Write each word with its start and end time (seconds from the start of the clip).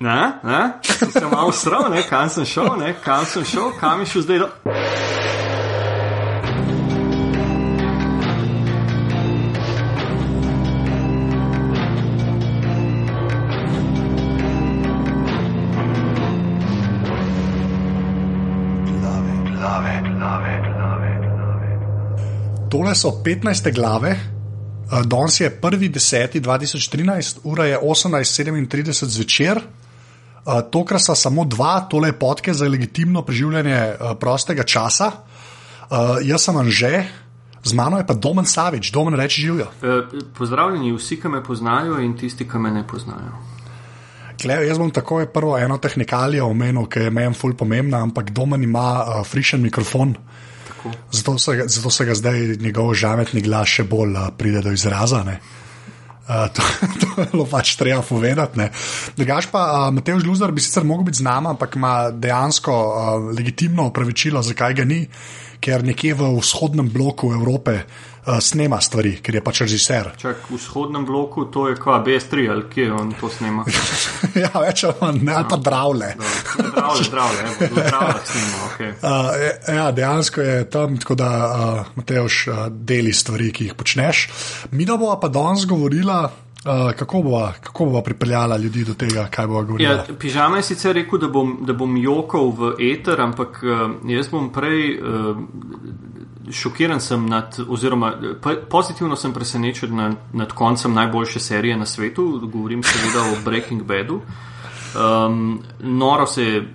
Ne, 0.00 0.32
ne, 0.42 0.72
sem 0.82 1.30
malo 1.30 1.52
sral, 1.52 1.90
ne, 1.90 2.02
kam 2.08 2.28
sem 2.28 2.44
šel, 2.44 2.76
ne, 2.80 2.94
kam 3.04 3.24
sem 3.30 3.44
šel, 3.46 3.70
kam 3.78 4.00
je 4.02 4.06
šel 4.06 4.22
zdaj. 4.22 4.38
Do... 4.38 4.48
Tole 22.74 22.94
so 22.98 23.14
15. 23.22 23.70
glave, 23.70 24.16
uh, 24.90 25.06
danes 25.06 25.40
je 25.40 25.50
1.10.2013, 25.62 27.38
ura 27.44 27.64
je 27.70 27.78
18.37 27.78 29.04
zvečer. 29.04 29.62
Uh, 30.44 30.60
tokrat 30.70 31.00
sta 31.00 31.14
samo 31.16 31.44
dva, 31.48 31.86
tole 31.88 32.08
je 32.08 32.18
podke 32.18 32.52
za 32.54 32.68
legitimno 32.68 33.22
preživljanje 33.24 33.78
uh, 33.80 34.12
prostega 34.20 34.62
časa. 34.62 35.10
Uh, 35.88 36.20
jaz 36.20 36.44
sem 36.44 36.56
Anže, 36.56 37.04
z 37.64 37.72
mano 37.72 37.96
je 37.96 38.06
pa 38.06 38.14
Domen 38.14 38.44
Savič, 38.44 38.92
Domen 38.92 39.16
reči 39.16 39.40
živijo. 39.40 39.70
Pozdravljeni 40.36 40.92
vsi, 40.92 41.16
ki 41.20 41.32
me 41.32 41.40
poznajo 41.44 41.96
in 42.04 42.12
tisti, 42.16 42.44
ki 42.48 42.60
me 42.60 42.70
ne 42.70 42.84
poznajo. 42.86 43.40
Klej, 44.42 44.68
jaz 44.68 44.78
bom 44.78 44.90
takoj 44.92 45.30
prvo 45.32 45.56
eno 45.58 45.78
tehnikalijo 45.78 46.50
omenil, 46.52 46.90
ki 46.92 47.06
je 47.06 47.10
meni 47.10 47.34
ful 47.34 47.56
pomembna, 47.56 48.02
ampak 48.04 48.30
Domen 48.30 48.62
ima 48.62 48.88
uh, 49.00 49.26
frišen 49.26 49.62
mikrofon. 49.62 50.14
Zato 51.12 51.38
se, 51.38 51.62
zato 51.66 51.90
se 51.90 52.04
ga 52.04 52.14
zdaj 52.14 52.40
njegov 52.60 52.92
žametni 52.94 53.40
glas 53.40 53.78
še 53.78 53.88
bolj 53.88 54.12
uh, 54.12 54.28
pride 54.36 54.60
do 54.60 54.72
izraza. 54.76 55.24
Uh, 56.24 56.48
to, 56.48 56.62
to 57.00 57.08
je 57.20 57.26
bilo 57.32 57.44
pač 57.44 57.76
treba 57.76 58.00
povedati. 58.00 58.64
Drugač 59.12 59.52
pa 59.52 59.60
uh, 59.60 59.92
Matej 59.92 60.24
Žluzar 60.24 60.56
bi 60.56 60.64
sicer 60.64 60.84
mogel 60.84 61.10
biti 61.12 61.20
z 61.20 61.28
nami, 61.28 61.52
ampak 61.52 61.76
ima 61.76 62.08
dejansko 62.08 62.72
uh, 62.72 63.28
legitimno 63.36 63.90
opravičilo, 63.92 64.40
zakaj 64.40 64.80
ga 64.80 64.88
ni, 64.88 65.04
ker 65.60 65.84
nekje 65.84 66.16
v 66.16 66.32
vzhodnem 66.40 66.88
bloku 66.88 67.32
Evrope 67.36 67.84
uh, 68.26 68.38
snema 68.40 68.80
stvari, 68.80 69.16
ker 69.22 69.38
je 69.38 69.42
pač 69.44 69.60
režiser. 69.64 70.10
Čak, 70.24 70.48
v 70.50 70.58
vzhodnem 70.58 71.04
bloku 71.06 71.46
to 71.52 71.68
je 71.68 71.78
kot 71.80 72.06
BS3 72.06 72.50
ali 72.50 72.68
kje 72.70 72.90
on 72.92 73.12
to 73.20 73.28
snema. 73.28 73.64
ja, 74.44 74.52
več 74.60 74.84
manj, 75.00 75.20
ne, 75.24 75.34
ali 75.38 75.48
pa 75.50 75.56
dravle. 75.56 76.12
Zdravlje, 76.54 77.08
zdravlje, 77.08 77.70
zdravlje 77.72 78.22
snema. 78.32 78.62
Okay. 78.70 78.92
Uh, 79.04 79.74
ja, 79.74 79.90
dejansko 79.92 80.40
je 80.40 80.70
tam, 80.70 80.96
tako 80.98 81.14
da 81.18 81.28
uh, 81.28 81.90
Mateoš 81.98 82.38
uh, 82.48 82.62
deli 82.68 83.12
stvari, 83.12 83.50
ki 83.52 83.68
jih 83.68 83.74
počneš. 83.78 84.24
Mi 84.72 84.86
da 84.88 84.96
bova 84.96 85.18
pa 85.20 85.28
danes 85.28 85.66
govorila. 85.66 86.24
Uh, 86.64 86.92
kako 86.96 87.20
bova, 87.22 87.52
kako 87.60 87.84
bova 87.84 88.00
pripeljala 88.02 88.56
ljudi 88.56 88.84
do 88.88 88.94
tega, 88.94 89.26
kaj 89.30 89.46
bova 89.46 89.62
govorila? 89.62 89.90
Ja, 89.92 90.14
pižama 90.20 90.56
je 90.56 90.62
sicer 90.70 90.94
rekel, 90.96 91.20
da 91.20 91.28
bom, 91.28 91.58
da 91.60 91.76
bom 91.76 91.96
jokal 92.00 92.54
v 92.56 92.70
eter, 92.80 93.20
ampak 93.20 93.60
uh, 93.62 93.82
jaz 94.08 94.30
bom 94.32 94.48
prej 94.52 94.94
uh, 94.96 95.36
šokiran 96.50 97.00
sem 97.00 97.26
nad, 97.26 97.58
oziroma 97.68 98.12
pozitivno 98.70 99.16
sem 99.16 99.32
presenečen 99.32 99.96
nad, 99.96 100.16
nad 100.32 100.52
koncem 100.52 100.94
najboljše 100.94 101.40
serije 101.40 101.76
na 101.76 101.86
svetu, 101.86 102.40
govorim 102.52 102.82
seveda 102.82 103.32
o 103.32 103.44
Breaking 103.44 103.82
Badu. 103.82 104.20
Um, 104.94 105.60
noro 105.80 106.26
se 106.26 106.42
je, 106.42 106.74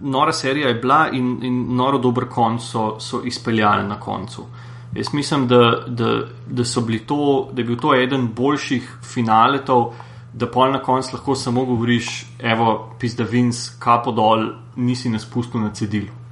nora 0.00 0.32
serija 0.32 0.68
je 0.68 0.74
bila 0.74 1.08
in, 1.12 1.38
in 1.42 1.76
noro 1.76 1.98
dober 1.98 2.24
konc 2.28 2.62
so, 2.62 2.96
so 3.00 3.20
izpeljali 3.24 3.88
na 3.88 4.00
koncu. 4.00 4.46
Jaz 4.94 5.12
mislim, 5.12 5.48
da, 5.48 5.84
da, 5.86 6.20
da, 6.46 6.62
to, 7.06 7.48
da 7.52 7.60
je 7.60 7.64
bil 7.64 7.76
to 7.76 7.94
eden 7.94 8.28
boljših 8.36 8.96
finaletov, 9.02 9.92
da 10.32 10.50
pol 10.50 10.72
na 10.72 10.82
koncu 10.82 11.16
lahko 11.16 11.34
samo 11.34 11.64
govoriš, 11.64 12.26
evo, 12.38 12.94
pisa 13.00 13.22
Vince, 13.22 13.72
kapo 13.78 14.12
dol, 14.12 14.48
nisi 14.76 15.08
nas 15.08 15.24
pustil 15.24 15.60
na 15.60 15.74
cedilu. 15.74 16.23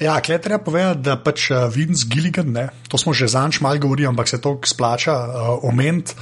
Ja, 0.00 0.18
klej 0.20 0.40
treba 0.42 0.58
povedati, 0.64 1.02
da 1.06 1.16
pač 1.22 1.48
Vince 1.74 2.06
Gilligan, 2.10 2.50
ne, 2.52 2.68
to 2.88 2.98
smo 2.98 3.14
že 3.14 3.28
zanč 3.30 3.60
malo 3.60 3.78
govorili, 3.78 4.08
ampak 4.08 4.28
se 4.28 4.40
to 4.40 4.56
splača 4.64 5.14
uh, 5.14 5.68
omeniti, 5.68 6.14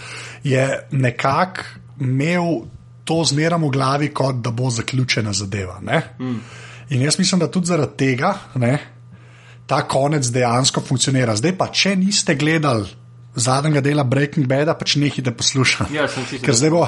je 0.44 0.66
nekako 0.90 1.64
imel 2.00 2.66
to 3.04 3.22
zmeram 3.24 3.64
v 3.64 3.70
glavi, 3.70 4.08
kot 4.14 4.42
da 4.44 4.50
bo 4.50 4.70
zaključena 4.70 5.32
zadeva. 5.32 5.80
Mm. 5.80 6.40
In 6.90 7.02
jaz 7.02 7.18
mislim, 7.18 7.40
da 7.40 7.50
tudi 7.50 7.66
zaradi 7.66 7.96
tega. 7.96 8.34
Ne, 8.54 8.78
ta 9.66 9.82
konec 9.88 10.26
dejansko 10.28 10.82
funkcionira. 10.84 11.36
Zdaj 11.36 11.54
pa, 11.58 11.70
če 11.72 11.96
niste 11.96 12.34
gledali 12.36 12.88
zadnjega 13.34 13.80
dela 13.80 14.04
Breaking 14.04 14.46
Bad, 14.46 14.68
pač 14.78 14.96
nehite 15.00 15.32
poslušati. 15.32 15.96
Ja, 15.96 16.08
ker 16.44 16.56
zdaj 16.56 16.72
bo, 16.74 16.82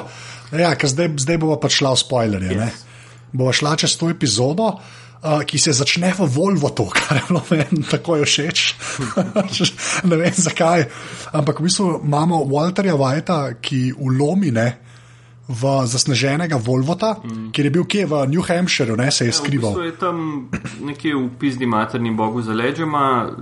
ja, 0.52 0.74
ker 0.76 0.92
zdaj, 0.92 1.14
zdaj 1.24 1.40
bo 1.40 1.56
pa 1.60 1.70
šla 1.72 1.94
v 1.94 2.02
spoilerje. 2.02 2.58
Yes. 2.58 2.82
Bo 3.32 3.48
šla 3.52 3.76
čez 3.80 3.96
to 3.98 4.10
epizodo. 4.12 4.74
Uh, 5.24 5.40
ki 5.40 5.56
se 5.56 5.72
začne 5.72 6.12
v 6.12 6.26
Volvo, 6.28 6.68
to, 6.76 6.84
kar 6.92 7.16
je 7.16 7.24
bilo 7.28 7.40
meni 7.48 7.80
tako 7.88 8.20
všeč. 8.20 8.76
ne 10.10 10.16
vem 10.20 10.34
zakaj. 10.36 10.84
Ampak 11.32 11.60
v 11.60 11.64
bistvu 11.64 11.86
imamo 12.04 12.44
Walterja 12.44 12.92
Whitea, 12.92 13.56
ki 13.56 13.96
ulomine 13.96 14.84
v 15.48 15.86
zasneženega 15.86 16.56
Volvota, 16.56 17.16
mm. 17.24 17.52
kjer 17.52 17.66
je 17.66 17.70
bil 17.70 17.84
kje 17.84 18.06
v 18.08 18.20
New 18.32 18.40
Hampshireu, 18.40 18.96
ne 18.96 19.10
se 19.12 19.26
je 19.26 19.32
skrival. 19.32 19.72
Ja, 19.72 19.76
v 19.76 19.80
bistvu 19.80 19.88
je 19.88 19.96
tam 20.00 20.16
nekje 20.80 21.16
v 21.16 21.28
pizdi 21.40 21.66
materni 21.66 22.12
bogu 22.16 22.42
za 22.42 22.52
leđema, 22.52 23.28
eh, 23.28 23.32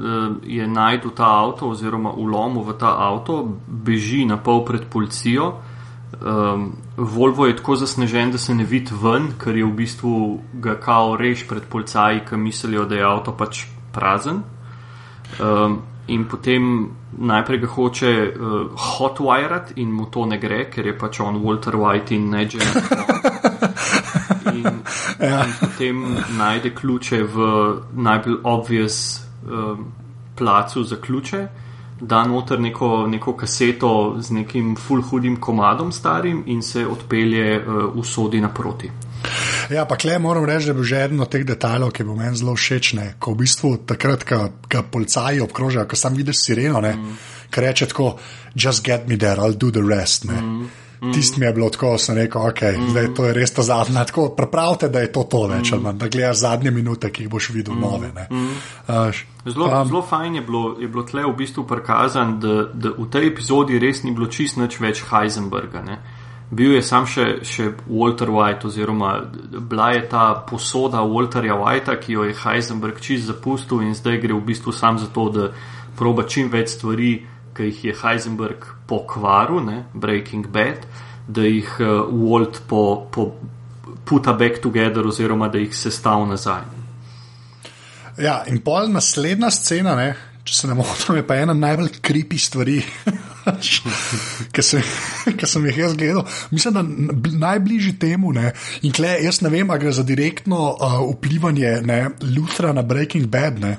je 0.47 0.66
najdel 0.66 1.10
ta 1.10 1.31
avto 1.43 1.70
oziroma 1.70 2.10
ulomil 2.10 2.62
v 2.62 2.78
ta 2.78 2.94
avto, 2.99 3.59
beži 3.66 4.25
na 4.26 4.37
pol 4.37 4.64
pred 4.64 4.87
policijo. 4.91 5.62
Um, 6.20 6.72
Volvo 6.96 7.46
je 7.46 7.56
tako 7.56 7.76
zasnežen, 7.76 8.30
da 8.30 8.38
se 8.38 8.54
ne 8.54 8.64
vidi 8.64 8.92
ven, 9.02 9.32
ker 9.38 9.56
je 9.56 9.64
v 9.64 9.72
bistvu 9.72 10.40
ga 10.52 10.74
kao 10.80 11.16
reš 11.16 11.46
pred 11.48 11.62
policaji, 11.70 12.20
ki 12.28 12.36
mislijo, 12.36 12.84
da 12.84 12.94
je 12.94 13.04
avto 13.04 13.32
pač 13.36 13.64
prazen. 13.92 14.42
Um, 15.40 15.78
in 16.06 16.24
potem 16.28 16.90
najprej 17.18 17.58
ga 17.58 17.66
hoče 17.66 18.12
uh, 18.12 18.70
hotwired 18.76 19.72
in 19.76 19.92
mu 19.92 20.06
to 20.10 20.26
ne 20.26 20.38
gre, 20.38 20.66
ker 20.70 20.86
je 20.86 20.98
pač 20.98 21.20
on 21.20 21.40
Walter 21.42 21.76
White 21.76 22.14
in 22.14 22.30
ne 22.30 22.48
že. 22.48 22.60
In, 24.52 24.64
ja. 25.20 25.44
in 25.46 25.52
potem 25.60 26.02
najde 26.36 26.74
ključe 26.74 27.22
v 27.24 27.48
najbolj 27.94 28.36
obvious 28.44 28.96
um, 29.46 29.92
placu 30.36 30.84
za 30.84 30.96
ključe, 30.96 31.46
da 32.02 32.24
noter 32.26 32.60
neko, 32.60 33.06
neko 33.06 33.36
kaseto 33.38 34.16
z 34.18 34.30
nekim 34.30 34.74
full 34.76 35.02
hudim 35.02 35.36
komadom 35.40 35.92
starim 35.92 36.42
in 36.46 36.62
se 36.62 36.86
odpelje 36.86 37.58
uh, 37.58 37.94
v 37.94 38.04
sodi 38.04 38.40
naproti. 38.40 38.90
Ja, 39.70 39.84
pa 39.86 39.96
klej 39.96 40.18
moram 40.18 40.44
reči, 40.44 40.66
da 40.66 40.70
je 40.70 40.74
bil 40.74 40.84
že 40.84 41.04
eden 41.04 41.20
od 41.22 41.30
teh 41.30 41.44
detajlov, 41.46 41.92
ki 41.94 42.04
bo 42.04 42.16
meni 42.18 42.36
zelo 42.36 42.56
všeč. 42.58 42.92
Ne? 42.98 43.06
Ko 43.22 43.36
v 43.36 43.44
bistvu 43.44 43.76
takrat, 43.86 44.26
ko 44.26 44.48
ga 44.68 44.82
policaji 44.82 45.40
obkrožajo, 45.46 45.86
ko 45.86 45.96
sam 45.96 46.18
vidiš 46.18 46.42
sireno, 46.42 46.82
mm. 46.82 47.18
ki 47.50 47.60
reče 47.62 47.86
tako: 47.94 48.16
just 48.54 48.82
get 48.84 49.06
me 49.08 49.16
there, 49.16 49.38
I'll 49.38 49.54
do 49.54 49.70
the 49.70 49.84
rest. 49.86 50.26
Mm. 50.26 50.81
Mm. 51.02 51.12
Tisti 51.12 51.40
mi 51.40 51.46
je 51.46 51.52
bilo 51.52 51.68
tako, 51.70 51.96
sem 51.98 52.16
rekel, 52.16 52.42
ok, 52.48 52.62
mm. 52.62 52.90
zdaj 52.94 53.08
to 53.16 53.24
je 53.26 53.34
res 53.34 53.50
ta 53.50 53.62
zadnja. 53.66 54.04
Tako 54.04 54.28
prepravite, 54.36 54.88
da 54.88 55.00
je 55.02 55.12
to 55.12 55.24
to 55.26 55.46
več, 55.50 55.72
mm. 55.72 55.98
da 55.98 56.08
gledaš 56.08 56.38
zadnje 56.44 56.70
minute, 56.70 57.10
ki 57.10 57.24
jih 57.24 57.30
boš 57.30 57.50
videl 57.50 57.74
mm. 57.74 57.80
nove. 57.80 58.12
Mm. 58.30 58.48
Uh, 58.86 59.22
zelo, 59.50 59.66
um, 59.66 59.88
zelo 59.88 60.02
fajn 60.06 60.38
je 60.38 60.42
bilo, 60.46 60.64
je 60.78 60.88
bilo 60.88 61.02
tle 61.02 61.26
v 61.26 61.36
bistvu 61.42 61.66
prikazan, 61.66 62.38
da, 62.40 62.68
da 62.70 62.94
v 62.98 63.08
tej 63.10 63.32
epizodi 63.32 63.82
res 63.82 64.04
ni 64.06 64.14
bilo 64.14 64.30
čist 64.30 64.62
nič 64.62 64.78
več 64.80 65.02
Heisenberga. 65.10 65.82
Ne? 65.82 65.98
bil 66.52 66.74
je 66.76 66.82
sam 66.84 67.06
še, 67.08 67.40
še 67.48 67.70
Walter 67.88 68.28
White, 68.28 68.69
oziroma 68.69 69.14
bila 69.70 69.88
je 69.96 70.02
ta 70.08 70.24
posoda 70.48 71.00
Walterja 71.08 71.56
Whitea, 71.56 71.96
ki 71.96 72.19
jo 72.19 72.26
je 72.28 72.36
Heisenberg 72.36 73.00
čist 73.00 73.30
zapustil 73.30 73.80
in 73.86 73.96
zdaj 73.96 74.20
gre 74.20 74.36
v 74.36 74.44
bistvu 74.52 74.74
sam 74.76 75.00
za 75.00 75.08
to, 75.14 75.30
da 75.32 75.48
proba 75.96 76.26
čim 76.28 76.50
več 76.52 76.74
stvari, 76.76 77.14
ki 77.56 77.68
jih 77.70 77.84
je 77.84 77.96
Heisenberg 78.02 78.66
pokvaril, 78.88 79.62
ne, 79.64 79.84
Breaking 79.94 80.48
Bad, 80.52 80.86
da 81.28 81.44
jih 81.46 81.68
uh, 81.80 82.08
Walt 82.08 82.62
po, 82.68 83.08
po 83.12 83.32
puta 84.04 84.32
back 84.32 84.62
together, 84.62 85.06
oziroma 85.06 85.49
da 85.49 85.58
jih 85.58 85.75
sestavlja 85.76 86.32
nazaj. 86.34 86.62
Ja, 88.20 88.43
in 88.49 88.60
pol 88.64 88.90
naslednja 88.93 89.50
scena, 89.50 89.94
ne, 89.96 90.10
če 90.44 90.56
se 90.56 90.69
ne 90.69 90.76
motim, 90.76 91.16
je 91.16 91.26
pa 91.26 91.38
ena 91.40 91.54
najbolj 91.56 92.00
kripi 92.04 92.38
stvari, 92.40 92.81
ki 94.54 94.64
sem, 94.64 94.82
sem 95.52 95.69
jih 95.70 95.78
jaz 95.84 95.94
gledal. 95.96 96.26
Mislim, 96.52 96.76
da 96.76 96.82
najbližji 97.46 97.96
temu, 98.02 98.34
ne, 98.37 98.52
in 98.82 98.93
kle, 98.94 99.14
jaz 99.25 99.40
ne 99.44 99.52
vem, 99.52 99.70
ali 99.70 99.87
gre 99.87 99.94
za 99.96 100.04
direktno 100.06 100.64
uh, 100.72 100.99
vplivanje 101.14 101.78
Luthra 102.34 102.72
na 102.76 102.82
Breaking 102.82 103.31
Bad. 103.32 103.62
Ne. 103.62 103.76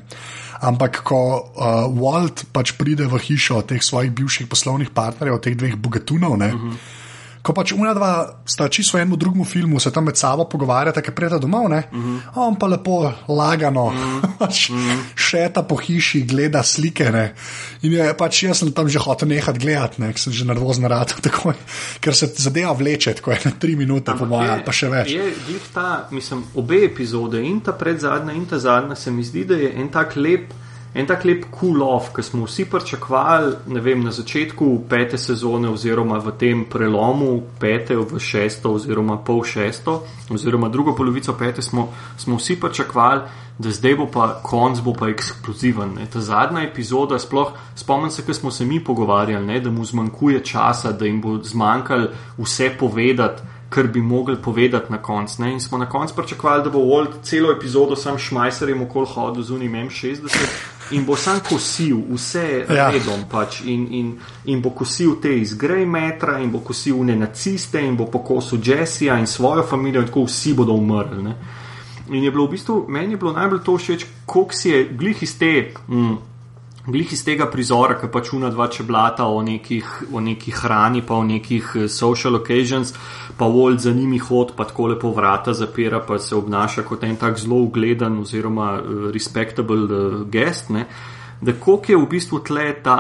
Ampak, 0.64 1.04
ko 1.04 1.20
uh, 1.44 1.92
Walt 1.92 2.46
pač 2.56 2.72
pride 2.80 3.04
v 3.12 3.20
hišo 3.20 3.62
teh 3.68 3.84
svojih 3.84 4.14
bivših 4.16 4.48
poslovnih 4.48 4.94
partnerjev, 4.96 5.42
teh 5.44 5.58
dveh 5.60 5.76
bogatunov, 5.76 6.40
ne, 6.40 6.52
uh 6.56 6.62
-huh. 6.62 7.02
Ko 7.44 7.52
pač 7.52 7.74
una 7.76 7.92
dva 7.92 8.40
sta 8.48 8.70
čisto 8.72 8.96
v 8.96 9.04
enem 9.04 9.20
drugem 9.20 9.44
filmu, 9.44 9.80
se 9.80 9.92
tam 9.92 10.08
med 10.08 10.16
sabo 10.16 10.46
pogovarjata, 10.48 11.04
ki 11.04 11.12
pride 11.12 11.42
domov, 11.44 11.68
ne? 11.70 11.84
Mm 11.92 12.02
-hmm. 12.04 12.40
on 12.40 12.56
pa 12.56 12.68
lepo 12.68 13.12
lagano, 13.28 13.90
mm 13.92 14.22
-hmm. 14.40 15.00
šeta 15.16 15.64
po 15.64 15.76
hiši, 15.76 16.24
gleda 16.24 16.64
slike. 16.64 17.12
Ne? 17.12 17.36
In 17.82 17.94
je 17.94 18.14
pač 18.18 18.44
jaz 18.44 18.58
sem 18.58 18.72
tam 18.72 18.90
že 18.90 19.00
hotel 19.00 19.28
nehati 19.28 19.60
gledati, 19.60 20.02
ne? 20.02 20.14
ker 20.14 20.20
sem 20.20 20.34
že 20.34 20.46
nervozen 20.46 20.86
rad, 20.86 21.14
tako, 21.26 21.54
ker 22.00 22.16
se 22.16 22.32
zadeva 22.38 22.72
vleče, 22.72 23.14
tako 23.14 23.32
je 23.32 23.40
na 23.46 23.52
tri 23.60 23.76
minute, 23.76 24.14
po 24.20 24.26
mojem, 24.26 24.64
pa 24.66 24.72
še 24.72 24.90
več. 24.90 25.12
Je, 25.12 25.34
ta, 25.74 26.08
mislim, 26.12 26.44
obe 26.56 26.86
epizode, 26.86 27.44
in 27.44 27.60
ta 27.60 27.72
predzadnja, 27.72 28.34
in 28.34 28.46
ta 28.46 28.60
zadnja, 28.60 28.96
se 28.96 29.12
mi 29.12 29.24
zdi, 29.24 29.46
da 29.46 29.56
je 29.56 29.74
en 29.76 29.90
tak 29.90 30.16
lep 30.16 30.54
en 30.94 31.08
tak 31.10 31.26
lep 31.26 31.46
cool 31.60 31.82
off, 31.82 32.12
ki 32.16 32.24
smo 32.24 32.46
vsi 32.46 32.66
pričakovali, 32.70 33.56
ne 33.68 33.82
vem, 33.82 34.04
na 34.04 34.12
začetku 34.12 34.68
pete 34.90 35.18
sezone, 35.18 35.70
oziroma 35.70 36.20
v 36.22 36.34
tem 36.38 36.66
prelomu 36.70 37.42
pete 37.60 37.98
v 37.98 38.20
šesto, 38.20 38.76
oziroma 38.78 39.18
pol 39.18 39.42
šesto, 39.44 40.04
oziroma 40.30 40.70
drugo 40.70 40.96
polovico 40.96 41.34
pete, 41.34 41.62
smo, 41.62 41.90
smo 42.18 42.38
vsi 42.38 42.60
pričakovali, 42.62 43.22
da 43.58 43.72
zdaj 43.72 43.96
bo 43.96 44.08
pa 44.14 44.28
konc, 44.44 44.80
bo 44.82 44.94
pa 44.94 45.10
eksploziven. 45.10 45.96
Ne. 45.98 46.06
Ta 46.10 46.22
zadnja 46.22 46.64
epizoda, 46.66 47.20
sploh 47.20 47.54
spomnim 47.76 48.12
se, 48.12 48.26
ker 48.26 48.36
smo 48.36 48.52
se 48.52 48.66
mi 48.66 48.80
pogovarjali, 48.84 49.46
ne, 49.46 49.60
da 49.60 49.72
mu 49.72 49.86
zmanjkuje 49.86 50.44
časa, 50.46 50.92
da 50.92 51.06
jim 51.06 51.22
bo 51.22 51.38
zmanjkalo 51.44 52.08
vse 52.38 52.70
povedati. 52.80 53.42
Kar 53.74 53.88
bi 53.88 54.02
mogli 54.02 54.36
povedati 54.38 54.92
na 54.92 55.00
koncu. 55.02 55.46
In 55.46 55.60
smo 55.62 55.78
na 55.78 55.90
koncu 55.90 56.14
pričakovali, 56.16 56.64
da 56.64 56.70
bo 56.70 56.80
Walt 56.80 57.24
celo 57.24 57.52
epizodo 57.52 57.96
sam 57.96 58.18
šmajserjem 58.18 58.82
okoli 58.82 59.08
hodil 59.10 59.44
z 59.44 59.52
unim 59.52 59.72
M60, 59.72 60.30
in 60.92 61.06
bo 61.06 61.16
sam 61.16 61.40
kosil 61.50 62.02
vse 62.10 62.66
ja. 62.70 62.90
redom, 62.92 63.24
pač, 63.32 63.62
in, 63.66 63.88
in, 63.92 64.12
in 64.46 64.62
bo 64.62 64.74
kosil 64.76 65.16
te 65.22 65.32
iz 65.40 65.56
Grey 65.58 65.86
Metra, 65.86 66.40
in 66.40 66.52
bo 66.52 66.60
kosil 66.60 67.04
ne 67.06 67.16
naciste, 67.16 67.82
in 67.82 67.96
bo 67.96 68.06
pokosil 68.12 68.60
Jessija 68.64 69.18
in 69.20 69.28
svojo 69.28 69.64
družino, 69.64 70.02
in 70.02 70.08
tako 70.08 70.26
vsi 70.28 70.54
bodo 70.54 70.74
umrli. 70.74 71.24
Ne. 71.24 71.36
In 72.10 72.24
je 72.24 72.32
bilo 72.32 72.48
v 72.48 72.58
bistvu, 72.58 72.86
meni 72.90 73.14
je 73.14 73.18
bilo 73.18 73.32
najbolj 73.34 73.64
to 73.64 73.78
všeč, 73.78 74.06
koliko 74.26 74.54
si 74.54 74.70
je 74.70 74.84
glih 74.92 75.24
iz 75.24 75.38
te. 75.40 75.72
Mm, 75.88 76.18
Glih 76.84 77.14
iz 77.16 77.22
tega 77.24 77.46
prizora, 77.48 77.96
ki 77.96 78.10
pač 78.12 78.34
una 78.36 78.50
dva 78.52 78.66
čeblata 78.68 79.24
o 79.32 79.38
nekih, 79.42 79.92
o 80.12 80.20
nekih 80.20 80.58
hrani, 80.66 81.00
pa 81.08 81.16
o 81.16 81.24
nekih 81.24 81.70
eh, 81.80 81.88
social 81.88 82.36
occasions, 82.36 82.92
pa 83.40 83.48
Walt 83.48 83.80
za 83.80 83.94
njimi 83.96 84.20
hod, 84.20 84.52
pa 84.58 84.66
tako 84.68 84.90
lepo 84.92 85.14
vrata 85.16 85.54
zapira, 85.56 86.02
pa 86.04 86.20
se 86.20 86.36
obnaša 86.36 86.84
kot 86.84 87.08
en 87.08 87.16
tak 87.16 87.40
zelo 87.40 87.62
ugleden 87.64 88.20
oziroma 88.20 88.74
uh, 88.82 89.08
respectable 89.16 89.88
uh, 89.88 90.28
guest, 90.28 90.76
ne? 90.76 90.86
da 91.42 91.54
koliko 91.54 91.92
je 91.92 92.04
v 92.04 92.12
bistvu 92.18 92.44
tle 92.44 92.68
ta, 92.84 93.00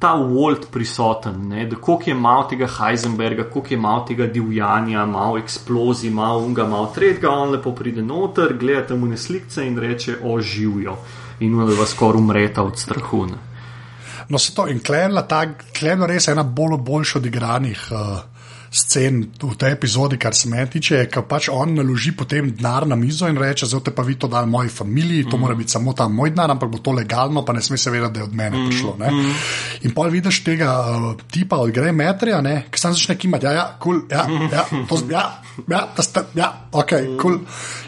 ta 0.00 0.16
Walt 0.16 0.70
prisoten, 0.72 1.48
ne? 1.52 1.68
da 1.68 1.76
koliko 1.76 2.10
je 2.10 2.16
malo 2.16 2.48
tega 2.48 2.64
Heisenberga, 2.80 3.50
koliko 3.52 3.74
je 3.74 3.80
malo 3.80 4.06
tega 4.08 4.26
divjanja, 4.26 5.04
malo 5.06 5.36
eksplozij, 5.36 6.10
malo 6.10 6.48
unga, 6.48 6.64
malo 6.64 6.88
tretjega, 6.94 7.28
on 7.28 7.58
lepo 7.58 7.76
pride 7.76 8.00
noter, 8.00 8.56
gleda 8.56 8.86
tam 8.88 9.04
v 9.04 9.18
neslikce 9.18 9.68
in 9.68 9.76
reče 9.78 10.22
oživijo 10.24 10.96
in 11.40 11.56
da 11.66 11.74
vas 11.74 11.94
skoraj 11.94 12.20
umreta 12.20 12.62
od 12.62 12.78
strahu. 12.78 13.26
No, 14.28 14.38
se 14.38 14.54
to 14.54 14.68
in 14.68 14.80
klenila, 14.80 15.22
ta 15.26 15.44
klenila 15.78 16.06
res 16.06 16.28
ena 16.28 16.42
bolj 16.42 16.76
boljša 16.78 17.18
odigranih. 17.18 17.88
Uh 17.90 18.39
scen 18.70 19.24
v 19.42 19.56
tej 19.58 19.74
epizodi, 19.74 20.14
kar 20.18 20.34
se 20.34 20.48
meni 20.48 20.70
tiče, 20.70 21.02
ker 21.10 21.24
pač 21.26 21.48
on 21.50 21.74
naloži 21.74 22.12
potem 22.16 22.52
denar 22.54 22.86
na 22.86 22.96
mizo 22.96 23.26
in 23.26 23.38
reče: 23.38 23.66
Zdaj 23.66 23.82
te 23.88 23.94
pa 23.94 24.04
vi 24.06 24.14
to 24.14 24.30
dal 24.30 24.46
moji 24.46 24.70
familiji, 24.70 25.26
to 25.26 25.36
mm. 25.36 25.40
mora 25.40 25.54
biti 25.58 25.74
samo 25.74 25.92
ta 25.92 26.06
moj 26.08 26.30
denar, 26.30 26.54
ampak 26.54 26.70
bo 26.70 26.78
to 26.78 26.94
legalno, 26.94 27.42
pa 27.44 27.52
ne 27.52 27.62
sme 27.62 27.78
se 27.78 27.90
vedeti, 27.90 28.12
da 28.14 28.20
je 28.20 28.28
od 28.28 28.34
mene 28.34 28.58
mm. 28.58 28.68
prišlo. 28.68 28.96
Mm. 29.00 29.34
In 29.82 29.94
pa 29.94 30.06
vidiš 30.06 30.44
tega 30.46 30.70
uh, 30.86 31.10
tipa 31.30 31.58
od 31.58 31.74
Grey 31.74 31.92
Metrija, 31.92 32.38
ki 32.70 32.78
sam 32.78 32.94
začne 32.94 33.18
kimati, 33.18 33.46
ja, 33.46 33.52
ja, 33.52 33.66
kul, 33.80 34.04
cool, 34.06 34.10
ja, 34.10 34.26
ja, 34.52 34.64
to 34.88 35.02
ja, 35.10 35.24
ja, 35.66 35.82
sta, 35.98 36.24
ja, 36.34 36.52
ok, 36.72 36.90
kul. 36.90 37.18
Cool. 37.18 37.40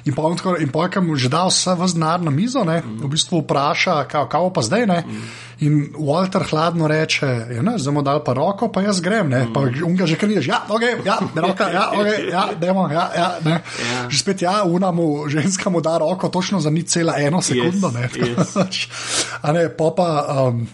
In 0.05 0.15
pa, 0.19 0.27
in 0.59 0.71
pa, 0.75 0.89
ki 0.91 1.01
mu 1.07 1.15
že 1.15 1.31
dal 1.31 1.47
vse 1.53 1.77
v 1.79 1.87
denar 1.95 2.19
na 2.27 2.35
mizo, 2.35 2.67
ne, 2.67 2.83
v 2.83 3.07
bistvu 3.07 3.45
vpraša, 3.47 4.03
kaj 4.11 4.51
pa 4.51 4.67
zdaj 4.67 4.87
ne. 4.91 5.01
Mm. 5.07 5.51
In 5.61 5.93
Walter 5.99 6.43
hladno 6.51 6.89
reče, 6.89 7.27
ja, 7.27 7.63
ne, 7.63 7.79
zdaj 7.79 7.95
mu 7.95 8.03
dal 8.03 8.25
pa 8.25 8.33
roko, 8.33 8.69
pa 8.73 8.83
jaz 8.83 9.01
grem, 9.01 9.29
ne, 9.31 9.47
pa 9.55 9.61
mm. 9.61 9.85
unga 9.87 10.07
že 10.07 10.17
križeš, 10.17 10.49
ja, 10.49 10.63
ok, 10.69 10.83
ja, 11.05 11.19
roka, 11.35 11.69
ja, 11.71 11.85
ok, 11.93 12.09
ja, 12.33 12.47
demo, 12.61 12.89
ja, 12.93 13.11
ja, 13.17 13.29
ne. 13.45 13.61
Ja. 13.93 14.09
Že 14.09 14.19
spet 14.19 14.43
ja, 14.43 14.63
unamu, 14.65 15.29
ženska 15.29 15.71
mu 15.71 15.81
da 15.81 15.99
roko 15.99 16.29
točno 16.29 16.61
za 16.61 16.71
ni 16.71 16.83
cela 16.83 17.15
eno 17.19 17.43
sekundo, 17.43 17.89
yes, 17.89 17.95
ne. 17.95 18.09
Yes. 18.09 18.87
A 19.45 19.53
ne, 19.53 19.69
pa 19.77 19.93
pa. 19.97 20.09
Um, 20.49 20.67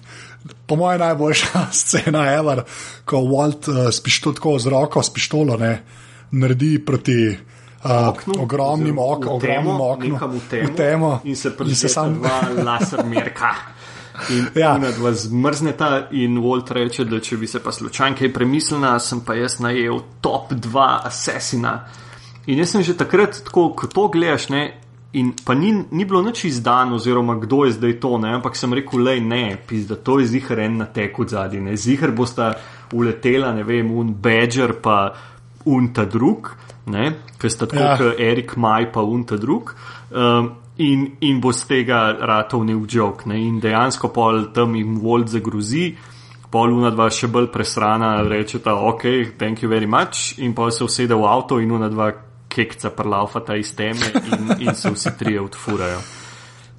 Po 0.67 0.77
mojem 0.77 1.01
najboljša 1.01 1.67
scena 1.81 2.25
je, 2.31 2.63
ko 3.05 3.17
Walt 3.17 3.69
uh, 3.69 3.91
s, 3.93 4.01
pišto, 4.01 4.33
z 4.59 4.67
roko, 4.67 5.03
s 5.03 5.11
pištolo 5.13 5.57
ne, 5.57 5.83
naredi 6.31 6.79
proti 6.87 7.37
uh, 7.85 8.09
oknu, 8.09 8.35
ogromnim 8.39 8.99
oknom, 8.99 9.35
ogromnim 9.35 9.81
oknom, 9.81 10.41
v 10.51 10.77
temo 10.77 11.21
in 11.25 11.37
se 11.37 11.57
približuje 11.57 11.93
dva 12.21 12.41
laser 12.65 13.05
merka. 13.05 13.55
In 14.31 14.49
ja. 14.55 14.75
da 14.79 15.13
zmrzneta, 15.15 16.09
in 16.11 16.39
Walt 16.43 16.73
reče, 16.75 17.05
da 17.05 17.21
če 17.21 17.37
bi 17.37 17.47
se 17.47 17.63
pa 17.63 17.73
slučajno 17.73 18.17
kaj 18.19 18.33
premislila, 18.35 18.99
sem 18.99 19.21
pa 19.25 19.37
jaz 19.39 19.59
najel 19.63 20.01
top 20.21 20.53
2 20.53 20.89
asesina. 21.07 21.79
In 22.47 22.59
jaz 22.59 22.75
sem 22.75 22.83
že 22.83 22.97
takrat, 22.97 23.43
tako, 23.45 23.71
ko 23.77 23.87
to 23.87 24.09
gledaš, 24.13 24.49
ne, 24.49 24.63
in 25.13 25.33
pa 25.45 25.55
ni, 25.55 25.73
ni 25.91 26.05
bilo 26.05 26.23
nič 26.23 26.45
izdano, 26.45 26.97
oziroma 26.97 27.39
kdo 27.41 27.65
je 27.65 27.73
zdaj 27.79 27.99
to, 28.01 28.19
ne, 28.19 28.35
ampak 28.39 28.57
sem 28.57 28.75
rekel, 28.75 29.03
le 29.05 29.19
ne, 29.21 29.43
pizda, 29.69 29.97
to 29.97 30.19
je 30.21 30.29
zihar 30.35 30.61
en 30.65 30.79
na 30.83 30.87
teku 30.93 31.27
zadnji, 31.29 31.61
ne, 31.65 31.77
zihar 31.77 32.13
bosta 32.17 32.53
uletela, 32.93 33.53
ne 33.57 33.65
vem, 33.65 33.91
un 33.93 34.13
Badger 34.13 34.79
pa 34.83 34.99
un 35.69 35.91
ta 35.93 36.05
drug, 36.09 36.51
ne, 36.93 37.11
ker 37.41 37.53
sta 37.53 37.69
tako, 37.69 38.13
ja. 38.13 38.31
Erik 38.31 38.57
Maj 38.57 38.91
pa 38.93 39.05
un 39.05 39.25
ta 39.29 39.37
drug. 39.37 39.75
Um, 40.09 40.51
in, 40.79 41.17
in 41.21 41.41
bo 41.41 41.53
z 41.53 41.67
tega 41.67 42.13
ratov 42.21 42.65
ne 42.65 42.77
vdžok. 42.79 43.27
In 43.35 43.59
dejansko 43.61 44.13
pol 44.15 44.49
tam 44.55 44.77
jim 44.79 44.99
Volt 45.03 45.29
zagrozi, 45.29 45.91
pol 46.51 46.73
una 46.73 46.91
dva 46.95 47.11
še 47.11 47.29
bolj 47.29 47.51
presrana, 47.53 48.23
reče 48.23 48.63
ta 48.65 48.75
ok, 48.75 49.37
thank 49.39 49.63
you 49.63 49.69
very 49.69 49.87
much, 49.87 50.39
in 50.39 50.55
pa 50.55 50.71
se 50.71 50.85
usede 50.85 51.15
v 51.15 51.27
avto 51.27 51.59
in 51.59 51.73
una 51.75 51.89
dva 51.89 52.13
kekca 52.49 52.91
prlaufata 52.97 53.57
iz 53.57 53.75
teme 53.77 54.09
in, 54.25 54.55
in 54.69 54.75
se 54.75 54.91
vsi 54.91 55.13
trije 55.19 55.41
odfurajo. 55.41 56.01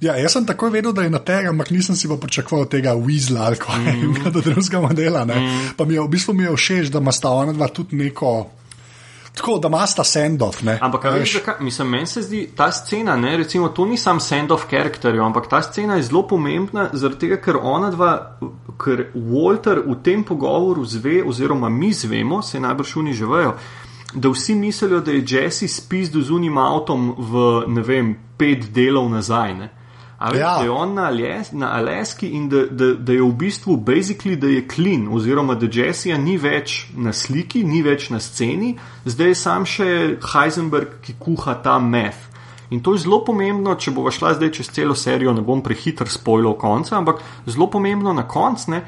Ja, 0.00 0.14
jaz 0.16 0.32
sem 0.32 0.46
takoj 0.48 0.72
vedel, 0.72 0.94
da 0.96 1.04
je 1.04 1.12
na 1.12 1.20
tega, 1.20 1.52
ampak 1.52 1.70
nisem 1.74 1.96
si 1.96 2.08
pa 2.08 2.16
pričakoval 2.16 2.64
tega 2.72 2.94
Weasla 2.96 3.50
ali 3.50 3.58
kaj 3.60 3.84
mm. 3.84 4.30
drugega 4.46 4.80
modela. 4.80 5.26
Mm. 5.28 5.74
Pa 5.76 5.84
mi 5.84 5.94
je 5.94 6.00
v 6.00 6.08
bistvu 6.08 6.34
mi 6.34 6.48
je 6.48 6.56
všeč, 6.56 6.88
da 6.88 7.04
ima 7.04 7.12
sta 7.12 7.28
ona 7.36 7.52
dva 7.52 7.68
tudi 7.68 8.00
neko 8.00 8.32
Tako 9.34 9.58
da 9.58 9.68
ima 9.68 9.86
sta 9.86 10.04
send-off. 10.04 10.62
Ampak, 10.80 11.02
kaj 11.02 11.18
veš, 11.18 11.34
zakaj? 11.38 11.54
Mislim, 11.60 11.88
meni 11.88 12.06
se 12.06 12.22
zdi 12.22 12.48
ta 12.56 12.72
scena, 12.72 13.16
ne, 13.16 13.36
recimo, 13.36 13.68
to 13.68 13.86
ni 13.86 13.96
sam 13.96 14.20
send-off 14.20 14.66
karakterjev, 14.70 15.24
ampak 15.24 15.48
ta 15.48 15.62
scena 15.62 15.96
je 15.96 16.02
zelo 16.02 16.26
pomembna, 16.28 16.88
zaradi 16.92 17.20
tega, 17.26 17.38
ker 17.40 17.56
ona 17.62 17.90
dva, 17.90 18.10
ker 18.84 19.06
Walter 19.14 19.82
v 19.86 19.96
tem 20.02 20.24
pogovoru 20.24 20.84
zve, 20.84 21.22
oziroma 21.26 21.68
mi 21.68 21.92
zvemo, 21.92 22.42
se 22.42 22.60
najbrž 22.60 22.96
oni 22.96 23.14
že 23.14 23.26
vejo, 23.26 23.54
da 24.14 24.28
vsi 24.28 24.54
mislijo, 24.54 25.00
da 25.00 25.12
je 25.12 25.24
Jesse 25.26 25.68
spizdu 25.68 26.22
z 26.22 26.30
unim 26.30 26.58
avtom 26.58 27.14
v, 27.18 27.44
ne 27.68 27.82
vem, 27.82 28.16
pet 28.36 28.66
delov 28.74 29.08
nazaj. 29.10 29.54
Ne. 29.54 29.70
Ali 30.20 30.38
ja. 30.38 30.58
je 30.62 30.70
on 30.70 30.94
na, 30.94 31.06
Ales, 31.08 31.52
na 31.52 31.70
Aleski 31.76 32.28
in 32.28 32.48
da, 32.48 32.66
da, 32.66 32.92
da 32.94 33.12
je 33.12 33.22
v 33.22 33.32
bistvu 33.32 33.76
basically, 33.76 34.36
da 34.36 34.46
je 34.52 34.66
clean, 34.68 35.06
oziroma 35.08 35.54
da 35.54 35.68
Jessija 35.72 36.18
ni 36.18 36.36
več 36.36 36.90
na 36.92 37.12
sliki, 37.12 37.62
ni 37.64 37.80
več 37.82 38.10
na 38.12 38.20
sceni, 38.20 38.74
zdaj 39.08 39.32
je 39.32 39.38
sam 39.40 39.64
še 39.64 39.86
Heisenberg, 40.20 40.98
ki 41.00 41.14
kuha 41.16 41.54
ta 41.64 41.78
meth. 41.80 42.28
In 42.70 42.82
to 42.84 42.92
je 42.92 43.06
zelo 43.06 43.22
pomembno, 43.24 43.72
če 43.80 43.94
bo 43.96 44.04
šla 44.12 44.34
zdaj 44.36 44.52
čez 44.58 44.68
celo 44.76 44.94
serijo, 44.94 45.32
ne 45.32 45.40
bom 45.40 45.64
prehiter 45.64 46.12
spojil 46.12 46.52
konca, 46.60 46.98
ampak 47.00 47.24
zelo 47.48 47.70
pomembno 47.72 48.12
na 48.12 48.28
koncu, 48.28 48.82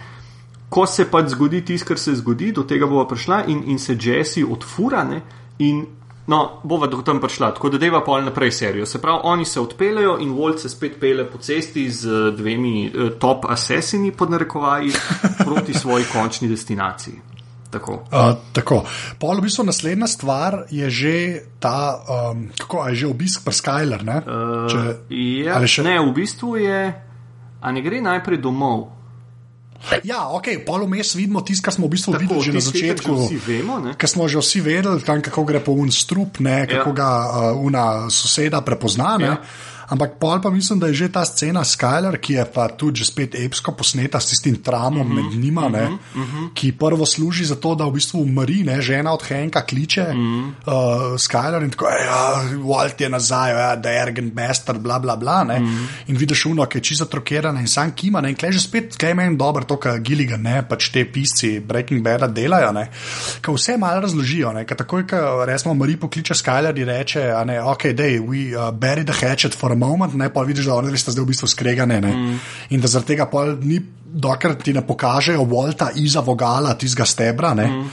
ko 0.68 0.84
se 0.84 1.08
pač 1.08 1.32
zgodi 1.32 1.64
tisto, 1.64 1.94
kar 1.94 1.98
se 1.98 2.12
zgodi, 2.20 2.52
do 2.52 2.68
tega 2.68 2.84
bo 2.86 3.00
prišla 3.08 3.46
in, 3.48 3.64
in 3.72 3.80
se 3.80 3.96
Jessi 3.96 4.44
odfurane 4.44 5.22
in 5.64 5.80
No, 6.26 6.60
bova 6.62 6.86
do 6.86 7.02
tam 7.02 7.20
prišla, 7.20 7.50
tako 7.54 7.68
da 7.68 7.78
deva 7.82 8.04
pol 8.04 8.22
naprej 8.22 8.52
serijo. 8.52 8.86
Se 8.86 9.00
pravi, 9.02 9.20
oni 9.24 9.44
se 9.44 9.60
odpeljejo 9.60 10.18
in 10.20 10.32
Volt 10.32 10.60
se 10.60 10.68
spet 10.68 11.00
pele 11.00 11.30
po 11.30 11.38
cesti 11.38 11.90
z 11.90 12.06
eh, 12.06 12.30
dvemi 12.36 12.86
eh, 12.86 13.10
top 13.18 13.44
asesini 13.48 14.12
pod 14.12 14.30
narekovaji 14.30 14.92
proti 15.46 15.74
svoji 15.74 16.04
končni 16.12 16.48
destinaciji. 16.48 17.20
Tako. 17.72 17.92
Uh, 17.92 18.36
tako. 18.52 18.84
Pol, 19.18 19.40
v 19.40 19.48
bistvu, 19.48 19.64
naslednja 19.64 20.06
stvar 20.06 20.58
je 20.70 20.90
že 20.90 21.14
ta, 21.58 22.04
um, 22.04 22.50
kako 22.58 22.88
je 22.88 22.94
že 22.94 23.06
obisk 23.08 23.44
pri 23.44 23.54
Skyler. 23.56 24.04
Ne, 24.04 24.20
uh, 24.20 24.68
Če, 24.68 24.80
ja, 25.08 25.56
še... 25.64 25.80
ne, 25.86 25.96
v 26.04 26.12
bistvu 26.12 26.60
je, 26.60 26.82
a 27.60 27.72
ne 27.72 27.80
gre 27.80 28.04
najprej 28.04 28.44
domov. 28.44 29.01
Ja, 30.06 30.28
ok, 30.30 30.62
polomes 30.66 31.14
vidimo 31.18 31.42
tisto, 31.42 31.66
kar 31.66 31.74
smo 31.74 31.86
v 31.86 31.96
bistvu 31.96 32.14
Tako, 32.14 32.22
videli 32.22 32.42
že 32.42 32.52
na 32.52 32.62
začetku. 32.62 33.12
Ker 33.98 34.08
smo 34.08 34.28
že 34.30 34.38
vsi 34.38 34.62
vedeli, 34.62 35.02
tam, 35.02 35.18
kako 35.18 35.42
gre 35.44 35.60
po 35.60 35.74
un 35.74 35.90
strup, 35.90 36.38
ne, 36.38 36.64
kako 36.70 36.94
ja. 36.94 36.96
ga 36.96 37.10
uh, 37.26 37.58
una 37.58 37.84
soseda 38.06 38.62
prepozna. 38.62 39.18
Ja. 39.18 39.34
Ampak 39.92 40.16
pol 40.16 40.40
pa 40.40 40.50
mislim, 40.50 40.80
da 40.80 40.88
je 40.88 41.04
že 41.04 41.12
ta 41.12 41.24
scena 41.28 41.60
Skyler, 41.64 42.16
ki 42.16 42.32
je 42.40 42.44
pa 42.48 42.64
tudi 42.68 43.04
spet 43.04 43.34
epsko 43.36 43.74
posneta 43.76 44.20
s 44.20 44.32
tistim 44.32 44.56
tramom 44.64 45.00
uh 45.00 45.06
-huh, 45.06 45.14
med 45.14 45.44
njima, 45.44 45.66
uh 45.66 45.72
-huh, 45.72 45.92
uh 45.92 45.98
-huh. 46.16 46.54
ki 46.54 46.72
prvo 46.72 47.06
služi 47.06 47.44
za 47.44 47.56
to, 47.56 47.74
da 47.74 47.84
v 47.84 47.92
bistvu 47.92 48.22
umri, 48.22 48.62
ne? 48.64 48.80
žena 48.82 49.12
od 49.12 49.22
Henka 49.28 49.66
kliče 49.66 50.00
uh 50.00 50.16
-huh. 50.16 50.52
uh, 50.66 51.20
Skyler 51.20 51.62
in 51.64 51.70
tako, 51.70 51.86
ja, 51.86 52.42
Walt 52.64 53.00
je 53.00 53.08
nazaj, 53.08 53.50
ja, 53.50 53.76
da 53.76 53.90
je 53.90 54.02
Ergen 54.02 54.30
Bester, 54.30 54.78
bla 54.78 54.98
bla 54.98 55.16
bla. 55.16 55.42
Uh 55.42 55.48
-huh. 55.48 55.86
In 56.06 56.16
vidiš 56.16 56.46
uno, 56.46 56.66
ki 56.66 56.78
je 56.78 56.82
čisto 56.82 57.04
trokirana 57.04 57.60
in 57.60 57.68
sam 57.68 57.92
kima. 57.92 58.20
Ne? 58.20 58.30
In 58.30 58.36
klej 58.36 58.52
že 58.52 58.60
spet, 58.60 58.96
klej 58.96 59.14
meni 59.14 59.36
dobro 59.36 59.64
to, 59.64 59.76
kar 59.76 59.98
Gilligan, 59.98 60.42
ne 60.42 60.62
pač 60.68 60.88
te 60.88 61.04
pisci 61.12 61.60
Breaking 61.60 62.02
Bad 62.02 62.32
delajo, 62.32 62.72
ki 63.42 63.52
vse 63.52 63.76
malo 63.76 64.00
razložijo. 64.00 64.64
Ker 64.66 64.76
takoj, 64.76 65.06
ko 65.06 65.44
resmo 65.44 65.74
Mari 65.74 65.96
pokliče 65.96 66.34
Skyler 66.34 66.78
in 66.78 66.88
reče, 66.88 67.44
ne, 67.46 67.62
ok, 67.62 67.82
dej, 67.82 68.20
we 68.20 68.56
uh, 68.56 68.70
bury 68.74 69.04
the 69.04 69.26
hatchet 69.26 69.54
for 69.54 69.72
a 69.72 69.81
moment, 69.82 70.14
ne 70.14 70.30
pa 70.32 70.46
vidiš, 70.46 70.70
da 70.70 70.78
oni 70.78 70.98
sta 70.98 71.14
zdaj 71.14 71.26
v 71.26 71.32
bistvu 71.32 71.50
skregane. 71.50 72.00
Mm. 72.00 72.38
In 72.70 72.80
da 72.80 72.90
zaradi 72.90 73.14
tega 73.14 73.26
pol 73.30 73.56
ni, 73.60 73.80
dokler 74.12 74.56
ti 74.60 74.74
ne 74.76 74.86
pokažejo 74.86 75.44
volta 75.48 75.90
iza 75.96 76.22
vogala, 76.24 76.74
tistega 76.78 77.06
stebra. 77.08 77.54
Mm. 77.54 77.84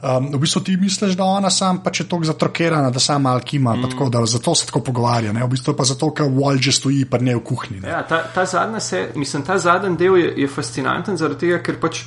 Um, 0.00 0.30
v 0.32 0.38
bistvu 0.40 0.62
ti 0.64 0.76
misliš, 0.80 1.12
da 1.12 1.26
ona 1.28 1.50
sam 1.52 1.82
pač 1.84 2.00
je 2.00 2.06
tako 2.08 2.24
zatrokirana, 2.24 2.88
da 2.90 3.00
sama 3.00 3.34
alkima, 3.36 3.74
mm. 3.76 3.90
tako, 3.90 4.08
da 4.08 4.24
zato 4.26 4.54
se 4.54 4.66
tako 4.66 4.80
pogovarja. 4.80 5.32
Ne? 5.36 5.44
V 5.44 5.50
bistvu 5.52 5.74
pa 5.76 5.84
zato, 5.84 6.08
ker 6.16 6.30
Walt 6.32 6.64
že 6.64 6.72
stoji 6.72 7.04
pa 7.04 7.20
ne 7.20 7.34
v 7.36 7.42
kuhinji. 7.44 7.82
Ja, 7.84 8.00
ta, 8.08 8.22
ta, 8.34 8.46
se, 8.80 9.10
mislim, 9.14 9.44
ta 9.44 9.58
zadnji 9.58 9.96
del 10.00 10.16
je, 10.16 10.32
je 10.40 10.48
fascinanten 10.48 11.20
zaradi 11.20 11.46
tega, 11.46 11.60
ker 11.60 11.76
pač 11.80 12.04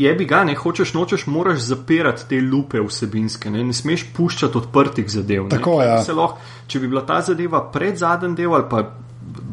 je 0.00 0.14
bi 0.14 0.26
ga, 0.28 0.42
ne 0.44 0.54
hočeš, 0.58 0.94
nočeš, 0.94 1.26
moraš 1.26 1.62
zapirati 1.68 2.28
te 2.28 2.40
lupe 2.42 2.82
vsebinske, 2.82 3.50
ne, 3.50 3.62
ne 3.64 3.72
smeš 3.76 4.08
puščati 4.16 4.58
odprtih 4.58 5.08
zadev. 5.10 5.48
Tako, 5.52 5.78
ja. 5.82 6.00
lahko, 6.16 6.42
če 6.66 6.82
bi 6.82 6.90
bila 6.90 7.04
ta 7.06 7.20
zadeva 7.22 7.62
pred 7.72 7.98
zadnjim 8.00 8.34
delom 8.38 8.58
ali 8.58 8.68
pa 8.70 8.84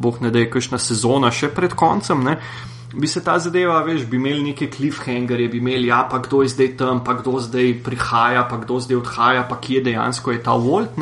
boh 0.02 0.22
ne 0.22 0.32
da 0.32 0.42
je 0.42 0.50
kakšna 0.52 0.80
sezona 0.82 1.32
še 1.32 1.52
pred 1.56 1.76
koncem. 1.78 2.24
Ne, 2.26 2.38
Bi 2.92 3.08
se 3.08 3.22
ta 3.24 3.38
zadeva, 3.40 3.78
veš, 3.88 4.02
bi 4.12 4.18
imeli 4.20 4.42
neke 4.50 4.66
cliffhangerje, 4.68 5.46
bi 5.54 5.62
imeli, 5.62 5.88
ja, 5.88 6.02
pa 6.12 6.18
kdo 6.20 6.42
je 6.44 6.50
zdaj 6.52 6.74
tam, 6.82 7.00
pa 7.08 7.14
kdo 7.22 7.38
zdaj 7.40 7.70
prihaja, 7.86 8.42
pa 8.50 8.58
kdo 8.60 8.82
zdaj 8.84 8.98
odhaja, 8.98 9.46
pa 9.48 9.56
kje 9.64 9.80
dejansko 9.86 10.34
je 10.36 10.42
ta 10.44 10.58
Volt. 10.60 11.00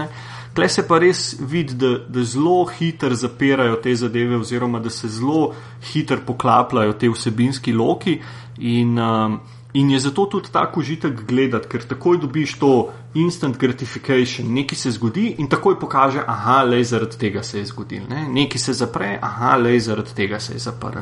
Tle 0.54 0.70
se 0.70 0.84
pa 0.88 0.98
res 1.00 1.36
vidi, 1.40 1.76
da, 1.78 1.98
da 2.10 2.24
zelo 2.24 2.66
hitro 2.66 3.16
zapirajo 3.16 3.78
te 3.84 3.94
zadeve, 3.96 4.38
oziroma 4.38 4.80
da 4.80 4.90
se 4.90 5.08
zelo 5.08 5.54
hitro 5.92 6.20
poklapljajo 6.26 6.94
te 6.94 7.10
vsebinski 7.10 7.74
loki. 7.74 8.20
In, 8.58 8.98
um, 9.00 9.40
in 9.74 9.92
je 9.92 10.00
zato 10.00 10.26
tudi 10.26 10.52
tako 10.52 10.82
užitek 10.82 11.22
gledati, 11.28 11.70
ker 11.70 11.86
takoj 11.88 12.18
dobiš 12.26 12.58
to 12.60 12.74
instant 13.14 13.58
gratification, 13.58 14.54
nekaj 14.54 14.78
se 14.78 14.92
zgodi 14.92 15.36
in 15.38 15.48
takoj 15.50 15.80
pokaže, 15.80 16.22
aha, 16.28 16.64
le 16.64 16.84
zaradi 16.84 17.18
tega 17.18 17.44
se 17.44 17.60
je 17.60 17.66
zgodil. 17.66 18.04
Ne? 18.10 18.28
Nekaj 18.30 18.62
se 18.62 18.74
zapre, 18.74 19.16
aha, 19.22 19.56
le 19.58 19.80
zaradi 19.80 20.14
tega 20.16 20.40
se 20.40 20.54
je 20.54 20.60
zaprl. 20.60 21.00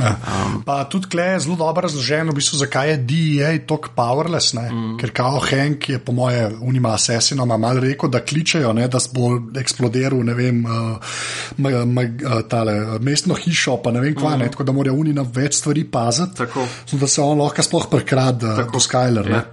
Ja. 0.00 0.14
Um, 0.46 0.62
pa 0.64 0.84
tudi 0.84 1.10
tle 1.12 1.24
je 1.34 1.40
zelo 1.44 1.56
dobro 1.56 1.84
razloženo, 1.84 2.32
v 2.32 2.38
bistvu, 2.40 2.58
zakaj 2.58 2.90
je 2.90 2.96
DEA 3.10 3.50
tako 3.68 3.92
powerless. 3.96 4.54
Mm. 4.56 4.96
Ker 5.00 5.12
kao 5.12 5.40
Hank 5.44 5.88
je, 5.88 5.98
po 5.98 6.12
moje, 6.12 6.48
unima 6.60 6.94
asesinoma 6.94 7.56
mal 7.56 7.80
rekel, 7.84 8.10
da 8.10 8.20
kličejo, 8.24 8.72
ne, 8.72 8.88
da 8.88 9.00
bo 9.12 9.34
eksplodiral, 9.60 10.22
ne 10.24 10.34
vem, 10.34 10.62
uh, 10.64 11.18
ma, 11.56 11.74
ma, 11.84 12.06
uh, 12.06 12.38
tale 12.48 12.76
mestno 13.00 13.36
hišo, 13.36 13.76
pa 13.84 13.92
ne 13.92 14.00
vem 14.00 14.16
kva, 14.16 14.36
mm. 14.36 14.44
ne, 14.44 14.48
tako 14.54 14.64
da 14.64 14.76
morajo 14.76 14.96
unina 15.04 15.26
več 15.34 15.60
stvari 15.60 15.84
paziti, 15.84 16.48
da 16.96 17.06
se 17.06 17.20
on 17.20 17.44
lahko 17.44 17.62
sploh 17.62 17.90
prekrad 17.92 18.48
uh, 18.48 18.64
do 18.72 18.80
Skyler. 18.80 19.30
Ja. 19.30 19.44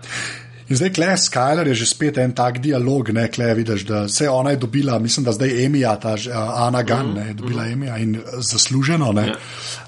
In 0.69 0.75
zdaj, 0.75 0.93
Klej 0.93 1.17
Skyler 1.17 1.67
je 1.67 1.75
že 1.75 1.85
spet 1.85 2.17
en 2.17 2.31
tak 2.31 2.59
dialog, 2.63 3.09
ne, 3.11 3.27
Klej, 3.27 3.53
vidiš, 3.53 3.85
da 3.85 4.07
se 4.07 4.29
ona 4.29 4.55
je 4.55 4.57
dobila, 4.57 4.99
mislim, 4.99 5.23
da 5.23 5.31
zdaj 5.31 5.65
Emija, 5.65 5.95
ta 5.99 6.13
uh, 6.13 6.67
Ana 6.67 6.83
Gunn, 6.83 7.13
ne, 7.13 7.27
je 7.27 7.33
dobila 7.33 7.63
mm. 7.63 7.71
Emija 7.71 7.97
in 7.97 8.21
zasluženo, 8.37 9.11
ne. 9.11 9.21
Yeah. 9.21 9.27
Ja. 9.27 9.35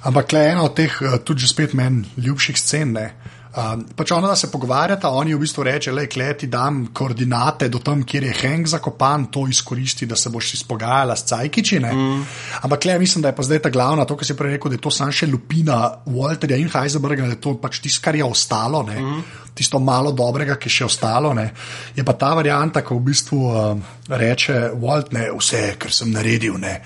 Ampak 0.01 0.27
Klej 0.27 0.43
je 0.43 0.51
ena 0.51 0.63
od 0.63 0.75
teh, 0.75 1.01
uh, 1.01 1.17
tudi 1.23 1.41
že 1.41 1.47
spet 1.47 1.73
meni 1.73 2.03
ljubših 2.17 2.59
scen, 2.59 2.91
ne. 2.91 3.13
Um, 3.55 3.85
pač 3.95 4.11
ona, 4.11 4.27
da 4.27 4.35
se 4.35 4.49
pogovarjata, 4.51 5.09
oni 5.15 5.31
v 5.31 5.39
bistvu 5.39 5.63
reče, 5.63 5.91
le, 5.95 6.09
klej 6.11 6.33
ti 6.41 6.47
dam 6.51 6.81
koordinate 6.93 7.69
do 7.71 7.79
tam, 7.79 8.01
kjer 8.03 8.27
je 8.27 8.33
Henk 8.41 8.67
zakopan, 8.67 9.29
to 9.31 9.45
izkoristi, 9.47 10.05
da 10.05 10.17
se 10.19 10.29
boš 10.29 10.53
izpogajala 10.57 11.15
s 11.15 11.23
Cajkiči. 11.29 11.79
Mm. 11.79 12.25
Ampak 12.67 12.83
klej, 12.83 12.99
mislim, 12.99 13.23
da 13.23 13.31
je 13.31 13.37
pa 13.37 13.47
zdaj 13.47 13.61
ta 13.63 13.71
glavna, 13.71 14.03
to, 14.05 14.17
kar 14.19 14.27
si 14.27 14.35
prej 14.35 14.57
rekel, 14.57 14.73
da 14.73 14.75
je 14.75 14.83
to 14.83 14.91
samo 14.91 15.15
še 15.15 15.31
lupina 15.31 15.79
Walterja 16.05 16.59
in 16.59 16.67
Heisenberga, 16.73 17.29
da 17.29 17.37
je 17.37 17.41
to 17.47 17.55
pač 17.61 17.79
tisto, 17.79 18.03
kar 18.03 18.19
je 18.19 18.27
ostalo. 18.27 18.83
Mm 18.83 19.23
tisto 19.55 19.79
malo 19.79 20.11
dobrega, 20.11 20.57
ki 20.59 20.67
je 20.67 20.75
še 20.79 20.85
ostalo. 20.89 21.31
Ne. 21.33 21.47
Je 21.95 22.03
pa 22.03 22.13
ta 22.19 22.33
varianta, 22.35 22.83
ko 22.83 22.99
v 22.99 23.05
bistvu 23.07 23.39
uh, 23.47 23.93
reče 24.11 24.75
Walt, 24.81 25.15
ne, 25.15 25.29
vse, 25.31 25.63
kar 25.79 25.95
sem 25.95 26.11
naredil. 26.11 26.59
Ne. 26.59 26.81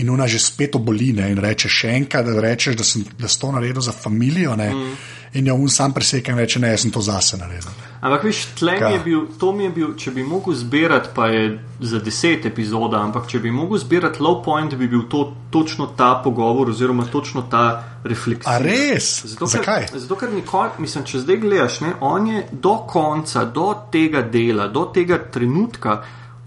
In 0.00 0.10
ona 0.10 0.26
že 0.26 0.38
spet 0.40 0.76
oboli 0.76 1.12
ne, 1.12 1.30
in 1.30 1.38
reče 1.40 1.68
še 1.68 1.94
enkrat, 2.00 2.26
da 2.26 2.40
rečeš, 2.40 2.76
da 2.76 2.84
sem 2.86 3.04
da 3.18 3.28
to 3.28 3.52
naredil 3.52 3.82
za 3.84 3.92
družino. 3.92 4.56
Mm. 4.56 4.92
In 5.32 5.46
je 5.46 5.52
on 5.52 5.68
sam 5.70 5.92
presekal 5.94 6.34
in 6.34 6.40
reče, 6.42 6.58
ne, 6.58 6.72
jaz 6.72 6.82
sem 6.82 6.90
to 6.90 7.00
zase 7.06 7.38
naredil. 7.38 7.70
Ampak, 8.00 8.24
veš, 8.24 8.38
tlem 8.58 8.82
je 8.92 8.98
bil, 9.04 9.20
to 9.38 9.52
mi 9.52 9.64
je 9.64 9.70
bil, 9.70 9.90
če 9.94 10.10
bi 10.10 10.24
mogel 10.26 10.56
zbirati, 10.58 11.12
pa 11.14 11.28
je 11.30 11.42
za 11.80 12.00
deset 12.02 12.46
epizod, 12.48 12.94
ampak 12.98 13.28
če 13.30 13.38
bi 13.44 13.52
mogel 13.54 13.78
zbirati 13.78 14.22
low 14.24 14.40
point, 14.42 14.74
bi 14.74 14.88
bil 14.90 15.04
to 15.12 15.26
točno 15.54 15.92
ta 15.96 16.14
pogovor 16.24 16.72
oziroma 16.72 17.04
točno 17.12 17.44
ta 17.50 17.64
refleksija. 18.04 18.56
A 18.56 18.58
res? 18.58 19.10
Zato, 19.34 19.46
Zakaj? 19.52 19.90
Ker, 19.92 20.02
zato, 20.02 20.18
ker 20.18 20.32
nikoli, 20.34 20.82
mislim, 20.82 21.04
če 21.06 21.22
zdaj 21.22 21.38
gledaš, 21.44 21.80
ne, 21.84 21.92
on 22.00 22.26
je 22.26 22.46
do 22.50 22.74
konca, 22.88 23.44
do 23.44 23.68
tega 23.92 24.24
dela, 24.26 24.66
do 24.72 24.88
tega 24.94 25.20
trenutka 25.30 26.00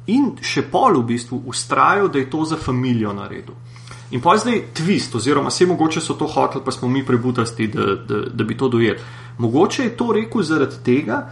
in 0.07 0.33
še 0.41 0.65
pol 0.71 0.99
v 0.99 1.05
bistvu 1.13 1.43
ustrajal, 1.47 2.09
da 2.11 2.19
je 2.19 2.29
to 2.29 2.45
za 2.45 2.57
familijo 2.57 3.13
naredil. 3.13 3.55
In 4.13 4.21
pa 4.21 4.35
zdaj 4.37 4.59
twist, 4.77 5.15
oziroma 5.15 5.49
vse 5.49 5.65
mogoče 5.65 6.01
so 6.01 6.13
to 6.13 6.27
hoteli, 6.29 6.61
pa 6.65 6.71
smo 6.71 6.87
mi 6.87 7.05
prebudasti, 7.05 7.67
da, 7.67 7.95
da, 7.95 8.19
da 8.29 8.43
bi 8.43 8.57
to 8.57 8.69
dojeli. 8.69 8.99
Mogoče 9.37 9.83
je 9.83 9.95
to 9.97 10.11
rekel 10.13 10.43
zaradi 10.43 10.83
tega, 10.85 11.23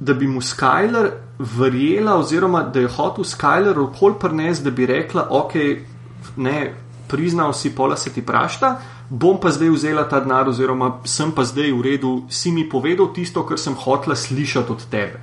da 0.00 0.14
bi 0.14 0.26
mu 0.26 0.40
Skyler 0.40 1.10
verjela, 1.38 2.18
oziroma 2.18 2.62
da 2.62 2.80
je 2.80 2.90
hotel 2.92 3.24
Skyler 3.24 3.78
okol 3.78 4.18
prnes, 4.18 4.60
da 4.60 4.70
bi 4.70 4.86
rekla, 4.86 5.26
ok, 5.30 5.54
ne, 6.36 6.74
priznal 7.08 7.52
si, 7.52 7.72
pola 7.74 7.96
se 7.96 8.12
ti 8.12 8.22
prašta, 8.22 8.76
bom 9.08 9.40
pa 9.40 9.50
zdaj 9.50 9.70
vzela 9.70 10.04
ta 10.08 10.20
denar, 10.20 10.48
oziroma 10.48 10.98
sem 11.08 11.32
pa 11.32 11.44
zdaj 11.48 11.72
v 11.72 11.82
redu, 11.82 12.12
si 12.28 12.52
mi 12.52 12.68
povedal 12.68 13.08
tisto, 13.14 13.46
kar 13.46 13.58
sem 13.58 13.74
hotela 13.74 14.16
slišati 14.16 14.72
od 14.72 14.84
tebe. 14.90 15.20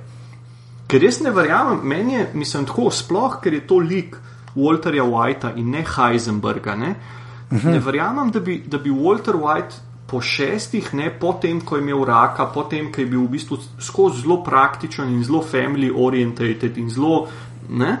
Ker 0.86 1.02
res 1.02 1.20
ne 1.20 1.32
verjamem, 1.34 1.80
meni 1.82 2.14
je, 2.14 2.28
mislim, 2.34 2.66
tako 2.66 2.90
sploh, 2.94 3.40
ker 3.42 3.54
je 3.54 3.66
to 3.66 3.78
lik. 3.82 4.16
Walterja 4.56 5.04
Whitea 5.04 5.52
in 5.60 5.70
ne 5.70 5.82
Heisenberga. 5.84 6.74
Ne, 6.76 6.94
uh 7.50 7.58
-huh. 7.58 7.70
ne 7.70 7.78
verjamem, 7.78 8.30
da 8.30 8.40
bi, 8.40 8.62
da 8.66 8.78
bi 8.78 8.90
Walter 8.90 9.36
White 9.36 9.74
po 10.06 10.20
šestih, 10.20 10.94
ne 10.94 11.10
potem, 11.20 11.60
ko 11.60 11.76
je 11.76 11.82
imel 11.82 12.04
raka, 12.04 12.46
potem, 12.46 12.92
ko 12.92 13.00
je 13.00 13.06
bil 13.06 13.20
v 13.20 13.28
bistvu 13.28 13.58
skozi 13.78 14.20
zelo 14.20 14.42
praktičen 14.44 15.08
in 15.08 15.24
zelo 15.24 15.42
family 15.42 15.90
oriented 15.96 16.76
in 16.76 16.90
zelo. 16.90 17.26
Ne, 17.68 17.98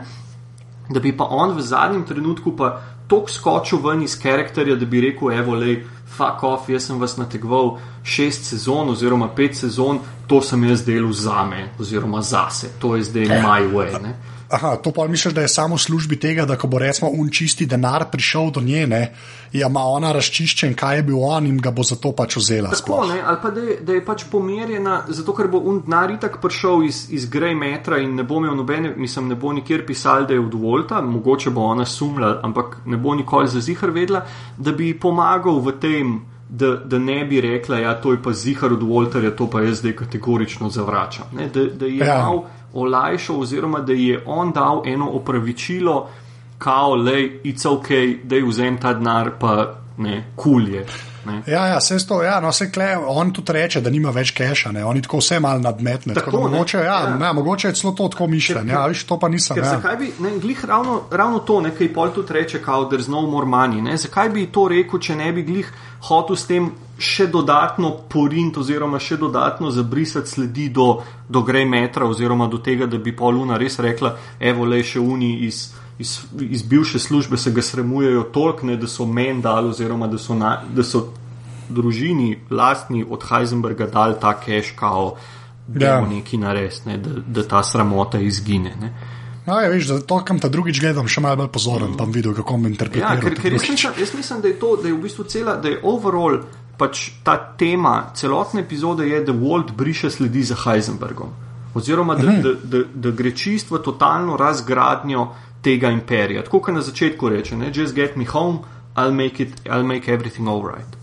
da 0.88 1.00
bi 1.00 1.16
pa 1.16 1.24
on 1.24 1.56
v 1.56 1.60
zadnjem 1.60 2.04
trenutku 2.04 2.56
pa 2.56 2.80
tako 3.08 3.30
skočil 3.30 3.78
ven 3.84 4.02
iz 4.02 4.18
karakterja, 4.22 4.76
da 4.76 4.86
bi 4.86 5.00
rekel: 5.00 5.32
Evo, 5.32 5.54
le, 5.54 5.82
fuck 6.16 6.42
off, 6.42 6.68
jaz 6.68 6.86
sem 6.86 7.00
vas 7.00 7.16
nategoval 7.16 7.76
šest 8.04 8.50
sezon 8.50 8.90
oziroma 8.90 9.28
pet 9.34 9.56
sezon, 9.56 10.00
to 10.26 10.40
sem 10.42 10.64
jaz 10.64 10.84
delal 10.84 11.12
za 11.12 11.44
me 11.44 11.68
oziroma 11.78 12.22
zase, 12.22 12.70
to 12.78 12.96
je 12.96 13.02
zdaj 13.02 13.42
moj 13.42 13.70
way. 13.74 14.02
Ne. 14.02 14.14
Aha, 14.50 14.76
to 14.76 14.92
pa 14.92 15.06
misliš, 15.08 15.34
da 15.34 15.40
je 15.40 15.48
samo 15.48 15.74
v 15.74 15.78
službi 15.78 16.16
tega, 16.20 16.44
da 16.46 16.56
ko 16.56 16.68
bo 16.70 16.78
recimo 16.78 17.10
un 17.10 17.30
čisti 17.30 17.66
denar 17.66 18.04
prišel 18.10 18.50
do 18.54 18.60
nje, 18.60 18.86
ne, 18.86 19.00
ja, 19.52 19.66
ima 19.66 19.82
ona 19.82 20.12
razčiščen, 20.12 20.74
kaj 20.78 20.96
je 20.96 21.02
bil 21.02 21.18
on 21.24 21.46
in 21.46 21.58
ga 21.58 21.72
bo 21.74 21.82
zato 21.82 22.12
pač 22.12 22.36
vzela. 22.36 22.70
Tako, 22.70 23.00
ne, 23.10 23.18
ali 23.26 23.38
pa 23.42 23.50
da 23.50 23.60
je, 23.60 23.78
da 23.82 23.96
je 23.96 24.04
pač 24.06 24.24
pomerjena, 24.30 25.00
zato 25.08 25.34
ker 25.34 25.50
bo 25.50 25.58
un 25.58 25.80
denar 25.82 26.14
itak 26.14 26.38
prišel 26.42 26.86
iz, 26.86 27.06
iz 27.10 27.26
Grey 27.30 27.58
metra 27.58 27.98
in 27.98 28.14
ne 28.14 28.22
bo 28.22 28.38
imel 28.38 28.54
nobene, 28.54 28.94
mislim, 28.96 29.32
ne 29.34 29.34
bo 29.34 29.52
nikjer 29.52 29.82
pisal, 29.86 30.28
da 30.28 30.38
je 30.38 30.44
od 30.44 30.54
Volta, 30.54 31.00
mogoče 31.02 31.50
bo 31.50 31.66
ona 31.66 31.86
sumla, 31.86 32.38
ampak 32.46 32.78
ne 32.86 32.96
bo 32.96 33.14
nikoli 33.14 33.50
za 33.50 33.60
zihar 33.60 33.90
vedla, 33.90 34.22
da 34.56 34.72
bi 34.72 34.94
pomagal 34.98 35.60
v 35.60 35.78
tem. 35.80 36.16
Da, 36.46 36.76
da 36.78 36.98
ne 37.02 37.24
bi 37.26 37.40
rekla, 37.42 37.74
da 37.74 37.82
ja, 37.82 37.90
je 37.90 38.02
to 38.02 38.12
pa 38.22 38.30
zihar 38.32 38.70
od 38.72 38.82
Walterja, 38.86 39.32
to 39.34 39.48
pa 39.50 39.64
jaz 39.64 39.80
zdaj 39.80 39.96
kategorično 39.98 40.68
zavračam. 40.70 41.26
Ne, 41.34 41.48
da, 41.50 41.64
da 41.74 41.88
je 41.90 42.06
ja. 42.06 42.20
mal 42.22 42.44
olajšal, 42.76 43.40
oziroma 43.40 43.80
da 43.80 43.92
je 43.92 44.20
on 44.26 44.52
dal 44.52 44.82
eno 44.86 45.10
opravičilo, 45.10 46.08
kao, 46.58 46.96
je 47.12 47.40
vse 47.44 47.68
ok, 47.68 47.88
da 48.24 48.36
je 48.36 48.44
vzem 48.44 48.78
ta 48.80 48.94
denar, 48.94 49.30
pa 49.40 49.74
ne, 49.98 50.24
kulje. 50.36 50.86
Ne. 51.26 51.42
Ja, 51.46 51.66
ja, 51.66 51.80
se 51.80 51.98
to, 52.06 52.22
ja, 52.22 52.40
no, 52.40 52.52
se 52.52 52.70
kle, 52.72 52.96
on 52.96 53.32
tudi 53.32 53.52
reče, 53.52 53.80
da 53.80 53.90
nima 53.90 54.10
več 54.14 54.30
keša, 54.36 54.72
ne. 54.72 54.84
oni 54.84 55.02
tako 55.02 55.20
vse 55.22 55.40
malo 55.40 55.60
nadmetne. 55.60 56.14
Tako, 56.14 56.30
tako, 56.30 56.48
mogoče, 56.48 56.78
ja, 56.78 57.00
ja. 57.08 57.16
Ne, 57.18 57.32
mogoče 57.32 57.68
je 57.68 57.74
celo 57.74 57.92
to 57.98 58.08
tako 58.08 58.26
mišljeno, 58.26 58.72
ja, 58.72 58.86
viš, 58.86 59.04
to 59.06 59.18
pa 59.18 59.28
nisem. 59.28 59.58
Ja. 59.58 59.76
Zakaj 59.76 59.96
bi, 59.96 60.12
ne, 60.20 60.38
glih 60.38 60.64
ravno, 60.64 61.00
ravno 61.10 61.38
to, 61.38 61.60
nekaj 61.60 61.92
pol 61.94 62.14
tudi 62.14 62.38
reče, 62.38 62.62
kao, 62.62 62.84
da 62.84 62.96
je 62.96 63.08
znov 63.10 63.30
mormani, 63.30 63.82
ne, 63.82 63.96
zakaj 63.96 64.30
bi 64.30 64.46
to 64.52 64.68
rekel, 64.68 65.00
če 65.00 65.16
ne 65.16 65.32
bi 65.32 65.44
glih 65.46 65.72
hotel 66.08 66.36
s 66.36 66.46
tem 66.46 66.70
še 66.98 67.26
dodatno 67.32 67.90
porint 68.08 68.56
oziroma 68.56 68.98
še 69.02 69.18
dodatno 69.20 69.70
zabrisati 69.70 70.30
sledi 70.30 70.68
do, 70.72 71.02
do 71.28 71.42
grej 71.44 71.66
metra 71.68 72.06
oziroma 72.08 72.48
do 72.48 72.58
tega, 72.64 72.86
da 72.86 72.98
bi 72.98 73.12
poluna 73.16 73.58
res 73.60 73.78
rekla, 73.84 74.14
evo 74.40 74.64
le 74.64 74.82
še 74.84 75.00
uni 75.00 75.34
iz 75.46 75.66
iz, 75.98 76.18
iz 76.40 76.62
bivše 76.62 76.98
službe 76.98 77.36
se 77.36 77.50
ga 77.50 77.62
sramujejo 77.62 78.22
toliko, 78.22 78.66
ne, 78.66 78.76
da 78.76 78.86
so 78.86 79.06
meni 79.06 79.42
dali, 79.42 79.68
oziroma 79.68 80.06
da 80.06 80.18
so, 80.18 80.34
na, 80.34 80.62
da 80.74 80.82
so 80.82 81.06
družini, 81.68 82.38
lastni 82.50 83.04
od 83.10 83.24
Heisenberga 83.28 83.86
dali 83.86 84.14
ta 84.20 84.32
cache, 84.44 84.76
kao, 84.76 85.16
da 85.66 85.86
Ja. 85.86 85.94
ja. 85.94 86.06
neki 86.08 86.38
nares, 86.38 86.84
ne, 86.84 86.96
da, 86.98 87.10
da 87.26 87.42
ta 87.48 87.62
sramota 87.62 88.18
izgine. 88.18 88.76
Ne. 88.80 88.92
No, 89.46 89.60
ja, 89.60 89.68
veš, 89.70 89.86
zato 89.86 90.24
kam 90.24 90.38
ta 90.38 90.48
drugič 90.48 90.80
gledam, 90.80 91.08
še 91.08 91.20
malo 91.20 91.36
bolj 91.36 91.48
pozoren, 91.54 91.96
pa 91.96 92.04
bom 92.04 92.12
videl, 92.14 92.34
kako 92.34 92.52
bom 92.52 92.64
Ja, 92.66 92.70
interpretiral. 92.70 93.20
ker, 93.20 93.34
ker 93.34 93.52
jaz, 93.52 93.62
mislim, 93.62 93.92
jaz 93.98 94.14
mislim, 94.14 94.40
da 94.42 94.48
je 94.48 94.58
to, 94.58 94.76
da 94.82 94.88
je 94.88 94.94
v 94.94 95.02
bistvu 95.02 95.24
cela, 95.24 95.56
da 95.56 95.68
je 95.68 95.80
overall 95.82 96.40
pač 96.78 97.10
ta 97.24 97.36
tema, 97.58 98.10
celotne 98.14 98.60
epizode 98.60 99.06
je, 99.08 99.20
da 99.24 99.32
Walt 99.32 99.70
briše 99.76 100.10
sledi 100.10 100.42
za 100.42 100.54
Heisenbergom. 100.64 101.30
Oziroma, 101.74 102.14
da, 102.14 102.32
da, 102.42 102.54
da, 102.62 102.82
da 102.94 103.10
gre 103.10 103.30
čisto 103.36 103.74
v 103.76 103.82
totalno 103.84 104.36
razgradnjo 104.36 105.26
tega 105.66 105.90
imperija. 105.90 106.44
Tako 106.46 106.62
kot 106.68 106.78
na 106.78 106.84
začetku 106.86 107.32
reče, 107.34 107.58
ne, 107.58 107.72
just 107.74 107.94
get 107.94 108.16
me 108.16 108.24
home, 108.24 108.62
I'll 108.96 109.12
make, 109.12 109.42
it, 109.42 109.58
I'll 109.66 109.86
make 109.86 110.12
everything 110.12 110.48
alright. 110.48 110.96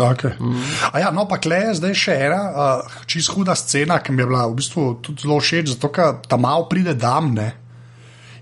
Okay. 0.00 0.32
Mm. 0.40 0.62
Ja, 0.98 1.10
no, 1.10 1.26
pa 1.28 1.36
kle 1.42 1.58
je 1.60 1.74
zdaj 1.82 1.96
še 1.98 2.14
ena 2.24 2.40
uh, 2.48 3.00
čist 3.10 3.34
huda 3.34 3.54
scena, 3.58 3.98
ki 4.00 4.14
mi 4.16 4.22
je 4.22 4.28
bila 4.30 4.46
v 4.48 4.56
bistvu 4.62 4.84
tudi 5.04 5.26
zelo 5.26 5.36
všeč, 5.42 5.74
zato 5.74 5.90
ker 5.92 6.22
tam 6.28 6.46
malo 6.46 6.64
pride 6.70 6.94
dam. 6.96 7.34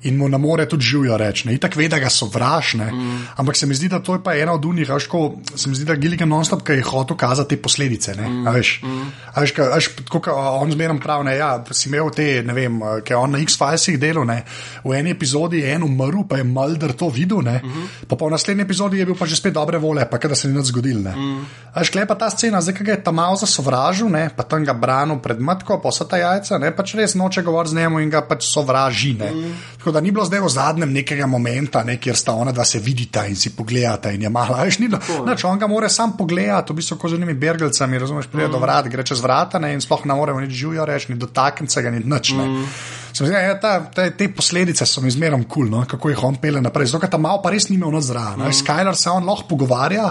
In 0.02 0.16
mu 0.16 0.28
ne 0.28 0.38
more 0.38 0.68
tudi 0.68 0.84
živijo 0.84 1.16
reči, 1.18 1.48
ne, 1.48 1.54
itak 1.54 1.76
ve, 1.76 1.88
da 1.88 1.98
ga 1.98 2.10
sovražne. 2.10 2.92
Mm. 2.92 3.18
Ampak 3.36 3.56
se 3.56 3.66
mi 3.66 3.74
zdi, 3.74 3.88
da 3.88 3.98
to 3.98 4.14
je 4.14 4.22
pa 4.22 4.34
ena 4.38 4.52
od 4.52 4.64
unih, 4.64 4.88
veš, 4.88 5.06
ko 5.10 5.38
se 5.54 5.68
mi 5.68 5.74
zdi, 5.74 5.84
da 5.84 5.96
Gilligan 5.98 6.28
non-stop, 6.28 6.62
ki 6.62 6.78
je 6.78 6.84
hotel 6.86 7.16
kazati 7.16 7.56
te 7.56 7.62
posledice. 7.62 8.14
Ne, 8.14 8.28
mm. 8.28 8.46
a 8.46 8.50
veš, 8.54 8.80
mm. 8.82 9.08
a 9.34 9.42
veš, 9.42 9.54
ka, 9.56 9.68
a 9.72 9.80
veš 9.80 9.88
tako, 10.04 10.20
ka, 10.28 10.34
on 10.60 10.70
zmeraj 10.70 11.00
pravi, 11.02 11.34
ja, 11.38 11.50
si 11.72 11.88
imel 11.88 12.12
te, 12.14 12.28
ne 12.46 12.54
vem, 12.54 12.78
ki 13.04 13.14
je 13.14 13.18
on 13.18 13.34
na 13.34 13.42
X-Filesih 13.42 13.98
delal, 13.98 14.26
ne, 14.28 14.42
v 14.84 14.94
eni 14.98 15.14
epizodi 15.16 15.64
je 15.64 15.74
en 15.74 15.86
umrl, 15.88 16.22
pa 16.28 16.38
je 16.38 16.46
Mulder 16.46 16.94
to 16.94 17.10
videl, 17.10 17.42
ne, 17.42 17.58
mm 17.64 17.68
-hmm. 17.68 18.06
pa, 18.08 18.16
pa 18.16 18.26
v 18.26 18.30
naslednji 18.30 18.62
epizodi 18.62 18.98
je 18.98 19.06
bil 19.06 19.14
pa 19.18 19.26
že 19.26 19.36
spet 19.36 19.54
dobre 19.54 19.78
vole, 19.78 20.06
pa 20.10 20.18
kada 20.18 20.34
se 20.34 20.48
ni 20.48 20.54
nič 20.54 20.66
zgodil. 20.66 21.02
Ne. 21.02 21.14
Mm. 21.16 21.44
A 21.74 21.80
veš, 21.80 21.90
klepa 21.90 22.14
ta 22.14 22.30
scena, 22.30 22.60
zdaj, 22.60 22.74
ga 22.80 22.92
je 22.92 23.02
tam 23.02 23.14
malo 23.14 23.36
zasovražil, 23.36 24.08
ne, 24.08 24.30
pa 24.36 24.42
tam 24.42 24.64
ga 24.64 24.72
branil 24.72 25.18
pred 25.18 25.40
matko, 25.40 25.80
pa 25.82 25.88
vsa 25.88 26.04
ta 26.04 26.16
jajca, 26.16 26.58
ne, 26.58 26.70
pač 26.70 26.94
res 26.94 27.14
noče 27.14 27.42
govoriti 27.42 27.74
z 27.74 27.78
njim 27.78 27.98
in 27.98 28.10
ga 28.10 28.22
pač 28.22 28.46
sovraži. 28.46 29.14
Ne. 29.18 29.30
Mm. 29.30 29.52
Tako 29.88 29.94
da 29.94 30.00
ni 30.00 30.10
bilo 30.10 30.24
zdaj 30.24 30.40
v 30.40 30.48
zadnjem 30.48 30.90
nekega 30.92 31.26
momenta, 31.26 31.80
ne, 31.84 31.94
kjer 31.96 32.16
sta 32.16 32.34
ona 32.36 32.52
dva 32.52 32.64
se 32.68 32.76
vidita 32.78 33.22
in 33.26 33.36
si 33.36 33.54
pogledata 33.56 34.10
in 34.12 34.22
je 34.22 34.28
mala. 34.28 34.58
Veš, 34.68 34.76
ni, 34.82 34.88
nač, 35.24 35.44
on 35.48 35.56
ga 35.58 35.64
more 35.66 35.88
sam 35.88 36.12
pogledati, 36.16 36.74
v 36.74 36.76
bistvu 36.76 36.98
kot 37.00 37.14
z 37.14 37.16
unimi 37.16 37.32
bergelcami, 37.32 37.98
razumeš, 37.98 38.28
pride 38.28 38.50
mm. 38.50 38.52
do 38.52 38.60
vrat, 38.60 38.90
gre 38.92 39.06
čez 39.08 39.22
vrata 39.24 39.56
ne, 39.58 39.72
in 39.72 39.80
sploh 39.80 40.04
ne 40.04 40.18
more 40.18 40.34
nič 40.42 40.52
živijo 40.52 40.84
reči, 40.84 41.08
ni 41.14 41.16
dotakniti 41.16 41.82
ga, 41.82 41.94
ni 41.94 42.04
nič. 42.04 42.34
Mm. 42.36 42.68
Se 43.16 43.24
mi 43.24 43.32
Zdi, 43.32 43.40
ja, 43.48 43.56
ta, 43.56 43.72
ta, 43.94 44.10
te 44.12 44.28
posledice 44.28 44.84
so 44.84 45.00
mi 45.00 45.10
zmerom 45.10 45.48
kul, 45.48 45.70
cool, 45.70 45.72
no, 45.72 45.86
kako 45.88 46.12
jih 46.12 46.24
on 46.28 46.36
pele 46.36 46.60
naprej. 46.60 46.92
Zato, 46.92 47.06
ker 47.06 47.16
tam 47.16 47.24
malo 47.24 47.40
pa 47.40 47.54
res 47.54 47.70
ni 47.72 47.80
imel 47.80 47.96
nazraven. 47.96 48.44
Mm. 48.44 48.60
Skyler 48.60 48.96
se 48.96 49.08
on 49.08 49.24
lahko 49.24 49.48
pogovarja, 49.54 50.10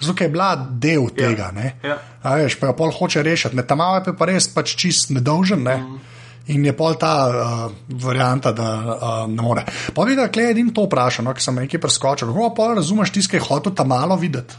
zato 0.00 0.24
je 0.24 0.32
bila 0.32 0.54
del 0.56 1.10
tega. 1.12 1.52
Ne. 1.52 1.74
Ja. 1.84 2.00
A 2.24 2.38
veš, 2.40 2.56
pa 2.56 2.72
jo 2.72 2.80
pol 2.80 2.96
hoče 2.96 3.20
rešiti. 3.28 3.60
Ne, 3.60 3.68
tam 3.68 3.84
je 4.06 4.16
pa 4.16 4.32
res 4.32 4.48
pač 4.48 4.72
čist 4.72 5.12
nedolžen. 5.12 5.68
Ne. 5.68 5.76
Mm. 5.84 6.16
In 6.48 6.64
je 6.64 6.72
pol 6.72 6.96
ta 6.96 7.12
uh, 7.28 7.72
varianta, 8.00 8.52
da 8.56 8.68
uh, 8.80 9.18
ne 9.28 9.42
more. 9.42 9.66
Pa 9.94 10.04
vidi, 10.08 10.16
da 10.16 10.28
je 10.40 10.50
edin 10.50 10.70
to 10.74 10.86
vprašal, 10.86 11.26
no, 11.26 11.34
ki 11.36 11.44
sem 11.44 11.60
nekaj 11.60 11.80
preskočil. 11.80 12.32
Kako 12.32 12.54
pa 12.56 12.72
razumeš 12.78 13.12
je 13.32 13.40
hotel 13.40 13.74
tam 13.74 13.88
malo 13.88 14.16
videti? 14.16 14.54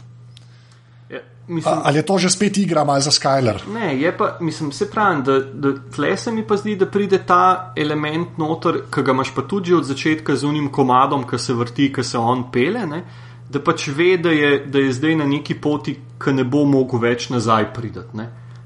Ja, 1.10 1.18
mislim, 1.48 1.74
A, 1.74 1.82
ali 1.84 1.98
je 1.98 2.06
to 2.06 2.18
že 2.18 2.30
spet 2.30 2.58
igra 2.58 2.84
malo 2.84 3.00
za 3.00 3.10
Skyler? 3.10 3.58
Ne, 3.74 4.00
je 4.00 4.16
pa, 4.16 4.36
mislim, 4.40 4.72
se 4.72 4.90
pravi, 4.90 5.22
da, 5.22 5.40
da 5.40 5.72
tle 5.94 6.16
se 6.16 6.32
mi 6.32 6.46
pa 6.46 6.56
zdi, 6.56 6.76
da 6.76 6.86
pride 6.86 7.18
ta 7.26 7.72
element 7.76 8.38
noter, 8.38 8.84
ki 8.94 9.02
ga 9.02 9.10
imaš 9.12 9.34
pa 9.34 9.42
tudi 9.42 9.74
od 9.74 9.84
začetka 9.84 10.36
z 10.36 10.46
unim 10.46 10.70
komadom, 10.70 11.26
ki 11.26 11.38
se 11.38 11.54
vrti, 11.54 11.92
ki 11.92 12.04
se 12.04 12.18
on 12.18 12.46
pele, 12.52 12.86
ne, 12.86 13.02
da 13.50 13.58
pač 13.58 13.88
ve, 13.88 14.14
da 14.16 14.30
je, 14.30 14.66
da 14.66 14.78
je 14.78 14.92
zdaj 14.92 15.16
na 15.16 15.26
neki 15.26 15.58
poti, 15.58 15.96
ki 16.22 16.32
ne 16.32 16.44
bo 16.44 16.62
mogel 16.64 17.02
več 17.02 17.28
nazaj 17.34 17.72
pridati. 17.74 18.16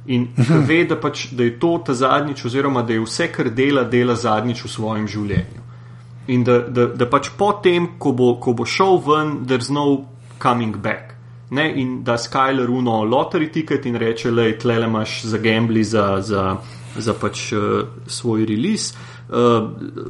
In 0.07 0.27
ki 0.37 0.59
ve, 0.69 0.83
da, 0.85 0.99
pač, 1.01 1.31
da 1.33 1.47
je 1.47 1.55
to 1.59 1.79
ta 1.87 1.95
zadnjič, 1.97 2.45
oziroma 2.45 2.83
da 2.85 2.93
je 2.93 3.05
vse, 3.05 3.31
kar 3.33 3.49
dela, 3.51 3.87
dela 3.89 4.17
zadnjič 4.17 4.65
v 4.67 4.71
svojem 4.71 5.07
življenju. 5.09 5.63
In 6.35 6.45
da, 6.45 6.59
da, 6.69 6.87
da 6.93 7.09
pač 7.09 7.31
potem, 7.39 7.95
ko 8.01 8.13
bo, 8.17 8.35
ko 8.41 8.53
bo 8.57 8.67
šel 8.69 9.01
ven, 9.05 9.33
there's 9.49 9.71
no 9.73 10.05
coming 10.41 10.77
back. 10.77 11.15
Ne, 11.55 11.71
in 11.81 12.03
da 12.05 12.17
Skyler 12.19 12.69
uno 12.73 13.03
lottery 13.05 13.51
ticket 13.53 13.87
in 13.87 13.97
reče, 14.01 14.29
je 14.29 14.59
tle 14.59 14.77
imaš 14.83 15.23
za 15.25 15.39
gambli 15.39 15.85
za, 15.85 16.21
za, 16.21 16.57
za 16.97 17.15
pač 17.15 17.53
uh, 17.53 17.85
svoj 18.07 18.47
release, 18.49 18.95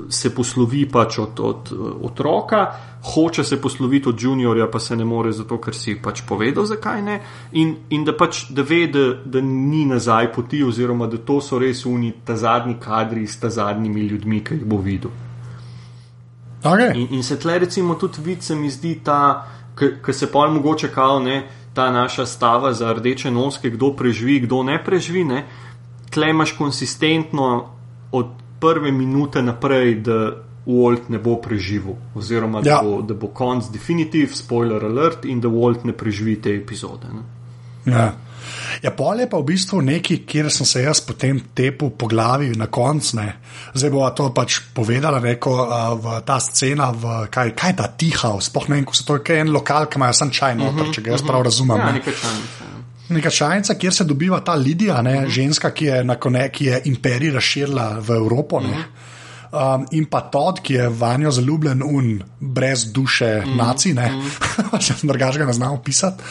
se 0.08 0.34
poslovi 0.34 0.88
pač 0.90 1.18
od, 1.18 1.40
od 1.40 1.72
otroka, 2.02 2.66
hoče 3.14 3.44
se 3.44 3.60
posloviti 3.60 4.08
od 4.08 4.22
juniorja, 4.22 4.66
pa 4.70 4.80
se 4.80 4.96
ne 4.96 5.04
more, 5.04 5.32
zato 5.32 5.58
ker 5.62 5.74
si 5.74 5.94
pač 6.02 6.24
povedal, 6.28 6.66
zakaj 6.66 7.02
ne. 7.02 7.20
In, 7.52 7.76
in 7.90 8.04
da 8.04 8.16
pač 8.16 8.48
da 8.50 8.64
ve, 8.66 8.86
da, 8.90 9.04
da 9.24 9.40
ni 9.40 9.84
nazaj 9.86 10.32
poti, 10.34 10.64
oziroma 10.64 11.06
da 11.06 11.18
to 11.18 11.38
so 11.40 11.58
res 11.62 11.84
uni 11.86 12.12
ta 12.24 12.36
zadnji 12.36 12.74
kadri 12.80 13.26
s 13.26 13.38
ta 13.40 13.50
zadnjimi 13.50 14.02
ljudmi, 14.08 14.42
ki 14.44 14.58
jih 14.58 14.66
bo 14.66 14.80
videl. 14.82 15.14
Okay. 16.64 16.94
In, 16.96 17.08
in 17.18 17.22
se 17.22 17.36
tle 17.38 17.58
recimo 17.58 17.94
tudi 17.94 18.22
vidi, 18.24 18.42
se 18.42 18.56
mi 18.56 18.70
zdi 18.70 18.98
ta, 19.04 19.46
ki 19.76 20.12
se 20.12 20.30
pa 20.32 20.48
mogoče 20.48 20.88
kao, 20.90 21.20
ne, 21.20 21.44
ta 21.74 21.90
naša 21.90 22.26
stava 22.26 22.72
za 22.72 22.92
rdeče 22.92 23.30
noske, 23.30 23.70
kdo 23.70 23.92
preživi, 23.96 24.40
kdo 24.40 24.62
ne 24.62 24.78
preživi, 24.84 25.24
ne, 25.24 25.44
tle 26.10 26.30
imaš 26.30 26.56
konsistentno 26.56 27.68
od 28.12 28.43
prve 28.64 28.92
minute 28.92 29.42
naprej, 29.44 29.94
da 30.08 30.18
Walt 30.64 31.10
ne 31.12 31.18
bo 31.20 31.36
preživel, 31.44 31.98
oziroma 32.16 32.62
da, 32.64 32.70
Ja. 32.70 32.82
bo, 32.82 33.02
da 33.02 33.14
bo 33.14 33.28
konc 33.28 33.68
definitiv, 33.72 34.32
spoiler 34.32 34.84
alert, 34.84 35.24
in 35.28 35.40
da 35.40 35.48
Walt 35.48 35.84
ne 35.84 35.92
preživi 35.92 36.40
te 36.40 36.54
epizode. 36.56 37.12
Ne. 37.12 37.92
Ja. 37.92 38.12
Ja, 38.82 38.90
pol 38.90 39.20
je 39.20 39.28
pa 39.30 39.38
v 39.40 39.46
bistvu 39.48 39.80
neki, 39.80 40.18
kjer 40.28 40.50
sem 40.52 40.66
se 40.68 40.82
jaz 40.82 41.00
potem 41.00 41.40
tepel 41.56 41.90
po 41.96 42.08
glavi 42.08 42.50
na 42.56 42.66
koncu. 42.66 43.22
Zdaj 43.74 43.90
bo 43.92 44.04
to 44.16 44.28
pač 44.36 44.58
povedala, 44.74 45.20
rekel, 45.22 45.52
uh, 45.52 46.20
ta 46.26 46.40
scena, 46.40 46.90
v, 46.92 47.26
kaj, 47.32 47.54
kaj 47.56 47.70
je 47.72 47.76
ta 47.76 47.88
tiha, 47.88 48.34
sploh 48.40 48.68
ne 48.68 48.76
vem, 48.76 48.84
ko 48.84 48.96
se 48.96 49.06
to 49.08 49.16
je 49.16 49.40
en 49.40 49.52
lokal, 49.52 49.88
ki 49.88 50.00
ima 50.00 50.12
sam 50.12 50.30
čaj 50.30 50.56
noter, 50.60 50.92
če 50.92 51.04
ga 51.04 51.16
jaz 51.16 51.24
prav 51.24 51.44
razumem. 51.48 51.78
Ja, 51.78 51.86
ne. 51.86 51.98
nekaj 52.00 52.16
časa. 52.20 52.72
Neka 53.08 53.30
čajnica, 53.30 53.74
kjer 53.74 53.94
se 53.94 54.04
dobiva 54.04 54.40
ta 54.40 54.54
Lidija, 54.54 55.02
ne, 55.02 55.16
uh 55.16 55.22
-huh. 55.24 55.30
ženska, 55.30 55.70
ki 55.70 55.84
je, 55.84 56.04
na 56.04 56.16
kone, 56.16 56.48
ki 56.48 56.64
je 56.64 56.82
imperij 56.84 57.30
razširila 57.30 57.98
v 58.00 58.10
Evropo. 58.10 58.60
Ne. 58.60 58.84
Um, 59.54 59.86
in 59.90 60.08
pa 60.10 60.20
Todd, 60.20 60.58
ki 60.58 60.74
je 60.74 60.88
vanjo 60.88 61.30
zaljubljen, 61.30 61.82
un 61.82 62.22
brez 62.40 62.88
duše, 62.92 63.42
mm. 63.46 63.56
naci, 63.56 63.92
ne, 63.94 64.08
mm. 64.10 64.30
če 64.84 64.96
sem 64.98 65.08
drugačnega 65.08 65.46
ne 65.46 65.52
znal 65.54 65.76
pisati, 65.84 66.24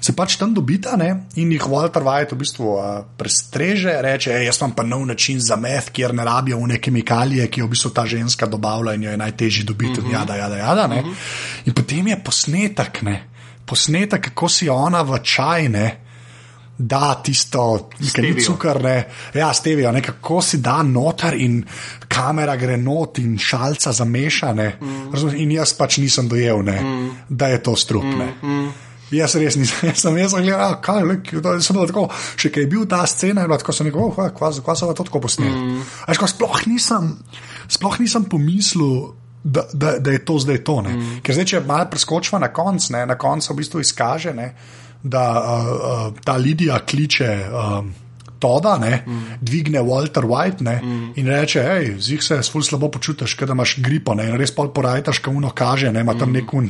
se 0.00 0.12
pač 0.16 0.34
tam 0.40 0.50
dobita 0.54 0.96
ne, 0.98 1.10
in 1.38 1.52
jih 1.54 1.68
Walter 1.70 2.02
White 2.02 2.34
v 2.34 2.40
bistvu 2.40 2.72
uh, 2.74 3.04
prestreže, 3.16 3.94
reče: 4.02 4.32
"Ej, 4.34 4.46
Jaz 4.46 4.58
imam 4.58 4.74
pa 4.74 4.82
nov 4.82 5.06
način 5.06 5.38
za 5.40 5.56
meth, 5.56 5.92
kjer 5.94 6.14
ne 6.14 6.24
rabijo 6.24 6.58
une 6.58 6.80
kemikalije, 6.80 7.46
ki 7.46 7.60
jo 7.60 7.66
v 7.66 7.70
bistvu 7.76 7.90
ta 7.94 8.06
ženska 8.10 8.46
dobavlja 8.46 8.94
in 8.94 9.06
jo 9.06 9.10
je 9.10 9.22
najtežje 9.22 9.64
dobiti, 9.64 10.00
mm 10.00 10.06
-hmm. 10.06 10.12
jada, 10.12 10.34
jada, 10.36 10.56
jada. 10.56 10.86
Mm 10.88 10.92
-hmm. 10.92 11.14
In 11.66 11.74
potem 11.74 12.06
je 12.06 12.22
posnetek, 12.24 13.02
ne, 13.02 13.28
posnetek, 13.66 14.24
kako 14.24 14.48
si 14.48 14.68
ona 14.68 15.02
v 15.02 15.22
čaj, 15.22 15.68
ne, 15.68 16.00
da 16.78 17.20
tisto, 17.22 17.88
ki 17.96 18.02
ni 18.02 18.08
Stevio. 18.08 18.44
cukor, 18.46 18.82
ne, 18.82 19.08
ja, 19.34 19.52
stevijo, 19.54 19.92
ne, 19.92 20.02
kako 20.02 20.42
si 20.42 20.58
da 20.58 20.82
noter 20.82 21.34
in 21.38 21.62
kamera 22.08 22.56
gre 22.56 22.76
not 22.76 23.18
in 23.18 23.38
šalca 23.38 23.92
zamešane. 23.92 24.78
Mm. 24.80 25.36
In 25.36 25.52
jaz 25.52 25.74
pač 25.78 25.98
nisem 26.02 26.28
dojel, 26.28 26.64
ne, 26.66 26.80
mm. 26.82 27.10
da 27.28 27.48
je 27.48 27.62
to 27.62 27.76
strup. 27.76 28.04
Mm. 28.04 28.32
Mm. 28.42 28.72
Jaz 29.14 29.36
res 29.38 29.56
nisem, 29.56 29.88
jaz 29.90 30.02
sem 30.02 30.18
jaz 30.18 30.34
gledal, 30.34 30.78
kaj 30.82 31.02
je 31.02 31.18
bilo, 31.30 31.56
sem 31.62 31.76
bil 31.76 31.90
tako, 31.92 32.06
še 32.36 32.50
kaj 32.50 32.66
je 32.66 32.70
bil 32.74 32.86
ta 32.90 33.04
scena, 33.06 33.44
je 33.44 33.50
bilo 33.52 33.58
tako, 33.62 33.76
sem 33.76 33.90
rekel, 33.90 34.06
oh, 34.08 34.30
kva, 34.34 34.50
kva 34.64 34.78
so 34.78 34.90
to 34.90 35.06
tako 35.06 35.22
posneli. 35.28 35.54
Mm. 35.54 36.16
Ko 36.18 36.30
sploh 36.30 36.64
nisem, 36.66 37.12
sploh 37.70 38.00
nisem 38.02 38.26
pomislil, 38.26 39.12
da, 39.44 39.66
da, 39.72 39.98
da 40.00 40.10
je 40.10 40.24
to 40.24 40.38
zdaj 40.40 40.64
to. 40.64 40.80
Mm. 40.82 41.18
Ker 41.22 41.36
zdaj, 41.36 41.50
če 41.52 41.66
malo 41.68 41.86
preskočiva 41.92 42.40
na 42.42 42.48
konc, 42.50 42.90
ne, 42.96 43.04
na 43.06 43.14
koncu 43.20 43.52
v 43.52 43.60
bistvu 43.60 43.84
izkaže, 43.84 44.34
ne, 44.34 44.54
da 45.04 45.24
uh, 45.30 45.66
uh, 45.68 46.20
ta 46.24 46.36
Lidija 46.36 46.78
kliče. 46.78 47.46
Um, 47.52 47.94
Toda, 48.44 48.74
ne, 48.76 48.98
mm. 49.06 49.38
dvigne 49.40 49.80
Walter 49.80 50.26
White 50.28 50.64
ne, 50.66 50.76
mm. 50.82 51.12
in 51.16 51.28
reče: 51.32 51.62
hej, 51.64 51.94
zih 51.98 52.22
se 52.22 52.42
ful 52.44 52.62
slabo 52.66 52.90
počutiš, 52.92 53.36
ker 53.40 53.54
imaš 53.54 53.78
gripo. 53.80 54.12
Ne, 54.18 54.28
in 54.28 54.36
res 54.40 54.52
pol 54.52 54.68
porajtaš, 54.74 55.22
ko 55.24 55.32
uno 55.32 55.54
kaže, 55.56 55.92
ne, 55.92 56.04
ima 56.04 56.12
tam 56.18 56.28
mm. 56.28 56.40
nek 56.40 56.54
un 56.54 56.68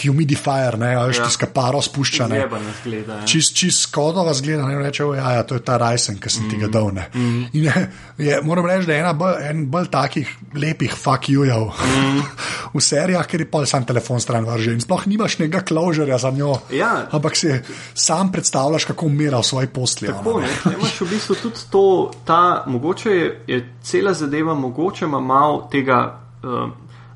humidifier, 0.00 0.78
ne, 0.80 0.94
ali 0.96 1.16
ja. 1.16 1.26
tiska 1.28 1.50
paro 1.52 1.82
spušča. 1.84 2.28
Ne, 2.32 2.46
zgleda. 2.80 3.20
Ja. 3.20 3.26
čist, 3.28 3.56
čist 3.56 3.84
skodova 3.88 4.32
zgleda, 4.34 4.64
ne 4.64 4.78
reče: 4.78 5.04
"O, 5.04 5.14
ja, 5.14 5.32
ja, 5.36 5.42
to 5.42 5.58
je 5.58 5.64
ta 5.64 5.76
rajsen, 5.76 6.16
ki 6.20 6.30
sem 6.32 6.46
mm. 6.46 6.50
ti 6.50 6.56
ga 6.56 6.72
dal. 6.72 6.88
Ne. 6.94 7.08
Mm. 7.14 7.44
In 7.52 7.64
je, 7.64 7.86
je, 8.18 8.40
moram 8.42 8.66
reči, 8.66 8.86
da 8.86 8.96
je 8.96 9.00
ena 9.04 9.12
bolj, 9.12 9.36
en 9.50 9.66
bolj 9.70 9.90
takih 9.92 10.30
lepih 10.54 10.94
fuck 10.96 11.28
you-jev 11.28 11.68
mm. 11.68 12.22
v 12.74 12.82
serijah, 12.84 13.26
ker 13.26 13.44
je 13.44 13.48
pol 13.50 13.66
sam 13.66 13.84
telefon 13.84 14.20
stran 14.22 14.46
vrže 14.46 14.74
in 14.76 14.82
sploh 14.82 15.06
nimaš 15.10 15.38
nekega 15.42 15.64
kložerja 15.66 16.18
za 16.22 16.30
njo. 16.30 16.56
Ja. 16.74 17.08
Ampak 17.10 17.36
si 17.36 17.52
sam 17.94 18.32
predstavljaš, 18.32 18.88
kako 18.90 19.06
umira 19.06 19.40
v 19.40 19.46
svoji 19.46 19.70
posli. 19.74 20.08
Tako, 20.08 20.38
ona, 20.38 20.46
ne, 20.46 20.54
ne, 20.64 20.76
imaš 20.78 21.00
v 21.00 21.09
bistvu 21.10 21.36
tudi 21.42 21.66
to, 21.70 22.10
ta, 22.24 22.64
mogoče 22.66 23.10
je, 23.10 23.32
je 23.46 23.58
cela 23.82 24.14
zadeva, 24.14 24.54
mogoče 24.54 25.04
ima 25.04 25.20
malo 25.20 25.68
tega, 25.70 26.20
uh, 26.42 26.70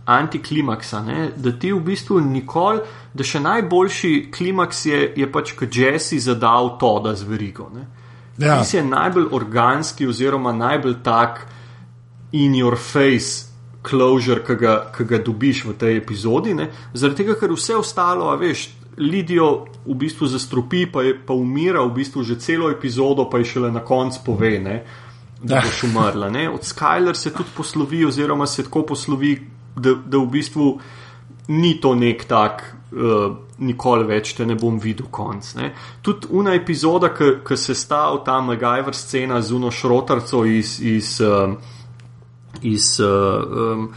antiklimaksa, 0.05 1.03
ne? 1.03 1.31
da 1.37 1.53
ti 1.53 1.73
v 1.73 1.81
bistvu 1.81 2.21
nikoli, 2.21 2.83
da 3.15 3.25
še 3.25 3.41
najboljši 3.41 4.13
klimaks 4.35 4.85
je, 4.87 5.01
je 5.17 5.29
pač, 5.33 5.55
ko 5.57 5.69
Jesse 5.71 6.19
zadal 6.21 6.75
to, 6.81 6.93
da 7.05 7.15
zverigo. 7.17 7.71
Ja. 8.39 8.59
Ti 8.61 8.69
si 8.69 8.83
najbolj 8.85 9.31
organski, 9.33 10.09
oziroma 10.11 10.53
najbolj 10.53 11.01
tak 11.05 11.47
in 12.33 12.57
your 12.59 12.77
face. 12.77 13.51
Closure, 13.85 14.41
ki 14.41 14.55
ga, 14.57 14.75
ki 14.97 15.05
ga 15.05 15.19
dobiš 15.21 15.59
v 15.69 15.75
tej 15.77 15.99
epizodi, 15.99 16.55
ne? 16.57 16.71
zaradi 16.97 17.21
tega, 17.21 17.35
ker 17.37 17.53
vse 17.53 17.75
ostalo, 17.77 18.31
a 18.33 18.39
veš, 18.41 18.63
Lidijo 18.99 19.67
v 19.87 19.95
bistvu 19.95 20.27
zastrupi, 20.27 20.87
pa, 20.87 21.03
je, 21.03 21.15
pa 21.27 21.35
umira 21.35 21.83
v 21.83 21.93
bistvu 21.95 22.23
že 22.23 22.39
celo 22.39 22.71
epizodo, 22.71 23.29
pa 23.31 23.39
je 23.39 23.45
šele 23.45 23.73
na 23.73 23.85
koncu 23.85 24.21
pove, 24.25 24.59
ne, 24.59 24.77
da 25.43 25.63
boš 25.65 25.83
umrla. 25.89 26.31
Ne? 26.31 26.49
Od 26.51 26.63
Skyler 26.63 27.15
se 27.15 27.33
tudi 27.33 27.51
poslovi, 27.57 28.05
oziroma 28.05 28.47
se 28.47 28.65
tako 28.65 28.83
poslovi, 28.83 29.35
da, 29.77 29.95
da 29.95 30.19
v 30.19 30.27
bistvu 30.31 30.79
ni 31.49 31.75
to 31.81 31.95
nek 31.95 32.25
tak, 32.25 32.63
uh, 32.93 33.37
nikoli 33.59 34.07
več 34.09 34.33
te 34.35 34.47
ne 34.47 34.55
bom 34.55 34.79
videl 34.81 35.11
konc. 35.11 35.55
Ne? 35.59 35.73
Tudi 36.03 36.31
una 36.31 36.55
epizoda, 36.55 37.11
ki 37.15 37.57
se 37.57 37.75
sta 37.75 38.07
v 38.15 38.23
ta 38.25 38.41
MacGyver 38.41 38.95
scena 38.95 39.41
z 39.43 39.53
uno 39.53 39.71
šrotarco 39.71 40.45
iz. 40.45 40.79
iz 40.81 41.21
uh, 41.21 41.57
Iz 42.65 42.95
uh, 43.05 43.45
um, 43.45 43.89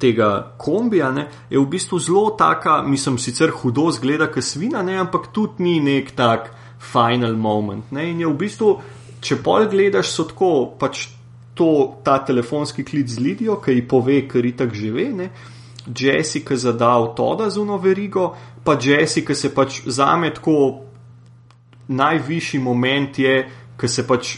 tega 0.00 0.54
kombija 0.56 1.10
ne, 1.12 1.26
je 1.50 1.60
v 1.60 1.66
bistvu 1.68 1.98
zelo 2.00 2.30
taka, 2.38 2.78
mislim, 2.82 3.18
sicer 3.20 3.52
hudo 3.52 3.90
zgleda, 3.92 4.30
kot 4.32 4.46
svina, 4.46 4.80
ne, 4.82 4.96
ampak 5.02 5.28
tudi 5.32 5.66
ni 5.66 5.74
nek 5.84 6.14
tak 6.16 6.48
final 6.80 7.36
moment. 7.36 7.92
Ne, 7.92 8.08
in 8.10 8.22
je 8.24 8.30
v 8.30 8.38
bistvu, 8.40 8.70
če 9.20 9.42
pol 9.44 9.68
gledaš, 9.68 10.14
so 10.14 10.24
tako 10.30 10.52
pač 10.80 11.08
to, 11.54 11.68
ta 12.04 12.18
telefonski 12.24 12.84
klic 12.84 13.12
z 13.12 13.20
Lidijo, 13.20 13.58
ki 13.60 13.76
ji 13.76 13.84
pove, 13.88 14.22
ker 14.28 14.44
ji 14.44 14.54
tako 14.56 14.80
žive. 14.80 15.10
Ne, 15.20 15.28
Jessica 15.84 16.56
zadal 16.56 17.12
to, 17.14 17.28
da 17.38 17.50
zuno 17.50 17.76
verigo, 17.78 18.32
pa 18.64 18.78
Jessica 18.80 19.34
se 19.34 19.52
pač 19.54 19.82
zame 19.86 20.32
tako 20.34 20.56
najvišji 21.88 22.60
moment 22.60 23.18
je, 23.18 23.36
ko 23.76 23.88
se 23.88 24.06
pač 24.06 24.36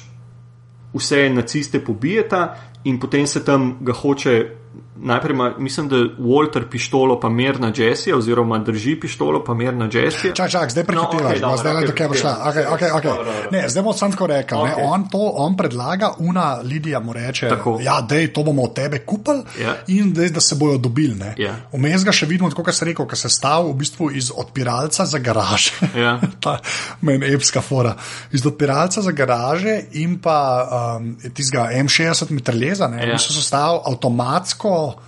vse 0.96 1.28
naciste 1.30 1.84
pobijeta 1.84 2.56
in 2.86 2.98
potem 2.98 3.26
se 3.26 3.40
tam 3.40 3.78
ga 3.80 3.92
hoče 3.92 4.50
najprej, 4.96 5.36
ma, 5.36 5.52
mislim, 5.58 5.88
da 5.88 5.96
Walter 6.18 6.64
pištolo 6.70 7.20
pa 7.20 7.28
mer 7.28 7.60
na 7.60 7.72
Jesse, 7.76 8.14
oziroma 8.14 8.58
drži 8.58 9.00
pištolo 9.00 9.44
pa 9.44 9.54
mer 9.54 9.74
na 9.74 9.88
Jesse. 9.92 10.32
Čak, 10.34 10.50
čak, 10.50 10.70
zdaj 10.70 10.84
prehitivaš, 10.84 11.40
no, 11.40 11.48
okay, 11.48 11.60
zdaj 11.60 11.74
le 11.74 11.86
do 11.86 11.92
kje 11.92 12.08
bo 12.08 12.14
šla. 12.14 12.34
Okay, 12.46 12.66
okay, 12.66 12.90
okay. 12.92 13.02
Dobro, 13.02 13.24
dobro. 13.24 13.50
Ne, 13.52 13.68
zdaj 13.68 13.82
bom 13.82 13.94
sam 13.94 14.12
tako 14.12 14.26
rekel. 14.26 14.58
Okay. 14.58 14.84
On, 14.84 15.08
to, 15.08 15.32
on 15.36 15.56
predlaga, 15.56 16.12
una 16.18 16.60
Lidija 16.62 17.00
mu 17.00 17.12
reče, 17.12 17.48
tako. 17.48 17.78
ja, 17.82 18.00
dej, 18.08 18.32
to 18.32 18.42
bomo 18.42 18.62
od 18.62 18.74
tebe 18.74 18.98
kupili 18.98 19.42
yeah. 19.58 19.62
Ja. 19.62 19.74
in 19.86 20.12
dej, 20.12 20.30
da 20.30 20.40
se 20.40 20.54
bojo 20.54 20.78
dobili. 20.78 21.14
Yeah. 21.14 21.40
Ja. 21.40 21.54
Vmes 21.72 22.04
ga 22.04 22.12
še 22.12 22.26
vidimo, 22.26 22.50
kot 22.50 22.74
se 22.74 22.84
rekel, 22.84 23.06
ker 23.06 23.18
se 23.18 23.28
stav 23.28 23.68
v 23.68 23.74
bistvu 23.78 24.10
iz 24.10 24.30
odpiralca 24.34 25.06
za 25.06 25.18
garaže. 25.18 25.72
Yeah. 25.80 25.98
Ja. 26.06 26.20
Ta 26.42 26.58
meni 27.00 27.32
epska 27.34 27.60
fora. 27.60 27.94
Iz 28.32 28.46
odpiralca 28.46 29.02
za 29.02 29.12
garaže 29.12 29.78
in 29.92 30.18
pa 30.22 30.38
um, 30.98 31.14
tistega 31.34 31.68
M60 31.74 32.30
mitraljeza, 32.30 32.88
ne, 32.88 33.02
yeah. 33.06 33.18
so 33.18 33.32
se 33.32 33.42
stav 33.42 33.82
avtomatsko 34.66 35.06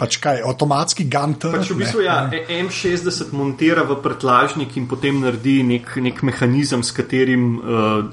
pač 0.00 0.16
kaj, 0.22 0.40
avtomatski 0.48 1.04
gunter. 1.12 1.52
Pač 1.52 1.70
v 1.74 1.76
bistvu, 1.82 2.04
ja, 2.06 2.22
M60 2.32 3.34
montira 3.36 3.84
v 3.88 3.98
prtlažnik 4.00 4.72
in 4.80 4.88
potem 4.88 5.20
naredi 5.20 5.60
nek, 5.66 5.92
nek 6.00 6.22
mehanizem, 6.24 6.84
s 6.86 6.94
katerim 6.96 7.58
uh, 7.58 8.08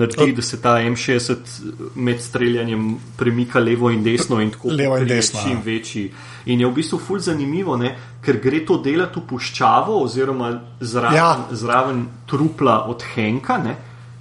naredi, 0.00 0.32
da 0.38 0.44
se 0.44 0.60
ta 0.64 0.78
M60 0.80 1.92
med 2.00 2.22
streljanjem 2.24 2.88
premika 3.20 3.60
levo 3.60 3.92
in 3.92 4.00
desno 4.06 4.40
in 4.40 4.54
tako. 4.54 4.72
Levo 4.72 4.96
in 5.02 5.10
desno. 5.10 5.44
Čim 5.44 5.58
ja. 5.58 5.64
večji. 5.66 6.06
In 6.48 6.64
je 6.64 6.70
v 6.70 6.76
bistvu 6.80 7.00
fulj 7.02 7.26
zanimivo, 7.28 7.76
ne, 7.76 7.92
ker 8.24 8.40
gre 8.40 8.62
to 8.64 8.80
delati 8.80 9.20
v 9.20 9.26
puščavo 9.28 10.00
oziroma 10.06 10.54
zraven, 10.80 11.18
ja. 11.18 11.30
zraven 11.52 12.06
trupla 12.30 12.80
od 12.88 13.04
Henka. 13.12 13.60
Ne, 13.60 13.76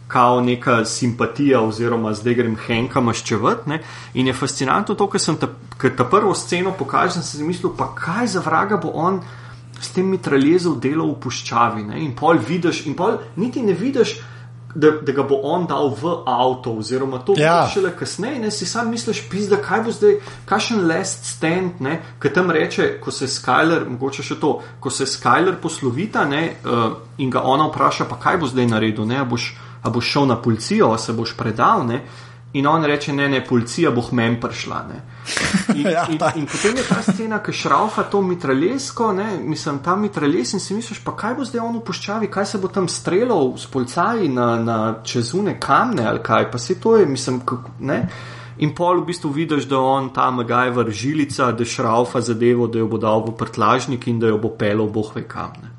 kao 0.08 0.42
neka 0.42 0.86
simpatija, 0.86 1.62
oziroma 1.62 2.14
zdaj 2.14 2.34
grem 2.34 2.56
Henka 2.68 3.02
maščevati. 3.02 3.80
In 4.14 4.28
je 4.28 4.34
fascinantno 4.34 4.96
to, 4.96 5.10
ker 5.12 5.22
sem 5.22 5.36
ta, 5.40 5.50
ta 5.98 6.08
prvo 6.08 6.34
sceno 6.36 6.72
pokazal, 6.72 7.22
sem 7.22 7.42
si 7.42 7.44
mislil, 7.44 7.76
pa 7.78 7.92
kaj 7.96 8.34
za 8.38 8.46
vraga 8.46 8.80
bo 8.82 8.94
on 8.96 9.22
s 9.82 9.92
tem 9.94 10.08
mitraljezom 10.10 10.80
delal 10.82 11.12
v 11.12 11.20
puščavi. 11.28 11.84
Ne? 11.92 12.02
In 12.06 12.16
pol 12.18 12.40
vidiš, 12.48 12.86
in 12.88 12.96
pol 12.98 13.20
niti 13.36 13.62
ne 13.62 13.78
vidiš. 13.78 14.18
Da, 14.78 14.92
da 15.02 15.14
ga 15.16 15.24
bo 15.26 15.40
on 15.48 15.64
dal 15.66 15.88
v 15.96 16.12
avto, 16.30 16.76
oziroma 16.78 17.18
to 17.26 17.34
ja. 17.40 17.64
šele 17.72 17.94
kasneje, 17.98 18.38
ne 18.44 18.52
si 18.54 18.68
sam 18.68 18.92
misliš, 18.92 19.24
pizda, 19.32 19.58
kaj 19.64 19.82
bo 19.82 19.94
zdaj, 19.96 20.18
kakšen 20.46 20.84
last 20.86 21.26
stand, 21.26 21.80
ki 22.22 22.32
tam 22.36 22.52
reče, 22.54 23.00
ko 23.02 23.10
se 23.10 23.26
Skyler, 23.32 23.88
mogoče 23.90 24.26
še 24.28 24.38
to, 24.38 24.52
ko 24.84 24.92
se 24.94 25.08
Skyler 25.10 25.56
poslovita 25.64 26.28
ne, 26.30 26.44
uh, 26.62 27.00
in 27.18 27.32
ga 27.34 27.42
ona 27.48 27.72
vpraša, 27.72 28.06
pa 28.12 28.20
kaj 28.22 28.38
bo 28.44 28.52
zdaj 28.52 28.70
naredil, 28.76 29.08
ne, 29.10 29.24
boš 29.26 29.48
a 29.82 29.90
boš 29.90 30.12
šel 30.12 30.26
na 30.26 30.42
policijo, 30.42 30.92
a 30.94 30.98
se 30.98 31.14
boš 31.14 31.38
predal. 31.38 31.86
Ne? 31.88 32.02
In 32.54 32.68
on 32.68 32.86
reče, 32.86 33.14
ne, 33.14 33.28
ne, 33.30 33.42
policija 33.46 33.92
bo 33.92 34.02
hmen 34.12 34.40
prišla. 34.42 34.78
In, 35.76 35.88
ja, 35.96 36.06
in, 36.10 36.20
in 36.36 36.46
potem 36.48 36.78
je 36.80 36.86
ta 36.88 37.02
scena, 37.04 37.42
ki 37.44 37.54
šraufa 37.54 38.08
to 38.12 38.22
mitraljesko, 38.22 39.12
mislim, 39.44 39.82
ta 39.84 39.96
mitraljes 39.96 40.54
in 40.54 40.64
si 40.64 40.74
misliš, 40.74 41.04
pa 41.04 41.12
kaj 41.16 41.36
bo 41.36 41.46
zdaj 41.46 41.62
on 41.62 41.76
upoščavi, 41.82 42.32
kaj 42.32 42.46
se 42.46 42.62
bo 42.64 42.72
tam 42.72 42.88
streljal 42.88 43.54
s 43.58 43.68
policaji 43.68 44.30
na, 44.30 44.48
na 44.64 44.80
čezune 45.04 45.60
kamne 45.60 46.08
ali 46.08 46.24
kaj, 46.24 46.50
pa 46.52 46.58
se 46.58 46.80
to 46.80 46.96
je, 46.98 47.06
mislim, 47.06 47.44
kako, 47.46 47.76
ne. 47.80 48.02
In 48.58 48.74
pol 48.74 49.04
v 49.04 49.12
bistvu 49.12 49.30
vidiš, 49.30 49.68
da 49.70 49.78
on 49.78 50.10
ta 50.14 50.32
MacGyver 50.34 50.90
žilica, 50.90 51.52
da 51.52 51.66
šraufa 51.66 52.22
zadevo, 52.26 52.66
da 52.68 52.80
jo 52.80 52.88
bo 52.90 52.98
dal 52.98 53.22
v 53.28 53.36
prtlažnik 53.38 54.08
in 54.08 54.20
da 54.20 54.32
jo 54.32 54.40
bo 54.42 54.56
pelil 54.58 54.90
boh 54.90 55.12
ve 55.16 55.28
kamne. 55.28 55.77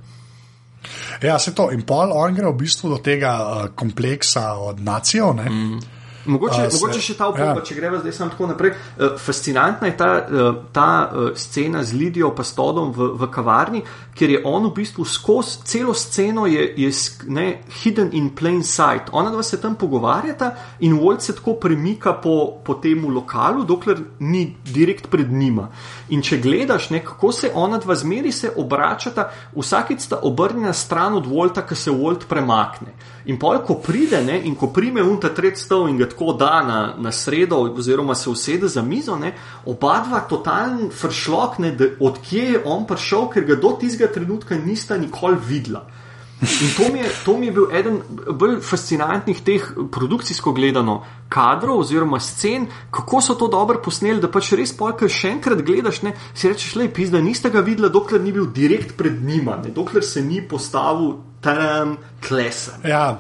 Ja, 1.23 1.39
se 1.39 1.55
to. 1.55 1.71
In 1.75 1.83
pol 1.87 2.13
on 2.15 2.35
gre 2.35 2.51
v 2.51 2.57
bistvu 2.61 2.93
do 2.95 2.99
tega 3.03 3.33
uh, 3.39 3.63
kompleksa 3.75 4.53
od 4.63 4.81
nacijo. 4.81 5.33
Mm. 5.33 5.98
Mogoče, 6.29 6.67
uh, 6.67 6.71
se, 6.71 6.79
mogoče 6.79 7.01
še 7.01 7.17
ta 7.17 7.29
opoba, 7.33 7.59
ja. 7.59 7.65
če 7.65 7.75
gremo 7.79 8.01
zdaj 8.03 8.13
samo 8.13 8.35
tako 8.35 8.51
naprej. 8.53 8.75
Uh, 8.97 9.17
fascinantna 9.19 9.89
je 9.89 9.97
ta, 9.97 10.11
uh, 10.21 10.51
ta 10.73 10.89
uh, 11.09 11.31
scena 11.39 11.83
z 11.85 11.97
Lidijo 11.97 12.31
pa 12.37 12.45
Stodom 12.45 12.93
v, 12.93 13.11
v 13.19 13.31
kavarni, 13.33 13.83
ker 14.19 14.35
je 14.35 14.43
on 14.45 14.67
v 14.69 14.75
bistvu 14.77 15.07
skozi 15.09 15.63
celo 15.65 15.95
sceno 15.95 16.47
je, 16.47 16.65
je 16.77 16.91
ne, 17.33 17.47
hidden 17.81 18.11
in 18.13 18.31
plain 18.37 18.63
sight. 18.63 19.13
Ona 19.13 19.31
dva 19.31 19.43
se 19.43 19.61
tam 19.61 19.77
pogovarjata 19.81 20.53
in 20.81 20.99
Walt 21.01 21.25
se 21.25 21.35
tako 21.37 21.55
premika 21.55 22.13
po, 22.13 22.61
po 22.65 22.75
tem 22.83 23.07
lokalu, 23.15 23.65
dokler 23.65 24.03
ni 24.21 24.57
direkt 24.65 25.09
pred 25.11 25.33
njima. 25.33 25.69
In 26.11 26.23
če 26.23 26.41
gledaš, 26.43 26.91
ne, 26.91 27.03
kako 27.05 27.33
se 27.33 27.53
ona 27.55 27.79
dva 27.79 27.95
zmeri 27.95 28.33
se 28.33 28.51
obračata, 28.57 29.31
vsakič 29.57 30.01
sta 30.01 30.21
obrnjena 30.23 30.73
stran 30.73 31.15
od 31.15 31.27
Volta, 31.27 31.65
ki 31.67 31.77
se 31.77 31.95
Volt 31.95 32.27
premakne. 32.29 32.95
In 33.29 33.39
pol, 33.39 33.61
ko 33.67 33.79
pride 33.85 34.23
ne, 34.25 34.39
in 34.49 34.55
ko 34.57 34.71
prime 34.73 35.03
unta 35.05 35.29
tret 35.35 35.59
stol 35.61 35.89
in 35.89 35.99
ga 36.01 36.09
tako 36.09 36.18
da 36.33 36.63
na, 36.63 36.95
na 36.99 37.13
sredo, 37.13 37.57
oziroma 37.57 38.15
se 38.15 38.31
usede 38.31 38.69
za 38.69 38.83
mizo, 38.83 39.17
ne, 39.17 39.35
oba 39.67 40.01
dva 40.09 40.21
totalen 40.21 40.91
fršlok, 40.91 41.59
ne, 41.59 41.77
odkje 42.01 42.45
je 42.53 42.63
on 42.65 42.87
prišel, 42.87 43.29
ker 43.35 43.45
ga 43.45 43.57
do 43.57 43.77
tistega 43.81 44.13
trenutka 44.13 44.59
nista 44.59 44.99
nikoli 44.99 45.39
videla. 45.49 45.87
In 46.41 46.71
to 46.77 46.93
mi, 46.93 46.99
je, 46.99 47.11
to 47.25 47.39
mi 47.39 47.47
je 47.47 47.53
bil 47.53 47.65
eden 47.75 47.97
bolj 48.31 48.61
fascinantnih 48.63 49.41
teh 49.43 49.65
produkcijsko 49.91 50.53
gledano 50.55 51.01
kadrov 51.29 51.81
oziroma 51.83 52.21
scen, 52.23 52.69
kako 52.95 53.21
so 53.21 53.35
to 53.35 53.49
dobro 53.51 53.81
posneli, 53.83 54.21
da 54.23 54.31
pač 54.31 54.53
res 54.55 54.71
pojka 54.79 55.09
še 55.11 55.33
enkrat 55.35 55.65
gledaš, 55.67 56.05
ne, 56.07 56.15
si 56.39 56.47
rečeš, 56.47 56.77
le 56.79 56.87
pis, 56.95 57.11
da 57.11 57.19
niste 57.21 57.51
ga 57.51 57.65
videla, 57.67 57.91
dokler 57.91 58.23
ni 58.23 58.33
bil 58.33 58.47
direkt 58.55 58.95
pred 58.97 59.19
njima, 59.19 59.59
ne, 59.65 59.75
dokler 59.75 60.07
se 60.07 60.23
ni 60.23 60.39
postavil 60.39 61.17
tam 61.43 61.97
klesen. 62.23 62.87
Ja. 62.87 63.19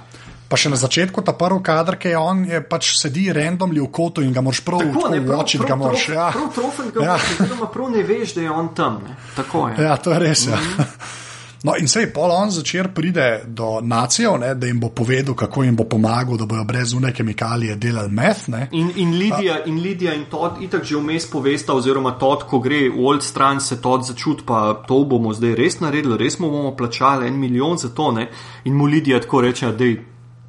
Pa 0.48 0.56
še 0.56 0.70
na 0.72 0.78
začetku 0.80 1.20
ta 1.20 1.34
prvi 1.36 1.60
kader, 1.62 1.98
ki 2.00 2.14
je 2.14 2.18
on, 2.18 2.44
je 2.48 2.62
pač 2.64 2.94
sedi 2.96 3.26
randomly 3.32 3.82
v 3.84 3.90
kotu 3.92 4.24
in 4.24 4.32
ga 4.32 4.40
moraš 4.40 4.62
prav 4.64 4.80
uočiti. 4.80 5.64
Prav, 5.66 5.84
prav, 5.84 6.00
ja. 6.08 6.30
prav 6.32 6.50
trofen 6.56 6.92
ga 6.94 7.00
moraš, 7.04 7.28
ja. 7.44 7.70
prav 7.72 7.90
ne 7.92 8.02
veš, 8.02 8.34
da 8.38 8.46
je 8.46 8.50
on 8.50 8.74
tam. 8.74 9.00
Ne. 9.04 9.16
Tako 9.36 9.68
je. 9.68 9.84
Ja, 9.84 9.96
to 9.96 10.16
je 10.16 10.18
res. 10.24 10.46
Mm 10.46 10.52
-hmm. 10.52 10.78
ja. 10.78 10.86
No, 11.62 11.74
in 11.74 11.88
sej 11.90 12.12
pol 12.14 12.30
on 12.30 12.52
začer 12.54 12.92
pride 12.94 13.42
do 13.46 13.80
nacijo, 13.82 14.36
ne, 14.38 14.52
da 14.54 14.66
jim 14.66 14.78
bo 14.80 14.88
povedal, 14.94 15.34
kako 15.34 15.62
jim 15.62 15.76
bo 15.76 15.84
pomagal, 15.84 16.36
da 16.38 16.46
bodo 16.46 16.64
brez 16.64 16.92
une 16.94 17.10
kemikalije 17.12 17.74
delali 17.76 18.10
meth. 18.10 18.46
In, 18.70 18.92
in 18.96 19.16
Lidija 19.18 19.64
in, 19.66 19.80
Lidija 19.82 20.14
in 20.14 20.24
Todd 20.30 20.62
itak 20.62 20.84
že 20.84 20.96
vmes 20.96 21.26
povesta, 21.30 21.74
oziroma 21.74 22.14
Todd, 22.18 22.46
ko 22.46 22.60
gre 22.62 22.86
v 22.88 23.02
old 23.06 23.26
stran, 23.26 23.60
se 23.60 23.80
Todd 23.82 24.06
začut, 24.06 24.44
pa 24.46 24.84
to 24.86 25.02
bomo 25.04 25.34
zdaj 25.34 25.54
res 25.58 25.80
naredili, 25.80 26.18
res 26.18 26.38
bomo 26.38 26.76
plačali 26.76 27.26
en 27.26 27.34
milijon 27.40 27.78
za 27.78 27.88
to. 27.88 28.12
Ne. 28.12 28.28
In 28.64 28.78
mu 28.78 28.86
Lidija 28.86 29.20
tako 29.20 29.40
reče, 29.40 29.72
da 29.72 29.84
je 29.84 30.04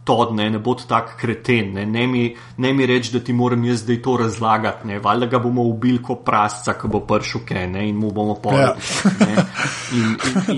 to, 0.10 0.32
ne, 0.34 0.50
ne 0.50 0.60
bo 0.60 0.74
tako 0.74 1.14
kreten, 1.20 1.74
ne, 1.78 1.86
ne 1.86 2.08
mi, 2.08 2.24
mi 2.58 2.86
reči, 2.90 3.12
da 3.14 3.20
ti 3.22 3.34
moram 3.34 3.64
jaz 3.66 3.84
zdaj 3.84 4.02
to 4.02 4.16
razlagati, 4.18 4.88
ne, 4.88 5.00
valjda 5.00 5.28
ga 5.30 5.40
bomo 5.40 5.62
ubili 5.70 6.02
kot 6.04 6.24
prasca, 6.26 6.74
ki 6.74 6.90
bo 6.90 7.04
prišel 7.06 7.44
ke, 7.46 7.68
ne, 7.70 7.86
in 7.90 8.00
mu 8.02 8.10
bomo 8.12 8.40
povedali. 8.42 8.82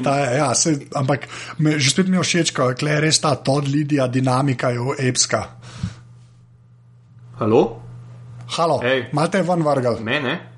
Ja. 0.04 0.16
ja, 0.36 0.48
ampak 0.96 1.28
me, 1.60 1.78
že 1.80 1.92
spet 1.92 2.08
mi 2.08 2.20
je 2.20 2.24
všeč, 2.24 2.54
kako 2.56 2.88
je 2.88 3.00
res 3.04 3.20
ta 3.24 3.36
Todd 3.36 3.68
Lidija, 3.68 4.08
dinamika 4.08 4.72
je 4.72 4.96
epska. 5.08 5.44
Halo? 7.40 7.62
Halo, 8.56 8.80
hey. 8.84 9.08
malo 9.12 9.32
te 9.32 9.40
je 9.40 9.48
van 9.48 9.64
vrgal. 9.64 10.00
Mene? 10.04 10.51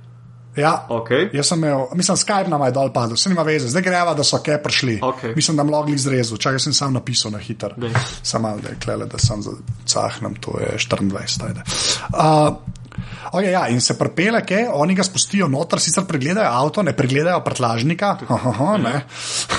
Ja, 0.56 0.86
Okay. 0.90 1.30
Jaz 1.34 1.48
sem 1.48 1.64
imel, 1.64 1.88
mislim, 1.96 2.18
Skype 2.18 2.50
nam 2.50 2.62
je 2.66 2.72
dol 2.72 2.92
padel, 2.94 3.18
se 3.18 3.30
nima 3.30 3.44
veze, 3.44 3.68
zdaj 3.68 3.82
greva, 3.82 4.14
da 4.14 4.24
so 4.24 4.38
ke 4.44 4.58
prišli. 4.64 5.00
Okej. 5.02 5.34
Mislim, 5.36 5.58
da 5.58 5.64
mogli 5.64 5.96
izrezati, 5.96 6.42
čakaj, 6.42 6.60
sem 6.60 6.74
sam 6.74 6.94
napisal 6.94 7.32
na 7.32 7.38
hiter. 7.38 7.74
Samo 8.24 8.58
da 8.62 8.70
je 8.70 8.78
klele, 8.84 9.06
da 9.06 9.18
sem 9.18 9.42
zacahnem, 9.88 10.36
to 10.36 10.60
je 10.60 10.78
24. 10.78 11.48
ajde. 11.48 11.64
Uh, 12.14 12.56
Okay, 13.32 13.52
ja, 13.52 13.68
in 13.68 13.82
se 13.82 13.96
prepele, 13.98 14.42
ke 14.46 14.66
oni 14.74 14.96
ga 14.96 15.04
spustijo 15.04 15.48
noter, 15.48 15.80
sicer 15.80 16.04
pregledajo 16.06 16.50
avto, 16.52 16.84
ne 16.84 16.94
pregledajo 16.94 17.40
prtlažnika. 17.46 18.18
Aha, 18.30 18.78
ne. 18.78 19.06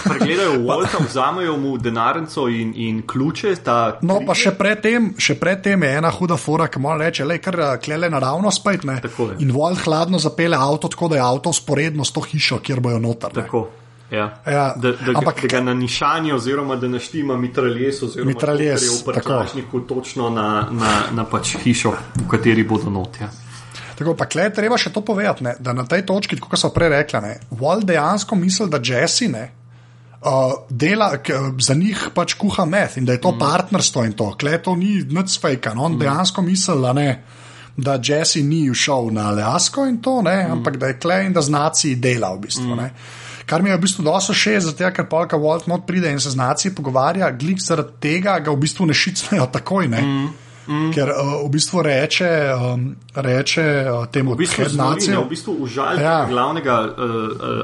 Pregledajo 0.05 0.59
Volta, 0.68 0.98
vzamejo 1.09 1.57
mu 1.57 1.77
denarnico 1.79 2.48
in, 2.48 2.72
in 2.77 3.03
ključe. 3.07 3.55
No, 4.03 4.20
pa 4.27 4.35
še 4.35 4.53
predtem, 4.59 5.14
še 5.18 5.38
predtem 5.40 5.83
je 5.83 5.94
ena 5.98 6.11
huda 6.11 6.37
fora, 6.37 6.68
ki 6.68 6.83
mora 6.83 7.07
reči, 7.07 7.24
le 7.24 7.38
kar 7.38 7.59
eh, 7.61 7.77
klele 7.79 8.11
naravno 8.11 8.50
spet. 8.50 8.85
In 9.38 9.53
volj 9.55 9.81
hladno 9.85 10.18
zapele 10.18 10.57
avto, 10.57 10.88
tako 10.88 11.09
da 11.09 11.16
je 11.16 11.22
avto 11.22 11.53
sporedno 11.53 12.05
s 12.05 12.12
to 12.12 12.20
hišo, 12.20 12.59
kjer 12.59 12.81
bojo 12.81 12.98
noter. 12.98 13.33
Tako. 13.33 13.64
Ja. 14.11 14.29
Ja, 14.46 14.74
Da, 14.77 14.92
da, 14.92 15.12
ampak- 15.16 15.40
da 15.42 15.48
ga 15.48 15.61
na 15.61 15.74
nišanje, 15.74 16.35
oziroma 16.35 16.77
da 16.77 16.88
naštima 16.88 17.37
mitraljes, 17.37 18.03
oziroma 18.03 18.29
Mitraljez, 18.29 18.85
to, 18.85 18.87
kar 18.87 18.92
je 18.92 19.00
v 19.00 19.14
prtljažniku 19.14 19.81
točno 19.81 20.31
na, 20.31 20.68
na, 20.70 20.92
na 21.12 21.24
pač 21.24 21.57
hišo, 21.64 21.94
v 22.20 22.29
kateri 22.31 22.62
bodo 22.64 22.90
notja. 22.90 23.31
Tako 23.98 24.14
pa 24.18 24.26
klej 24.26 24.50
treba 24.54 24.78
še 24.80 24.90
to 24.94 25.04
povedati, 25.07 25.44
ne, 25.46 25.54
da 25.62 25.74
na 25.76 25.85
tej 25.87 26.02
točki, 26.07 26.38
kot 26.42 26.59
so 26.59 26.72
prej 26.74 26.90
rekla, 26.96 27.22
Wall 27.61 27.85
dejansko 27.87 28.37
misli, 28.38 28.66
da 28.70 28.83
Jesse 28.83 29.28
ne. 29.30 29.44
Uh, 30.24 30.54
dela, 30.72 31.18
k, 31.20 31.37
za 31.61 31.74
njih 31.76 32.07
pač 32.16 32.33
kuha 32.40 32.64
meth 32.64 32.96
in 32.96 33.04
da 33.04 33.12
je 33.12 33.20
to 33.20 33.35
mm. 33.35 33.38
partnerstvo 33.42 34.04
in 34.09 34.14
to. 34.16 34.30
Klej 34.40 34.62
to 34.64 34.72
ni 34.72 35.02
nič 35.04 35.37
fake. 35.37 35.74
No? 35.76 35.85
On 35.85 35.92
mm. 35.92 36.00
dejansko 36.00 36.42
misli, 36.42 36.78
da, 36.80 36.94
ne, 36.96 37.09
da 37.76 37.98
Jesse 38.00 38.40
ni 38.40 38.64
šel 38.72 39.12
na 39.12 39.28
Alasko 39.35 39.85
in 39.85 40.00
to, 40.02 40.22
ne, 40.24 40.38
mm. 40.46 40.57
ampak 40.57 40.80
da 40.80 40.90
je 40.90 40.98
klej 40.98 41.28
in 41.28 41.37
da 41.37 41.44
z 41.44 41.52
naci 41.52 41.92
dela 42.00 42.33
v 42.35 42.46
bistvu. 42.46 42.72
Mm. 42.72 42.88
Kar 43.44 43.62
mi 43.62 43.68
je 43.68 43.76
v 43.76 43.83
bistvu 43.85 44.04
dosto 44.07 44.33
še, 44.33 44.57
zato 44.64 44.88
ker 44.96 45.07
polka 45.12 45.37
Walt 45.37 45.68
not 45.68 45.85
pride 45.87 46.09
in 46.09 46.20
se 46.20 46.33
z 46.33 46.40
naci 46.40 46.72
pogovarja, 46.74 47.28
glik 47.37 47.61
zaradi 47.61 48.00
tega 48.00 48.38
ga 48.40 48.54
v 48.54 48.62
bistvu 48.64 48.88
ne 48.88 48.96
šicnejo 48.96 49.50
takoj. 49.52 49.90
Ne? 49.92 50.00
Mm. 50.00 50.33
Mm. 50.66 50.92
Ker 50.94 51.11
uh, 51.12 51.33
v 51.44 51.50
bistvu 51.53 51.83
reče, 51.83 52.29
um, 52.57 52.96
reče 53.14 53.64
uh, 53.85 54.07
temu 54.09 54.33
V 54.33 54.37
bistvu, 54.37 54.64
ne, 54.74 55.18
v 55.18 55.29
bistvu 55.29 55.57
užal 55.61 56.00
Ja. 56.00 56.24
glavnega 56.29 56.79
uh, 56.81 57.11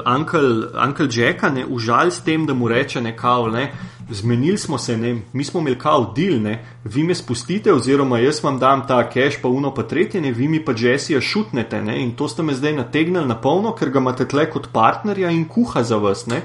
uh, 0.05 0.85
Uncle 0.85 1.07
Jacka, 1.09 1.49
ne, 1.49 1.65
užal 1.65 2.11
s 2.11 2.21
tem, 2.21 2.45
da 2.45 2.53
mu 2.53 2.67
reče 2.67 3.01
nekao, 3.01 3.47
ne, 3.49 3.71
zmenili 4.09 4.57
smo 4.57 4.77
se, 4.77 4.97
ne, 4.97 5.21
mi 5.33 5.43
smo 5.43 5.59
imeli 5.59 5.79
kao 5.79 6.13
deal, 6.15 6.41
ne, 6.41 6.65
vi 6.83 7.03
me 7.03 7.15
spustite, 7.15 7.73
oziroma 7.73 8.19
jaz 8.19 8.43
vam 8.43 8.59
dam 8.59 8.87
ta 8.87 9.09
cash, 9.09 9.41
pa 9.41 9.47
uno 9.47 9.73
pa 9.73 9.83
tretje, 9.83 10.21
ne, 10.21 10.31
vi 10.31 10.47
mi 10.47 10.65
pa 10.65 10.73
Jessija 10.77 11.21
šutnete, 11.21 11.81
ne, 11.81 12.03
in 12.03 12.11
to 12.15 12.27
ste 12.27 12.43
me 12.43 12.53
zdaj 12.53 12.73
nategnili 12.73 13.25
na 13.25 13.35
polno, 13.41 13.73
ker 13.75 13.89
ga 13.89 13.99
imate 13.99 14.27
tle 14.27 14.49
kot 14.49 14.69
partnerja 14.73 15.31
in 15.31 15.47
kuha 15.47 15.83
za 15.83 15.97
vas, 15.97 16.27
ne. 16.27 16.41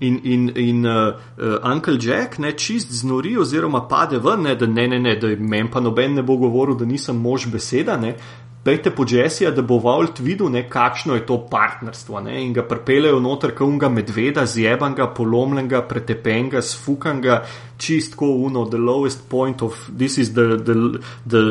In, 0.00 0.18
in, 0.24 0.48
in 0.56 0.86
uh, 0.86 1.14
uh, 1.38 1.58
Uncle 1.62 1.98
Jack 2.00 2.38
ne 2.38 2.52
čist 2.52 2.90
znori, 2.92 3.36
oziroma 3.38 3.84
pade 3.88 4.18
ven, 4.18 4.42
ne, 4.42 4.56
da 4.58 4.66
ne, 4.66 4.88
ne, 4.90 4.98
ne, 4.98 5.14
da 5.16 5.30
meni 5.38 5.70
pa 5.70 5.80
noben 5.80 6.16
ne 6.18 6.22
bo 6.22 6.36
govoril, 6.36 6.74
da 6.74 6.84
nisem 6.84 7.20
mož 7.22 7.46
beseda. 7.52 7.96
Ne. 7.96 8.16
Pejte 8.64 8.90
po 8.90 9.04
Jessija, 9.08 9.50
da 9.54 9.62
bo 9.62 9.76
Vault 9.78 10.18
videl, 10.24 10.48
ne, 10.50 10.64
kakšno 10.70 11.14
je 11.14 11.26
to 11.28 11.36
partnerstvo. 11.50 12.20
Ne, 12.24 12.38
in 12.42 12.52
ga 12.56 12.64
pripeljejo 12.66 13.20
noter, 13.20 13.52
kot 13.54 13.68
unga 13.68 13.90
medveda, 13.92 14.46
zjebanga, 14.48 15.06
polomljenega, 15.14 15.82
pretepenega, 15.88 16.62
sfukanga, 16.62 17.42
čistko 17.78 18.32
uno, 18.48 18.64
the 18.64 18.80
lowest 18.80 19.28
point 19.28 19.62
of 19.62 19.76
this 19.98 20.18
is 20.18 20.32
the, 20.34 20.56
the, 20.56 20.98
the, 21.26 21.44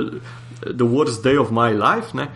the 0.73 0.85
worst 0.85 1.23
day 1.23 1.37
of 1.37 1.51
my 1.51 1.71
life. 1.71 2.17
Ne. 2.17 2.27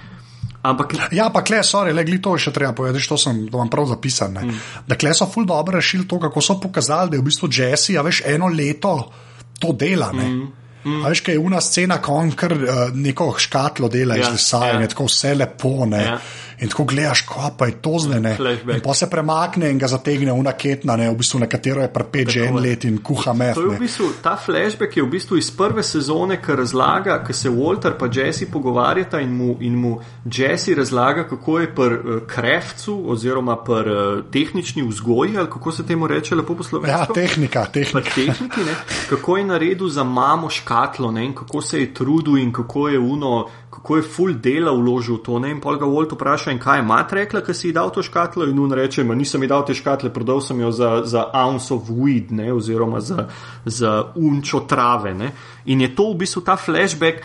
Ampak 0.68 0.94
Ja, 1.16 1.30
pa 1.34 1.44
kle, 1.46 1.62
sorry, 1.64 1.94
le 1.96 2.04
glito 2.08 2.34
še 2.40 2.52
treba 2.56 2.74
povedati, 2.76 3.06
to 3.08 3.18
sem 3.20 3.46
to 3.48 3.58
imam 3.58 3.72
prav 3.72 3.88
zapisan. 3.94 4.38
Mm. 4.42 4.62
Da 4.88 4.98
kle 5.00 5.14
so 5.16 5.28
ful 5.32 5.48
dobro 5.48 5.78
rešili 5.80 6.08
to, 6.10 6.20
kako 6.20 6.44
so 6.44 6.58
pokazali, 6.64 7.14
da 7.14 7.18
je 7.18 7.24
v 7.24 7.28
bistvu 7.30 7.50
Jesse, 7.52 7.98
a 7.98 8.06
veš, 8.06 8.24
eno 8.28 8.52
leto 8.52 8.96
to 9.60 9.74
dela. 9.74 10.12
Mm. 10.14 10.48
Mm. 10.88 11.04
A 11.04 11.12
veš, 11.12 11.24
kaj 11.26 11.36
je 11.36 11.44
una 11.44 11.62
scena, 11.64 12.00
ko 12.04 12.20
on 12.22 12.32
kar 12.38 12.54
uh, 12.54 12.76
neko 12.96 13.34
škatlo 13.40 13.90
dela 13.92 14.16
ja, 14.16 14.28
iz 14.28 14.38
lesa 14.38 14.62
ja. 14.68 14.76
in 14.80 14.88
tako 14.88 15.08
vse 15.10 15.34
lepo. 15.36 15.74
Ne? 15.90 16.04
Ja. 16.04 16.20
In 16.60 16.70
tako 16.70 16.84
gledaš, 16.90 17.22
ko 17.22 17.52
pa 17.58 17.66
je 17.66 17.76
to 17.82 18.00
zdaj 18.00 18.20
ne. 18.20 18.36
Flashback. 18.36 18.76
In 18.78 18.82
pa 18.82 18.94
se 18.94 19.10
premakne 19.10 19.70
in 19.70 19.78
ga 19.78 19.88
zategne 19.88 20.34
una 20.34 20.54
ketna, 20.58 20.96
ne, 20.98 21.10
v 21.10 21.18
bistvu 21.18 21.40
na 21.40 21.48
katero 21.48 21.82
je 21.82 21.90
prepet 21.94 22.30
že 22.30 22.48
en 22.48 22.56
let 22.56 22.86
in 22.86 22.98
kuha 22.98 23.34
je 23.38 23.54
v 23.54 23.80
bistvu, 23.80 24.10
ta 24.24 24.36
flashback 24.38 24.98
je 24.98 25.04
v 25.04 25.10
bistvu 25.10 25.38
iz 25.38 25.52
prve 25.52 25.84
sezone, 25.84 26.40
ki 26.42 26.56
razlaga, 26.58 27.20
ko 27.24 27.34
se 27.34 27.50
Walter 27.50 27.94
in 27.94 28.12
Jesse 28.14 28.46
pogovarjata 28.52 29.20
in 29.20 29.36
mu, 29.38 29.58
in 29.62 29.76
mu 29.76 30.00
Jesse 30.26 30.76
razlaga, 30.76 31.28
kako 31.30 31.60
je 31.60 31.76
pri 31.76 31.94
uh, 31.94 32.22
krevcu 32.28 33.04
oziroma 33.08 33.56
pri 33.64 33.92
uh, 33.92 34.24
tehnični 34.32 34.84
vzgoji, 34.88 35.38
ali 35.38 35.50
kako 35.50 35.72
se 35.72 35.86
temu 35.86 36.08
reče 36.08 36.36
lepo 36.36 36.56
po 36.56 36.88
Ja, 36.88 37.06
tehnika, 37.06 37.66
Pri 37.72 37.84
tehnika. 37.84 38.10
tehniki, 38.16 38.62
ne, 38.66 38.76
kako 39.10 39.38
je 39.38 39.46
naredil 39.46 39.90
za 39.90 40.04
mamo 40.04 40.50
škatlo 40.50 41.12
ne, 41.12 41.26
in 41.26 41.36
kako 41.36 41.62
se 41.62 41.80
je 41.80 41.94
trudil 41.94 42.38
in 42.38 42.52
kako 42.54 42.88
je 42.88 43.00
uno, 43.00 43.48
kako 43.78 43.96
je 43.96 44.04
full 44.04 44.34
dela 44.34 44.72
vložil 44.74 45.20
v 45.20 45.22
to. 45.22 45.40
Ne, 45.40 45.52
in 45.54 45.60
pol 45.62 45.78
ga 45.78 45.86
Walt 45.86 46.16
vpraša, 46.16 46.56
kaj 46.58 46.80
je 46.82 46.86
mat 46.86 47.12
rekla, 47.14 47.44
ker 47.46 47.54
si 47.54 47.70
ji 47.70 47.76
dal 47.78 47.92
to 47.94 48.02
škatlo, 48.02 48.48
in 48.50 48.58
on 48.60 48.74
reče, 48.74 49.04
ma 49.06 49.14
nisem 49.14 49.44
ji 49.46 49.50
dal 49.52 49.66
te 49.68 49.76
škatle, 49.78 50.10
prodal 50.14 50.42
sem 50.42 50.58
jo 50.66 50.72
za, 50.74 51.04
za 51.06 51.28
ounce 51.30 51.70
of 51.76 51.92
weed, 51.94 52.34
ne, 52.34 52.50
oziroma 52.54 53.00
za, 53.06 53.28
za 53.66 53.92
unčo 54.18 54.66
trave. 54.66 55.14
Ne. 55.14 55.30
In 55.70 55.86
je 55.86 55.94
to 55.94 56.10
v 56.10 56.24
bistvu 56.26 56.42
ta 56.42 56.58
flashback. 56.58 57.22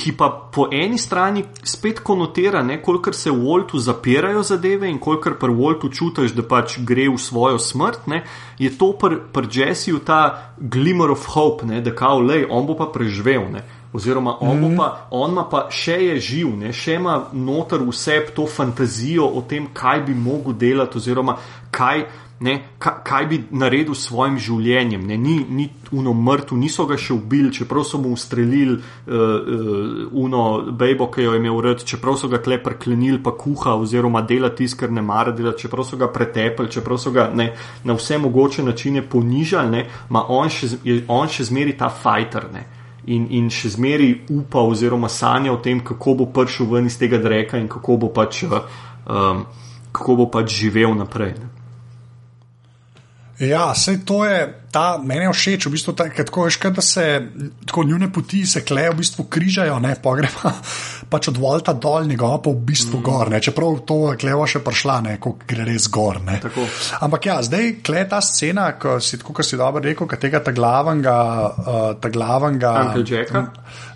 Ki 0.00 0.14
pa 0.16 0.30
po 0.32 0.64
eni 0.72 0.96
strani 0.96 1.42
spet 1.60 1.98
konotira, 2.00 2.62
ne, 2.64 2.78
kolikor 2.80 3.12
se 3.12 3.28
v 3.28 3.36
Voltu 3.36 3.76
zapirajo 3.76 4.40
zadeve 4.40 4.88
in 4.88 4.96
kolikor 4.96 5.34
pri 5.36 5.52
Voltu 5.52 5.90
čutiš, 5.92 6.32
da 6.32 6.40
pač 6.40 6.78
gre 6.88 7.10
v 7.12 7.18
svojo 7.20 7.58
smrt, 7.60 8.06
ne, 8.08 8.22
je 8.56 8.70
to 8.80 8.94
pri 8.96 9.18
pr 9.28 9.44
Jessiju 9.52 10.00
ta 10.00 10.54
glimmer 10.56 11.12
of 11.12 11.28
hope, 11.34 11.68
ne, 11.68 11.82
da 11.84 11.92
kao, 11.92 12.24
lej, 12.24 12.46
on 12.48 12.64
bo 12.64 12.78
pa 12.80 12.88
preživel. 12.88 13.44
Ne. 13.52 13.79
Oziroma, 13.92 14.36
on, 14.40 14.58
mm. 14.58 14.76
pa, 14.76 15.08
on 15.10 15.32
ima 15.32 15.44
pa 15.50 15.64
še 15.74 15.96
je 15.98 16.18
živ, 16.22 16.54
ne, 16.60 16.70
še 16.70 16.94
ima 17.00 17.16
noter 17.34 17.82
vse 17.82 18.20
to 18.36 18.46
fantazijo 18.46 19.26
o 19.26 19.42
tem, 19.42 19.72
kaj 19.74 20.04
bi 20.06 20.14
mogel 20.14 20.54
delati, 20.54 21.00
oziroma 21.00 21.34
kaj, 21.74 22.04
ne, 22.46 22.54
kaj, 22.78 23.00
kaj 23.02 23.26
bi 23.26 23.40
naredil 23.50 23.98
s 23.98 24.06
svojim 24.06 24.38
življenjem. 24.38 25.08
Ne. 25.10 25.18
Ni, 25.18 25.34
ni 25.42 25.66
uno 25.90 26.14
mrtev, 26.14 26.54
niso 26.62 26.86
ga 26.86 26.94
še 26.94 27.18
ubili, 27.18 27.50
čeprav 27.50 27.82
so 27.82 27.98
mu 27.98 28.14
ustrelili 28.14 28.78
uh, 28.78 29.10
uh, 29.10 30.00
uno 30.22 30.46
bejbo, 30.70 31.10
ki 31.10 31.26
jo 31.26 31.34
je 31.34 31.42
imel 31.42 31.58
rad, 31.66 31.82
čeprav 31.82 32.14
so 32.14 32.30
ga 32.30 32.38
tle 32.38 32.62
preklenili, 32.62 33.18
pa 33.18 33.34
kuha, 33.34 33.74
oziroma 33.74 34.22
dela 34.22 34.54
tisto, 34.54 34.84
kar 34.84 34.94
ne 34.94 35.02
mara 35.02 35.34
delati, 35.34 35.66
čeprav 35.66 35.90
so 35.90 35.98
ga 35.98 36.12
pretepli, 36.14 36.70
čeprav 36.70 37.02
so 37.02 37.10
ga 37.10 37.26
ne, 37.34 37.56
na 37.82 37.98
vse 37.98 38.22
mogoče 38.22 38.70
načine 38.70 39.02
ponižali, 39.02 39.74
ne, 39.74 39.88
ma 40.14 40.28
on 40.30 40.46
še, 40.46 40.76
je 40.86 41.02
on 41.10 41.26
še 41.26 41.50
zmeri 41.50 41.74
ta 41.74 41.90
fighter. 41.90 42.54
Ne 42.54 42.68
in, 43.06 43.26
in 43.30 43.48
še 43.50 43.72
zmeraj 43.76 44.12
upa 44.30 44.64
oziroma 44.66 45.08
sanja 45.08 45.52
o 45.52 45.60
tem, 45.62 45.80
kako 45.84 46.14
bo 46.14 46.26
prišel 46.26 46.68
ven 46.72 46.90
iz 46.90 46.98
tega 46.98 47.18
dreka 47.18 47.58
in 47.58 47.68
kako 47.68 47.96
bo 47.96 48.12
pač, 48.12 48.42
uh, 48.44 48.60
um, 49.06 49.46
kako 49.92 50.16
bo 50.16 50.30
pač 50.30 50.52
živel 50.60 50.94
naprej. 50.98 51.34
Ne. 51.38 51.59
Ja, 53.40 53.72
sej 53.72 54.02
to 54.04 54.20
je, 54.28 54.40
ta, 54.68 55.00
meni 55.00 55.24
je 55.24 55.32
všeč, 55.32 55.64
v 55.64 55.72
bistvu, 55.72 55.94
ta, 55.96 56.04
tako 56.12 56.44
veš, 56.44 56.58
da 56.76 56.82
se 56.84 57.04
tako 57.64 57.84
njune 57.88 58.10
poti 58.12 58.44
se 58.46 58.60
klejo, 58.60 58.92
v 58.92 59.00
bistvu 59.00 59.24
križajo, 59.32 59.78
ne, 59.80 59.94
pa 59.96 60.12
gre 60.18 60.28
pa, 60.28 60.52
pač 61.12 61.30
od 61.32 61.40
Volta 61.40 61.72
dol, 61.72 62.04
njegova 62.04 62.42
pa 62.44 62.52
v 62.52 62.60
bistvu 62.68 63.00
mm. 63.00 63.02
gor, 63.02 63.30
ne, 63.32 63.40
čeprav 63.40 63.80
to 63.88 63.96
klejo 64.20 64.44
še 64.44 64.60
prišla, 64.60 64.98
ne, 65.08 65.16
ko 65.16 65.38
gre 65.40 65.64
res 65.64 65.88
gor, 65.88 66.20
ne. 66.20 66.36
Tako. 66.44 66.66
Ampak 67.00 67.30
ja, 67.30 67.38
zdaj 67.40 67.80
klej 67.80 68.04
ta 68.12 68.20
scena, 68.20 68.74
ko 68.76 68.98
si, 69.00 69.16
tako, 69.22 69.38
kot 69.40 69.48
si 69.48 69.56
dobro 69.56 69.80
rekel, 69.88 70.10
ka 70.10 70.20
tega 70.20 70.42
ta 70.44 70.52
glavnega, 70.52 71.16
uh, 71.48 71.80
ta 71.96 72.12
Uncle 72.92 73.08
Jacka. 73.08 73.44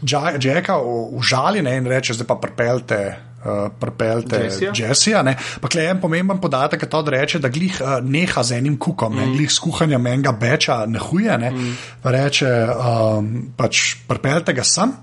Ja- 0.08 0.34
Jacka 0.40 0.80
užali 1.20 1.60
ne, 1.60 1.76
in 1.82 1.92
reče, 1.92 2.16
zdaj 2.16 2.32
pa 2.32 2.40
pripeljte. 2.40 3.33
Uh, 3.44 3.68
Pripeljte 3.80 4.38
Jessija. 4.44 4.72
Jessija. 4.74 5.22
ne. 5.22 5.36
Pa 5.60 5.68
klej 5.68 5.90
en 5.90 6.00
pomemben 6.00 6.40
podatek 6.40 6.82
je 6.82 6.88
to, 6.88 7.02
da 7.04 7.12
reče, 7.12 7.38
da 7.44 7.48
glih 7.52 7.76
uh, 7.82 7.98
neha 8.00 8.42
z 8.42 8.56
enim 8.56 8.78
kukom, 8.80 9.12
mm. 9.12 9.20
ne, 9.20 9.36
glih 9.36 9.52
s 9.52 9.60
kuhanjem 9.60 10.06
enega 10.06 10.32
beča 10.32 10.84
ne 10.88 10.98
huje. 10.98 11.38
Ne. 11.38 11.50
Mm. 11.50 11.74
Reče, 12.16 12.52
um, 12.72 13.32
pač 13.56 13.82
pripeljte 14.08 14.56
ga 14.56 14.64
sem. 14.64 14.94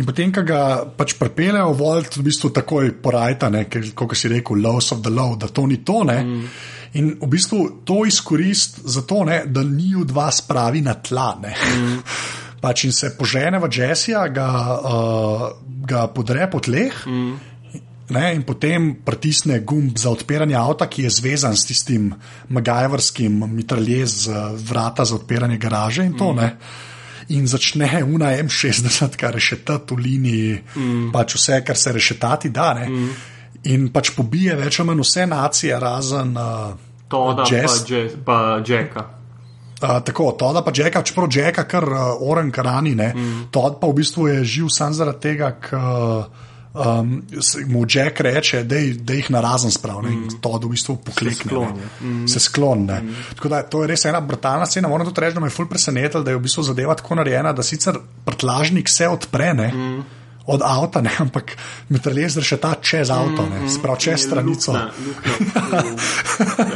In 0.00 0.06
potem, 0.08 0.32
ko 0.32 0.44
ga 0.46 0.60
pač 0.96 1.14
pripeljejo, 1.18 1.72
Volt 1.76 2.16
v 2.16 2.24
bistvu 2.24 2.52
takoj 2.56 2.92
porajta, 3.02 3.50
ne, 3.52 3.66
kot 3.68 4.14
si 4.16 4.30
rekel, 4.32 4.60
lows 4.62 4.92
of 4.94 5.02
the 5.04 5.12
low, 5.12 5.34
da 5.36 5.48
to 5.48 5.66
ni 5.68 5.82
to. 5.84 6.02
Ne. 6.08 6.20
Mm. 6.24 6.46
In 7.00 7.10
v 7.20 7.28
bistvu 7.30 7.84
to 7.86 8.02
izkorist 8.08 8.80
za 8.84 9.04
to, 9.06 9.24
ne, 9.28 9.42
da 9.46 9.62
ni 9.66 9.92
v 9.94 10.06
dva 10.08 10.30
spravi 10.32 10.82
na 10.82 10.96
tla. 11.00 11.34
Mm. 11.40 12.00
Pač 12.64 12.84
in 12.84 12.92
se 12.92 13.14
požene 13.16 13.60
v 13.60 13.68
Jessija, 13.72 14.26
ga, 14.28 14.48
uh, 14.76 15.44
ga 15.88 16.08
podre 16.12 16.48
po 16.50 16.60
tleh. 16.60 16.92
Mm. 17.06 17.49
Ne, 18.10 18.34
in 18.34 18.42
potem 18.42 18.92
pritisne 19.04 19.60
gumb 19.60 19.98
za 19.98 20.10
odpiranje 20.10 20.56
avta, 20.58 20.86
ki 20.90 21.06
je 21.06 21.10
zvezan 21.10 21.56
s 21.56 21.66
tistim 21.66 22.12
Magajevrskim 22.48 23.42
mitraljez 23.54 24.24
z 24.24 24.38
vrata 24.68 25.04
za 25.04 25.14
odpiranje 25.14 25.58
garaže 25.58 26.04
in 26.04 26.16
to. 26.18 26.32
Mm. 26.32 26.50
In 27.30 27.46
začne 27.46 28.02
una 28.02 28.32
M60, 28.42 29.16
kar 29.16 29.34
rešetati 29.34 29.94
v 29.94 29.98
liniji, 29.98 30.54
mm. 30.76 31.10
pač 31.14 31.36
vse, 31.38 31.60
kar 31.64 31.78
se 31.78 31.92
rešetati 31.92 32.50
da. 32.50 32.74
Ne. 32.74 32.88
Mm. 32.88 33.10
in 33.68 33.88
pač 33.92 34.14
pobije 34.16 34.54
več 34.56 34.78
ali 34.80 34.88
manj 34.88 35.02
vse 35.04 35.26
nacije, 35.28 35.78
razen 35.80 36.36
uh, 36.36 36.70
Toda 37.10 37.44
Jazz. 37.44 37.82
pa, 37.82 37.94
jazz, 37.94 38.12
pa 38.24 38.36
Jacka. 38.66 39.06
Uh, 39.80 39.98
tako, 40.04 40.32
to 40.38 40.52
da 40.52 40.62
pa 40.62 40.72
Jacka, 40.76 41.02
čeprav 41.02 41.28
Jacka 41.34 41.64
kar 41.68 41.84
uh, 41.84 42.04
oren 42.20 42.50
karani, 42.50 42.94
ne. 42.94 43.12
Mm. 43.14 43.42
To 43.50 43.66
pa 43.80 43.90
v 43.90 43.98
bistvu 44.00 44.28
je 44.28 44.44
živ 44.44 44.70
sam 44.72 44.94
zaradi 44.94 45.20
tega, 45.28 45.50
ker 45.60 46.48
um, 46.74 47.22
se- 47.40 47.64
mu 47.66 47.84
Jack 47.88 48.20
reče, 48.20 48.62
da 48.64 49.14
jih 49.14 49.30
na 49.30 49.40
razen 49.40 49.70
sprav, 49.70 50.02
ne. 50.02 50.10
Mm. 50.10 50.40
To 50.40 50.52
v 50.62 50.70
bistvu 50.70 50.96
poklekne. 50.96 51.50
sklon, 51.50 51.74
ne. 51.76 51.82
ja. 51.82 52.06
Mm. 52.06 52.28
Se 52.28 52.40
sklon, 52.40 52.84
ne. 52.86 53.00
Mm. 53.02 53.16
Tako 53.34 53.48
da 53.48 53.62
to 53.62 53.82
je 53.82 53.88
res 53.88 54.04
ena 54.04 54.20
brutalna 54.20 54.66
scena. 54.66 54.88
Moram 54.88 55.06
tudi 55.06 55.20
reči, 55.20 55.34
da 55.34 55.40
me 55.40 55.46
je 55.46 55.56
ful 55.56 55.66
presenetilo, 55.66 56.22
da 56.22 56.30
je 56.30 56.36
v 56.36 56.40
bistvu 56.40 56.62
zadeva 56.62 56.94
tako 56.94 57.14
narejena, 57.14 57.52
da 57.52 57.62
sicer 57.62 57.98
prtlažnik 58.24 58.88
se 58.88 59.08
odpre, 59.08 59.54
ne. 59.54 59.68
Mm. 59.74 60.04
Od 60.46 60.62
avta, 60.64 61.00
ne, 61.00 61.10
ampak 61.18 61.56
mitraljez 61.88 62.38
še 62.42 62.56
ta 62.56 62.74
čez 62.80 63.10
avto, 63.10 63.46
ne, 63.46 63.68
sprav 63.70 63.98
čez 64.00 64.24
stranico. 64.26 64.72
Luknja, 64.72 64.90
luknja. 65.06 65.82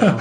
ja. 0.07 0.19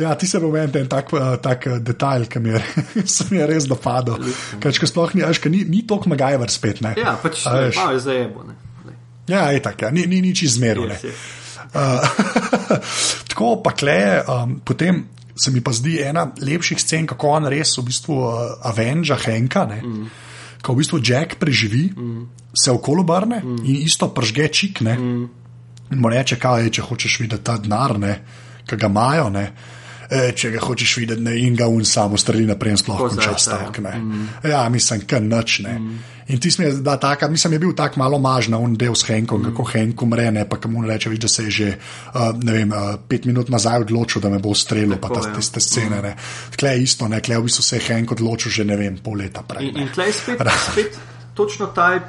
Ja, 0.00 0.14
ti 0.16 0.26
se 0.26 0.40
bo 0.40 0.50
meni 0.52 0.80
en 0.80 0.88
tak, 0.88 1.12
uh, 1.12 1.34
tak 1.42 1.66
uh, 1.68 1.76
detajl, 1.82 2.26
ki 2.30 2.40
mi 2.40 2.54
je, 2.54 2.62
mi 3.30 3.40
je 3.40 3.46
res 3.50 3.68
dopadel. 3.70 4.32
Ker 4.62 4.72
če 4.72 4.88
sploh 4.88 5.14
ni, 5.16 5.24
a 5.24 5.30
veš, 5.32 5.42
ker 5.44 5.52
ni, 5.52 5.64
ni 5.68 5.84
toliko 5.88 6.12
MacGyver 6.12 6.52
spet. 6.52 6.82
Ne? 6.84 6.94
ja, 6.98 7.16
pač 7.22 7.44
A 7.46 7.58
veš. 7.66 7.78
malo 7.80 7.96
je 7.98 8.04
zajebo. 8.08 8.44
ne. 8.48 8.58
Ja, 9.30 9.46
je 9.54 9.62
tako, 9.62 9.86
ja. 9.86 9.94
ni, 9.94 10.06
ni 10.10 10.20
nič 10.24 10.42
izmeril. 10.48 10.90
Yes, 10.90 11.06
yes. 11.06 11.22
Uh, 11.72 12.04
tako 13.30 13.62
pa 13.64 13.72
kleje, 13.72 14.22
um, 14.28 14.58
potem 14.64 15.06
se 15.36 15.50
mi 15.50 15.62
pa 15.64 15.72
zdi 15.72 15.96
ena 16.04 16.26
lepših 16.36 16.80
scen, 16.80 17.06
kako 17.08 17.36
on 17.38 17.48
res 17.48 17.76
v 17.78 17.86
bistvu 17.86 18.18
uh, 18.18 18.40
Avenja 18.68 19.16
Henka. 19.16 19.64
Ne? 19.70 19.80
Mm. 19.80 20.10
Ko 20.62 20.74
v 20.74 20.82
bistvu 20.82 21.00
Jack 21.00 21.38
preživi, 21.40 21.86
mm. 21.88 22.50
se 22.52 22.70
okolo 22.70 23.06
obrne 23.06 23.40
mm. 23.40 23.62
in 23.64 23.86
isto 23.86 24.10
pržge 24.14 24.48
čik. 24.48 24.82
Ne? 24.84 24.98
Mm. 24.98 25.30
In 25.92 26.00
mu 26.00 26.08
reče, 26.08 26.36
kaj 26.40 26.66
je, 26.66 26.74
če 26.78 26.86
hočeš 26.88 27.20
videti 27.20 27.44
ta 27.44 27.58
denar, 27.60 27.98
ne, 28.00 28.12
ki 28.68 28.78
ga 28.80 28.88
imajo. 28.88 29.28
Ne, 29.32 29.44
e, 30.12 30.32
če 30.36 30.50
ga 30.54 30.60
hočeš 30.60 30.96
videti, 31.00 31.24
ne, 31.24 31.34
in 31.40 31.56
ga 31.56 31.66
un 31.72 31.84
samo 31.88 32.18
streli 32.20 32.44
naprej, 32.48 32.76
in 32.76 32.80
sploh 32.80 32.98
Tako 33.00 33.08
konča 33.08 33.30
zajca, 33.30 33.36
ja. 33.36 33.44
stavek. 33.44 33.78
Mm. 33.80 34.26
Ja, 34.50 34.64
mislim, 34.72 35.06
kar 35.08 35.22
noč. 35.24 35.60
Mm. 35.64 35.94
In 36.32 36.40
ti 36.40 36.50
smo, 36.50 36.68
da 36.84 36.96
taka, 37.00 37.28
mislim, 37.28 37.56
je 37.56 37.58
bil 37.64 37.72
tak 37.76 37.96
malo 37.96 38.18
mažna, 38.22 38.58
un 38.58 38.76
del 38.78 38.94
s 38.94 39.06
Henkom, 39.08 39.40
mm. 39.40 39.50
kako 39.50 39.64
Henk 39.72 40.02
umre, 40.02 40.30
ne 40.32 40.44
pa 40.48 40.60
kam 40.60 40.76
mu 40.76 40.84
reče, 40.86 41.10
viš, 41.10 41.22
da 41.24 41.28
se 41.28 41.44
je 41.44 41.50
že, 41.50 41.70
uh, 42.14 42.30
ne 42.42 42.52
vem, 42.52 42.72
uh, 42.72 42.94
pet 43.08 43.24
minut 43.28 43.50
nazaj 43.50 43.86
odločil, 43.86 44.22
da 44.22 44.30
me 44.30 44.38
bo 44.38 44.52
ustrelil, 44.54 44.98
pa 45.00 45.10
ta, 45.12 45.24
ja. 45.28 45.34
tiste 45.36 45.60
scene. 45.60 46.02
Ne. 46.02 46.14
Tle 46.56 46.76
je 46.76 46.82
isto, 46.82 47.08
ne, 47.08 47.20
tle 47.20 47.40
v 47.40 47.48
bistvu 47.48 47.64
se 47.66 47.80
je 47.80 47.86
Henk 47.88 48.12
odločil 48.12 48.52
že, 48.52 48.68
ne 48.68 48.76
vem, 48.76 49.00
pol 49.02 49.18
leta 49.24 49.42
prej. 49.42 49.68
In, 49.68 49.74
ne. 49.74 49.86
in 49.86 49.92
tleh 49.92 50.14
spet, 50.14 50.44
spet 50.70 51.00
točno 51.34 51.66
ta, 51.66 52.00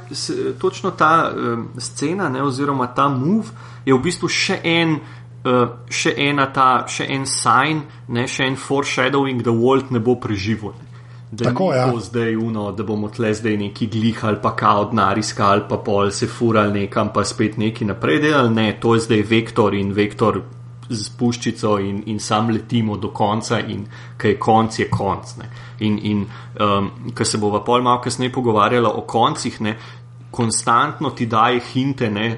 točno 0.61 0.91
ta 0.91 1.31
um, 1.35 1.67
scena, 1.77 2.29
ne, 2.29 2.43
oziroma 2.43 2.87
ta 2.87 3.07
move, 3.07 3.49
je 3.85 3.93
v 3.93 4.01
bistvu 4.03 4.29
še 4.29 4.59
en. 4.63 4.97
Uh, 5.43 5.67
še, 5.91 6.13
ena 6.23 6.47
ta, 6.55 6.85
še 6.87 7.03
en 7.11 7.25
sign, 7.27 7.83
ne, 8.15 8.23
še 8.31 8.47
en 8.47 8.55
foreshadowing, 8.55 9.43
da 9.43 9.51
Walt 9.51 9.91
ne 9.91 9.99
bo 9.99 10.15
preživel. 10.15 10.71
Ne. 10.79 10.93
Da 11.33 11.49
Tako, 11.49 11.73
ja. 11.73 11.91
to 11.91 11.99
zdaj 11.99 12.35
uno, 12.35 12.71
da 12.71 12.83
bomo 12.83 13.09
tle 13.09 13.33
zdaj 13.33 13.57
neki 13.57 13.87
glihali, 13.87 14.37
pa 14.41 14.55
kao 14.55 14.85
denar 14.85 15.17
iskali, 15.17 15.63
pa 15.69 15.77
pol 15.77 16.11
se 16.11 16.27
furali 16.27 16.79
nekam, 16.79 17.09
pa 17.13 17.23
spet 17.25 17.57
neki 17.57 17.85
naprej 17.89 18.19
delali. 18.21 18.53
Ne, 18.53 18.67
to 18.79 18.93
je 18.93 19.01
zdaj 19.07 19.23
vektor 19.29 19.73
in 19.73 19.91
vektor 19.97 20.39
z 20.89 21.09
puščico 21.17 21.77
in, 21.79 22.03
in 22.05 22.19
sam 22.19 22.49
letimo 22.53 22.97
do 22.97 23.09
konca 23.09 23.59
in 23.59 23.85
kaj 24.17 24.31
je 24.31 24.39
konc, 24.39 24.79
je 24.79 24.89
konc. 24.89 25.35
Ne. 25.39 25.49
In, 25.79 25.99
in 26.03 26.23
um, 26.61 26.91
ko 27.15 27.25
se 27.25 27.41
bova 27.41 27.63
pol 27.65 27.81
malo 27.81 28.01
kasneje 28.03 28.31
pogovarjala 28.31 28.93
o 28.93 29.01
koncih, 29.01 29.61
ne, 29.61 29.77
konstantno 30.31 31.09
ti 31.09 31.25
daje 31.25 31.61
hinte, 31.73 32.09
ne, 32.09 32.29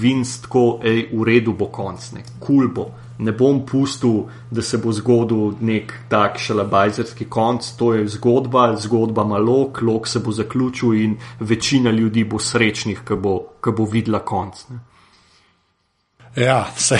Vince 0.00 0.42
tako, 0.42 0.80
ej, 0.84 1.08
v 1.12 1.24
redu 1.28 1.54
bo 1.58 1.68
konc, 1.72 2.12
ne, 2.16 2.24
kul 2.38 2.46
cool 2.46 2.68
bo. 2.74 2.90
Ne 3.22 3.32
bom 3.36 3.60
pustil, 3.66 4.24
da 4.50 4.62
se 4.62 4.78
bo 4.82 4.90
zgodil 4.92 5.52
nek 5.60 5.92
tak 6.10 6.40
šalabajzerski 6.42 7.28
konc, 7.30 7.68
to 7.78 7.92
je 7.94 8.08
zgodba, 8.16 8.72
zgodba 8.80 9.22
ima 9.22 9.38
lok, 9.38 9.82
lok 9.82 10.08
se 10.08 10.18
bo 10.18 10.32
zaključil 10.32 10.94
in 10.94 11.18
večina 11.40 11.90
ljudi 11.90 12.24
bo 12.24 12.38
srečnih, 12.38 13.04
ko 13.06 13.16
bo, 13.16 13.36
ko 13.60 13.72
bo 13.72 13.84
videla 13.84 14.24
konc. 14.26 14.64
Ne. 14.70 14.80
Ja, 16.36 16.66
se. 16.76 16.98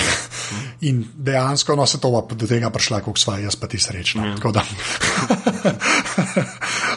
In 0.81 1.05
dejansko 1.15 1.75
no, 1.75 1.85
se 1.85 1.99
to 1.99 2.27
do 2.35 2.47
tega 2.47 2.69
prišla, 2.69 3.01
kot 3.01 3.17
sva 3.17 3.39
jaz, 3.41 3.55
pa 3.57 3.67
ti 3.67 3.79
srečna. 3.81 4.27
Ja. 4.27 4.35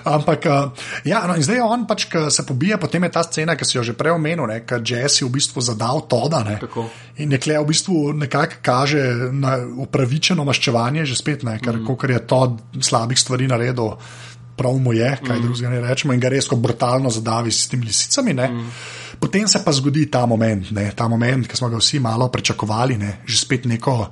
Ampak, 0.06 0.46
uh, 0.46 0.84
ja, 1.02 1.24
no, 1.26 1.34
in 1.34 1.42
zdaj 1.42 1.60
on 1.64 1.86
pač, 1.88 2.06
ki 2.10 2.28
se 2.30 2.44
pobije, 2.46 2.78
potem 2.78 3.02
je 3.02 3.10
ta 3.10 3.24
scena, 3.26 3.56
ki 3.58 3.66
si 3.66 3.74
jo 3.74 3.82
že 3.82 3.96
prej 3.98 4.14
omenil, 4.14 4.46
ne, 4.46 4.60
ki 4.62 4.78
Jesse 4.86 5.26
v 5.26 5.32
bistvu 5.34 5.64
zadal 5.64 6.06
Toda. 6.06 6.44
Ne, 6.46 6.60
Tako. 6.62 6.86
in 7.18 7.34
nekle 7.34 7.58
v 7.58 7.66
bistvu 7.66 8.12
nekako 8.14 8.62
kaže 8.62 9.02
na 9.34 9.58
upravičeno 9.58 10.46
maščevanje, 10.46 11.06
že 11.10 11.18
spet 11.18 11.42
ne, 11.42 11.58
ker 11.58 11.82
mm. 11.82 12.06
je 12.14 12.22
to 12.22 12.40
slabih 12.78 13.18
stvari 13.18 13.50
naredil. 13.50 13.96
Prav 14.56 14.72
mu 14.80 14.94
je, 14.96 15.10
kaj 15.20 15.36
mm. 15.36 15.42
drugega 15.42 15.68
ne 15.68 15.80
rečemo, 15.84 16.14
in 16.16 16.20
ga 16.22 16.30
res 16.32 16.46
kot 16.48 16.62
brutalno 16.62 17.10
zadavi 17.12 17.52
s 17.52 17.68
temi 17.68 17.84
lisicami. 17.84 18.32
Mm. 18.32 18.70
Potem 19.20 19.44
se 19.48 19.60
pa 19.64 19.72
zgodi 19.72 20.06
ta 20.08 20.24
moment, 20.26 20.70
ne, 20.72 20.86
ta 20.96 21.08
moment, 21.08 21.44
ki 21.44 21.58
smo 21.58 21.68
ga 21.68 21.80
vsi 21.82 22.00
malo 22.00 22.30
pričakovali, 22.32 22.96
ne, 22.96 23.18
že 23.26 23.36
spet 23.42 23.66
neko 23.68 24.06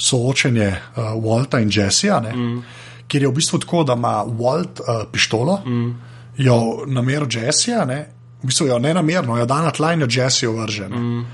soočenje 0.00 0.68
uh, 0.70 1.12
Walta 1.20 1.60
in 1.60 1.68
Jessija, 1.68 2.20
ne, 2.24 2.32
mm. 2.32 2.62
Kjer 3.10 3.26
je 3.26 3.28
v 3.28 3.34
bistvu 3.34 3.58
tako, 3.64 3.82
da 3.84 3.98
ima 3.98 4.14
Walt 4.38 4.80
uh, 4.80 5.02
pištolo, 5.12 5.60
mm. 5.66 5.90
jo 6.38 6.60
namerno 6.86 7.28
Jessija, 7.30 7.84
ne, 7.84 8.00
v 8.42 8.46
bistvu 8.46 8.70
jo 8.70 8.78
ne 8.78 8.94
namerno, 8.94 9.38
jo 9.38 9.46
da 9.46 9.62
na 9.66 9.74
tla 9.74 9.92
in 9.92 10.06
jo 10.06 10.08
Jessijo 10.10 10.54
vrže. 10.56 10.88
Ne. 10.88 10.98
Mm. 10.98 11.26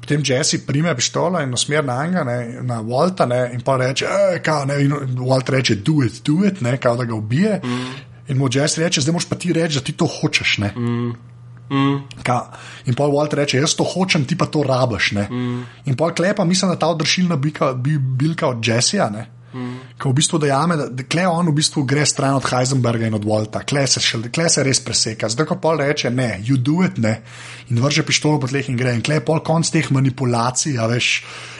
Potem 0.00 0.22
Jesse 0.24 0.66
prime 0.66 0.96
pištolo 0.96 1.40
in 1.40 1.54
usmer 1.54 1.84
na 1.84 2.06
njega, 2.06 2.24
ne, 2.24 2.58
na 2.62 2.82
Walta, 2.82 3.26
ne, 3.26 3.50
in 3.54 3.60
pa 3.60 3.76
reče, 3.76 4.06
"Ej, 4.06 4.42
kao, 4.42 4.64
ne, 4.64 4.82
in 4.84 4.92
Walt 5.18 5.50
reče, 5.50 5.74
do 5.74 6.04
it, 6.04 6.20
do 6.24 6.44
it, 6.46 6.60
ne, 6.60 6.76
kao 6.76 6.96
da 6.96 7.04
ga 7.04 7.14
ubije. 7.14 7.60
Mm. 7.64 7.86
In 8.28 8.38
mu 8.38 8.48
Jesse 8.52 8.80
reče, 8.80 9.00
zdaj 9.00 9.12
moš 9.12 9.28
pa 9.28 9.36
ti 9.36 9.52
reči, 9.52 9.78
da 9.78 9.84
ti 9.84 9.92
to 9.92 10.06
hočeš. 10.06 10.58
Ne. 10.58 10.72
Mm. 10.76 11.12
Mm. 11.70 12.22
Ka, 12.22 12.52
in 12.86 12.94
pol 12.94 13.10
Walt 13.10 13.34
reče, 13.34 13.58
jaz 13.58 13.74
to 13.74 13.84
hočem, 13.84 14.24
ti 14.24 14.36
pa 14.36 14.46
to 14.46 14.62
rabaš. 14.62 15.12
Mm. 15.12 15.64
In 15.84 15.96
pol 15.96 16.12
klepa, 16.14 16.44
mislim, 16.44 16.70
da 16.70 16.78
ta 16.78 16.86
odrešilna 16.86 17.36
bilka, 17.36 17.72
bi, 17.72 17.98
bilka 17.98 18.48
od 18.48 18.66
Jessija, 18.66 19.10
ne. 19.10 19.26
Mm. 19.54 19.74
Ko 20.02 20.10
v 20.10 20.18
bistvu 20.18 20.38
dojame, 20.42 20.76
da, 20.76 20.88
da 20.90 21.04
kle 21.06 21.28
on 21.30 21.46
v 21.46 21.54
bistvu 21.54 21.84
gre 21.86 22.02
stran 22.06 22.34
od 22.34 22.46
Heisenberga 22.50 23.06
in 23.06 23.14
od 23.14 23.24
Walta, 23.24 23.62
kle 23.62 23.84
se, 23.86 24.00
šel, 24.02 24.26
kle 24.34 24.48
se 24.50 24.64
res 24.66 24.80
preseka. 24.82 25.30
Zdaj, 25.30 25.46
ko 25.46 25.56
pol 25.62 25.78
reče, 25.78 26.10
ne, 26.10 26.40
you 26.42 26.58
do 26.58 26.80
it, 26.82 26.98
ne, 26.98 27.20
in 27.70 27.78
vrže 27.78 28.02
pištolo 28.02 28.40
po 28.42 28.50
tleh 28.50 28.66
in 28.68 28.78
gre. 28.80 28.96
In 28.98 29.04
kle 29.06 29.20
je 29.20 29.24
pol 29.28 29.38
konc 29.46 29.70
teh 29.70 29.90
manipulacij, 29.94 30.74
a 30.82 30.88
veš, 30.90 31.12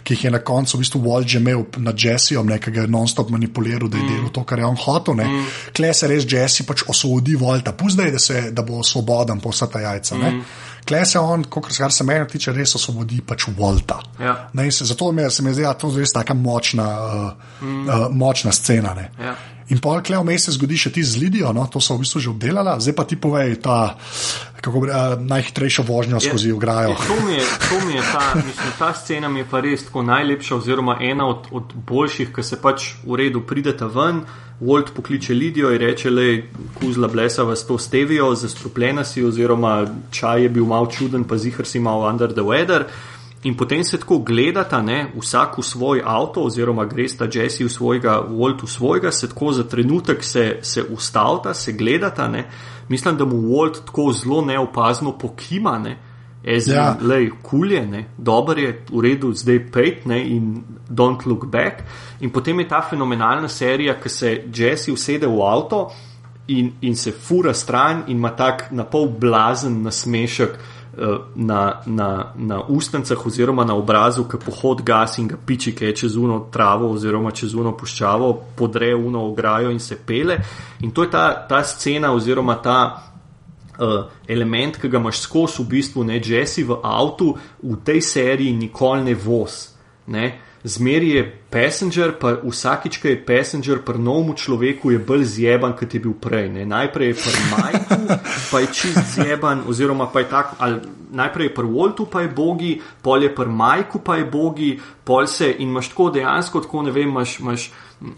ki 0.04 0.18
jih 0.18 0.26
je 0.26 0.35
na 0.35 0.42
koncu 0.42 0.76
v 0.76 0.83
bistvu 0.83 1.00
Walt 1.07 1.30
že 1.30 1.38
imel 1.38 1.62
nad 1.87 1.94
Jessijom, 1.94 2.50
ne, 2.50 2.59
ki 2.59 2.74
ga 2.74 2.85
je 2.85 2.90
non-stop 2.90 3.30
manipuliral, 3.30 3.88
da 3.88 4.02
je 4.02 4.11
delal 4.11 4.35
to, 4.35 4.42
kar 4.44 4.59
je 4.59 4.66
on 4.66 4.80
hotel, 4.80 5.14
ne. 5.22 5.30
Mm. 5.30 5.57
Kle 5.78 5.94
se 5.94 6.11
res 6.11 6.26
Jesse 6.28 6.66
pač 6.66 6.83
osvobodi 6.90 7.38
Walta, 7.38 7.72
puzdaj, 7.78 8.11
da, 8.11 8.20
se, 8.20 8.48
da 8.50 8.66
bo 8.66 8.83
svoboden 8.83 9.40
po 9.40 9.54
vsa 9.54 9.70
ta 9.70 9.80
jajca, 9.87 10.18
ne. 10.18 10.35
Mm. 10.35 10.72
Kle 10.85 11.05
se 11.09 11.18
on, 11.18 11.44
kot 11.49 11.70
kar 11.73 11.92
se 11.92 12.05
meni 12.05 12.27
tiče, 12.29 12.53
res 12.53 12.75
osvobodi 12.77 13.23
pač 13.25 13.49
Walta. 13.59 14.01
Ja. 14.20 14.35
Ne, 14.53 14.68
se, 14.73 14.85
zato 14.85 15.12
mi 15.12 15.23
je, 15.23 15.31
se 15.31 15.42
mi 15.42 15.55
zdi, 15.55 15.64
da 15.64 15.73
je 15.73 15.81
to 15.81 15.92
res 15.97 16.12
tako 16.12 16.37
močna, 16.37 16.88
uh, 17.05 17.62
mm. 17.62 17.88
uh, 17.88 18.07
močna 18.12 18.53
scena. 18.53 18.94
Ne. 18.94 19.09
Ja. 19.20 19.35
In 19.72 19.81
pol 19.81 20.03
klej 20.05 20.20
vmes 20.20 20.44
se 20.44 20.53
zgodi 20.59 20.77
še 20.77 20.92
ti 20.92 21.00
z 21.00 21.16
Lidijo, 21.22 21.53
no, 21.57 21.64
to 21.72 21.81
so 21.81 21.96
v 21.96 22.05
bistvu 22.05 22.20
že 22.20 22.33
obdelala, 22.35 22.77
zdaj 22.77 22.96
pa 22.96 23.05
ti 23.09 23.16
povej 23.16 23.57
ta 23.64 23.96
kako, 24.64 24.81
bi, 24.81 24.88
uh, 24.88 25.20
najhitrejšo 25.20 25.83
vožnjo 25.83 26.20
skozi 26.20 26.53
ograjo. 26.53 26.88
Je, 26.88 26.96
to, 26.96 27.27
mi 27.27 27.33
je, 27.33 27.44
to 27.68 27.87
mi 27.87 27.92
je 27.94 28.03
ta, 28.12 28.35
mislim, 28.48 28.72
ta 28.79 28.94
scena 28.94 29.29
mi 29.29 29.40
je 29.40 29.48
pa 29.50 29.61
res 29.61 29.85
tako 29.85 30.03
najlepša, 30.03 30.57
oziroma 30.57 30.98
ena 31.00 31.29
od, 31.29 31.48
od 31.53 31.74
boljših, 31.87 32.33
ki 32.33 32.42
se 32.42 32.61
pač 32.61 32.94
v 33.05 33.20
redu 33.20 33.44
prideta 33.46 33.87
ven. 33.87 34.24
Walt 34.61 34.92
pokliče 34.94 35.35
Lidijo 35.35 35.72
in 35.74 35.81
reče: 35.83 36.11
Le, 36.11 36.29
kuzla 36.79 37.09
blesa 37.09 37.42
vas 37.42 37.66
to 37.66 37.79
stevijo, 37.79 38.31
zastrupljena 38.38 39.05
si, 39.05 39.24
oziroma 39.24 39.83
čaj 40.14 40.46
je 40.46 40.48
bil 40.48 40.64
mal 40.64 40.87
čuden, 40.87 41.24
pa 41.24 41.37
zihar 41.37 41.66
si 41.66 41.81
mal 41.83 42.07
under 42.09 42.33
the 42.33 42.46
weather. 42.46 42.87
In 43.44 43.57
potem 43.57 43.85
se 43.85 43.98
tako 44.00 44.18
gledata, 44.18 44.83
ne, 44.83 45.12
vsak 45.20 45.59
v 45.59 45.62
svoj 45.62 46.00
avto, 46.04 46.46
oziroma 46.48 46.87
gresta 46.88 47.28
Jesse 47.28 47.64
v 47.64 47.68
svojega, 47.68 48.22
Walt 48.30 48.62
v 48.64 48.68
svojega, 48.68 49.12
se 49.12 49.28
tako 49.28 49.52
za 49.52 49.64
trenutek 49.68 50.24
se, 50.24 50.59
se 50.62 50.83
ustavita, 50.83 51.54
se 51.54 51.72
gledata. 51.72 52.28
Ne. 52.28 52.48
Mislim, 52.88 53.16
da 53.16 53.24
mu 53.24 53.37
Walt 53.37 53.85
tako 53.85 54.12
zelo 54.12 54.40
neopazno 54.40 55.12
pokima, 55.18 55.78
ne, 55.78 55.98
ezim, 56.44 56.74
Ja. 56.74 56.96
lej, 57.00 57.30
kulje, 57.42 57.87
ne, 57.87 58.09
dober 58.18 58.59
je, 58.59 58.72
v 58.92 59.00
redu, 59.00 59.33
zdaj 59.33 59.61
pejt, 59.72 60.07
ne, 60.07 60.22
in 60.24 60.64
don't 60.88 61.26
look 61.26 61.44
back. 61.44 61.85
In 62.20 62.30
potem 62.30 62.61
je 62.61 62.68
ta 62.68 62.80
fenomenalna 62.90 63.48
serija, 63.48 64.00
ki 64.00 64.09
se 64.09 64.42
Jesse 64.54 64.92
usede 64.92 65.26
v 65.26 65.42
avto 65.42 65.90
in, 66.46 66.72
in 66.80 66.96
se 66.96 67.12
fura 67.12 67.54
stran 67.54 68.05
in 68.07 68.16
ima 68.16 68.30
tak 68.36 68.70
na 68.70 68.84
pol 68.84 69.09
blazen 69.09 69.82
nasmešek 69.82 70.59
na, 71.34 71.80
na, 71.86 72.32
na 72.36 72.62
ustnicah 72.68 73.26
oziroma 73.26 73.64
na 73.64 73.74
obrazu, 73.74 74.24
ki 74.28 74.38
pohod 74.45 74.82
gas 74.82 75.18
in 75.18 75.28
ga 75.28 75.36
piči, 75.36 75.74
ki 75.74 75.84
je 75.84 75.97
čez 76.05 76.16
uno 76.16 76.47
travo 76.53 76.90
oziroma 76.95 77.30
čez 77.30 77.55
uno 77.55 77.72
puščavo, 77.76 78.30
podre 78.57 78.95
uno 78.95 79.26
ograjo 79.28 79.70
in 79.70 79.80
se 79.80 79.97
pele. 80.07 80.38
In 80.80 80.90
to 80.90 81.03
je 81.03 81.11
ta, 81.11 81.47
ta 81.49 81.62
scena 81.64 82.12
oziroma 82.12 82.57
ta 82.62 82.78
uh, 83.78 84.05
element, 84.28 84.78
ki 84.80 84.88
ga 84.88 84.99
imaš 84.99 85.20
skozi, 85.26 85.62
v 85.62 85.68
bistvu 85.76 86.05
ne 86.05 86.20
Jesse 86.24 86.64
v 86.64 86.78
avtu, 86.82 87.34
v 87.62 87.78
tej 87.84 88.03
seriji 88.03 88.57
nikoli 88.57 89.11
ne 89.11 89.14
voz. 89.14 89.61
Ne? 90.07 90.26
Zmeri 90.64 91.10
je 91.10 91.22
passenger, 91.50 92.14
pa 92.16 92.38
vsakič, 92.40 92.96
ki 92.96 93.08
je 93.08 93.20
passenger, 93.26 93.82
pri 93.84 94.00
novemu 94.00 94.32
človeku 94.32 94.94
je 94.94 94.98
bolj 94.98 95.24
zjeban, 95.36 95.76
kot 95.76 95.92
je 95.92 96.00
bil 96.00 96.14
prej. 96.16 96.48
Ne? 96.48 96.64
Najprej 96.64 97.12
je 97.12 97.16
pri 97.20 97.42
Majku, 97.52 97.98
pa 98.50 98.60
je 98.64 98.70
čist 98.72 99.12
zjeban, 99.12 99.60
oziroma 99.68 100.08
pa 100.08 100.24
je 100.24 100.28
tako, 100.32 100.56
ali 100.58 100.80
najprej 101.12 101.50
je 101.50 101.54
pri 101.54 101.68
Voltu, 101.68 102.08
pa 102.08 102.24
je 102.24 102.32
bogi, 102.32 102.80
pol 103.02 103.28
je 103.28 103.34
pri 103.34 103.46
Majku, 103.46 104.00
pa 104.00 104.16
je 104.16 104.24
bogi, 104.24 104.70
pol 105.04 105.28
se 105.28 105.52
in 105.52 105.68
imaš 105.68 105.92
tako 105.92 106.10
dejansko, 106.16 106.64
tako 106.64 106.88
ne 106.88 106.96
vem, 106.96 107.12
imaš. 107.12 107.40
imaš 107.40 107.72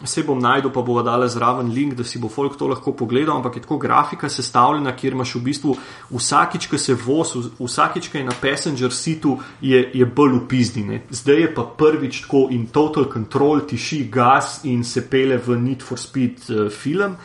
Se 0.05 0.23
bom 0.23 0.39
najdel, 0.39 0.71
pa 0.75 0.83
bo 0.83 0.99
dala 1.03 1.29
zraven 1.29 1.69
link, 1.75 1.95
da 1.95 2.05
si 2.05 2.19
bo 2.19 2.29
folk 2.33 2.57
to 2.59 2.67
lahko 2.67 2.93
pogledal, 2.97 3.37
ampak 3.37 3.57
je 3.57 3.63
tako 3.63 3.79
grafika 3.79 4.29
sestavljena, 4.29 4.97
kjer 4.97 5.15
imaš 5.15 5.35
v 5.35 5.43
bistvu 5.47 5.77
vsakič, 6.11 6.67
ki 6.71 6.79
se 6.79 6.97
voz, 6.99 7.35
vsakič, 7.59 8.09
ki 8.11 8.19
je 8.19 8.27
na 8.27 8.35
passenger 8.41 8.93
seatu, 8.93 9.37
je, 9.61 9.83
je 9.95 10.07
bolj 10.07 10.39
upizdine. 10.41 11.03
Zdaj 11.11 11.41
je 11.41 11.55
pa 11.55 11.67
prvič 11.79 12.23
tako 12.27 12.47
in 12.51 12.67
total 12.75 13.11
control, 13.13 13.63
tiši 13.69 14.05
gas 14.13 14.61
in 14.65 14.85
se 14.85 15.07
pele 15.11 15.39
v 15.39 15.59
Need 15.61 15.83
for 15.83 15.99
Speed 15.99 16.49
uh, 16.51 16.71
film. 16.71 17.17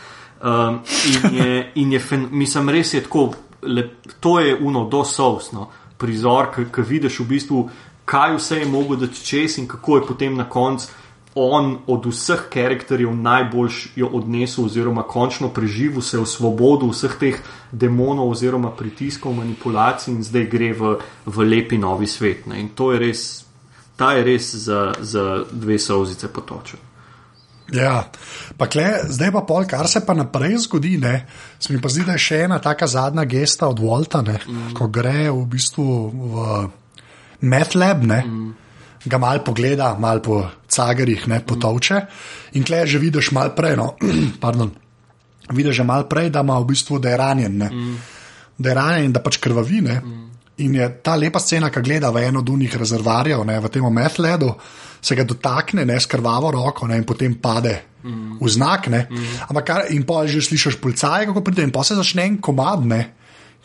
Um, 0.42 0.82
in 1.06 1.38
je, 1.38 1.54
in 1.82 1.94
je 1.94 2.00
fen, 2.00 2.28
mislim, 2.32 2.70
res 2.70 2.94
je 2.94 3.04
tako, 3.06 3.32
le, 3.62 3.90
to 4.20 4.40
je 4.40 4.58
uno, 4.58 4.86
dosovsno 4.90 5.70
prizor, 5.98 6.50
ki 6.54 6.82
vidiš 6.82 7.20
v 7.22 7.30
bistvu, 7.30 7.70
kaj 8.06 8.36
vse 8.36 8.58
je 8.60 8.66
mogoče 8.66 9.06
dati 9.06 9.26
čez 9.26 9.58
in 9.58 9.68
kako 9.68 9.98
je 9.98 10.08
potem 10.08 10.36
na 10.38 10.50
koncu 10.50 10.88
on 11.36 11.78
od 11.88 12.06
vseh 12.06 12.44
karakterjev 12.52 13.16
najbolj 13.16 13.72
jo 13.96 14.10
odnesel, 14.14 14.66
oziroma 14.66 15.04
končno 15.04 15.50
preživel 15.50 16.02
se 16.02 16.20
v 16.20 16.26
svobodo 16.26 16.92
vseh 16.92 17.16
teh 17.20 17.40
demonov, 17.72 18.32
oziroma 18.32 18.72
pritiskov, 18.72 19.34
manipulacij 19.34 20.14
in 20.14 20.24
zdaj 20.24 20.46
gre 20.52 20.74
v, 20.74 20.96
v 21.26 21.48
lepi 21.48 21.78
novi 21.78 22.08
svet. 22.08 22.48
Ne. 22.52 22.60
In 22.60 22.70
to 22.76 22.92
je 22.92 23.00
res, 23.00 23.46
ta 23.96 24.14
je 24.20 24.24
res 24.28 24.56
za, 24.56 24.92
za 25.00 25.44
dve 25.52 25.80
sozice 25.80 26.28
potočen. 26.28 26.80
Ja, 27.72 28.04
pa 28.60 28.68
kle, 28.68 29.08
zdaj 29.08 29.32
pa 29.32 29.46
pol, 29.48 29.64
kar 29.64 29.88
se 29.88 30.02
pa 30.04 30.12
naprej 30.14 30.58
zgodi, 30.66 30.98
ne, 31.00 31.24
se 31.60 31.72
mi 31.72 31.80
pa 31.80 31.88
zdi, 31.88 32.04
da 32.04 32.18
je 32.18 32.26
še 32.26 32.40
ena 32.50 32.58
taka 32.60 32.88
zadnja 32.88 33.24
gesta 33.24 33.70
od 33.72 33.80
Volta, 33.80 34.20
ne, 34.22 34.42
mm. 34.44 34.74
ko 34.76 34.90
gre 34.92 35.30
v 35.32 35.46
bistvu 35.48 35.86
v 36.12 36.50
MetLab. 37.48 38.04
Mm 38.04 38.52
ga 39.06 39.18
mal 39.18 39.42
pogleda, 39.44 39.96
mal 40.00 40.22
po 40.22 40.44
cagarjih, 40.70 41.28
ne 41.28 41.42
potovče. 41.46 42.02
In 42.58 42.66
klej 42.68 42.96
že 42.96 43.02
vidiš 43.02 43.32
mal 43.32 43.56
prej, 43.56 43.76
no, 43.80 43.96
pardon, 44.44 44.72
vidiš 45.50 45.82
že 45.82 45.88
mal 45.88 46.06
prej, 46.10 46.30
da 46.30 46.46
ima 46.46 46.60
v 46.60 46.70
bistvu, 46.70 47.00
da 47.00 47.10
je 47.10 47.18
ranjen, 47.18 47.58
ne, 47.58 47.70
mm. 47.70 47.96
da 48.58 48.70
je 48.70 48.76
ranjen 48.76 49.14
da 49.14 49.24
pač 49.24 49.38
krvavine. 49.42 50.02
Mm. 50.02 50.28
In 50.62 50.76
je 50.78 50.88
ta 51.02 51.16
lepa 51.18 51.40
scena, 51.42 51.72
ki 51.74 51.82
gleda 51.82 52.12
v 52.14 52.28
eno 52.28 52.44
od 52.44 52.50
unih 52.50 52.76
rezervarjev, 52.78 53.42
ne, 53.48 53.58
v 53.60 53.70
tem 53.72 53.88
methledu, 53.94 54.52
se 55.02 55.16
ga 55.18 55.26
dotakne, 55.26 55.86
ne, 55.86 55.98
skrvavo 55.98 56.52
roko 56.54 56.86
ne, 56.88 57.00
in 57.02 57.08
potem 57.08 57.34
pade 57.42 57.74
mm. 58.04 58.38
v 58.38 58.50
znak. 58.50 58.92
Ne, 58.94 59.08
mm. 59.10 59.50
Ampak 59.50 59.66
kar, 59.66 59.90
in 59.90 60.06
pa 60.06 60.28
že 60.30 60.44
slišiš 60.46 60.78
policaje, 60.78 61.26
kako 61.32 61.42
pride, 61.42 61.66
in 61.66 61.74
pa 61.74 61.82
se 61.82 61.98
začne 61.98 62.28
en 62.30 62.38
komad, 62.38 62.86
ne, 62.86 63.02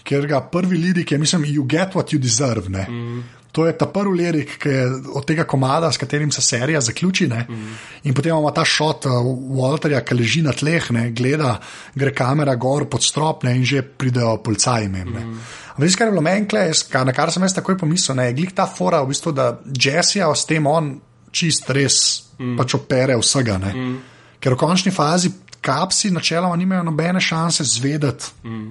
ker 0.07 0.25
ga 0.31 0.41
prvi 0.41 0.79
lirik 0.79 1.13
je, 1.13 1.19
mislim, 1.19 1.45
you 1.45 1.67
get 1.69 1.93
what 1.93 2.15
you 2.15 2.23
deserve. 2.23 2.71
Ne. 2.73 2.87
Mm. 2.89 3.21
To 3.57 3.65
je 3.65 3.73
ta 3.73 3.87
prvi 3.89 4.19
lirik, 4.19 4.51
ki 4.61 4.69
je 4.69 4.81
od 5.17 5.25
tega 5.25 5.47
komada, 5.49 5.89
s 5.93 5.97
katerim 5.97 6.29
se 6.33 6.43
serija 6.45 6.81
zaključi. 6.85 7.27
Mm. 7.27 7.71
In 8.05 8.15
potem 8.15 8.35
imamo 8.35 8.51
ta 8.53 8.65
šot 8.69 9.07
uh, 9.09 9.13
Walterja, 9.57 10.03
ki 10.05 10.15
leži 10.19 10.43
na 10.45 10.53
tleh, 10.53 10.91
ne, 10.93 11.07
gleda, 11.17 11.55
gre 11.95 12.13
kamera 12.13 12.55
gor 12.61 12.85
pod 12.93 13.05
stropne 13.05 13.55
in 13.57 13.65
že 13.65 13.81
pridejo 13.83 14.37
policaji. 14.45 14.89
Mm. 14.89 15.39
Veš, 15.81 15.97
kar 15.97 16.11
je 16.11 16.13
bilo 16.13 16.25
meni, 16.27 16.45
na 16.93 17.17
kar 17.17 17.33
sem 17.33 17.49
jaz 17.49 17.57
takoj 17.57 17.79
pomislil, 17.81 18.21
je 18.27 18.37
glik 18.37 18.53
ta 18.53 18.67
fora, 18.69 19.01
v 19.01 19.15
bistvu, 19.15 19.33
da 19.33 19.55
Jessija 19.65 20.29
s 20.35 20.45
tem 20.45 20.67
on 20.67 20.93
čist 21.33 21.73
res 21.73 21.99
mm. 22.37 22.59
pač 22.61 22.77
opere 22.77 23.17
vsega. 23.17 23.57
Mm. 23.73 23.97
Ker 24.37 24.53
v 24.53 24.61
končni 24.61 24.93
fazi 24.93 25.33
kapsi 25.65 26.13
načeloma 26.13 26.57
nimajo 26.61 26.85
nobene 26.91 27.25
šanse 27.25 27.65
zvedeti, 27.65 28.37
mm. 28.45 28.69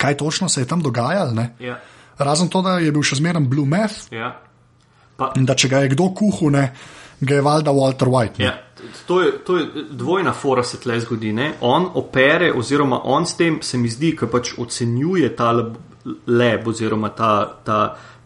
kaj 0.00 0.16
točno 0.16 0.48
se 0.48 0.64
je 0.64 0.72
tam 0.72 0.80
dogajalo. 0.80 1.44
Razen 2.18 2.48
to, 2.48 2.62
da 2.62 2.78
je 2.82 2.92
bil 2.92 3.04
še 3.06 3.20
zmeren 3.20 3.48
Blue 3.48 3.66
Meth. 3.66 4.08
Ja. 4.14 4.32
Pa, 5.18 5.32
in 5.38 5.46
da 5.46 5.56
če 5.58 5.70
ga 5.70 5.82
je 5.84 5.92
kdo 5.94 6.10
kuhal, 6.14 6.56
ga 7.20 7.34
je 7.34 7.42
valjda 7.42 7.74
Walter 7.74 8.10
White. 8.10 8.42
Ja. 8.42 8.54
To, 9.06 9.20
je, 9.22 9.32
to 9.42 9.56
je 9.58 9.84
dvojna 9.90 10.32
fora 10.32 10.62
se 10.62 10.78
tle 10.80 11.00
zgodi. 11.02 11.32
Ne? 11.34 11.52
On 11.66 11.88
opere, 11.98 12.52
oziroma 12.54 13.00
on 13.04 13.26
s 13.26 13.34
tem 13.36 13.58
se 13.62 13.78
mi 13.78 13.90
zdi, 13.90 14.12
ki 14.16 14.28
pač 14.30 14.52
ocenjuje 14.58 15.32
ta 15.36 15.50
leb 16.26 16.68
oziroma 16.70 17.10
ta, 17.10 17.32
ta, 17.64 17.78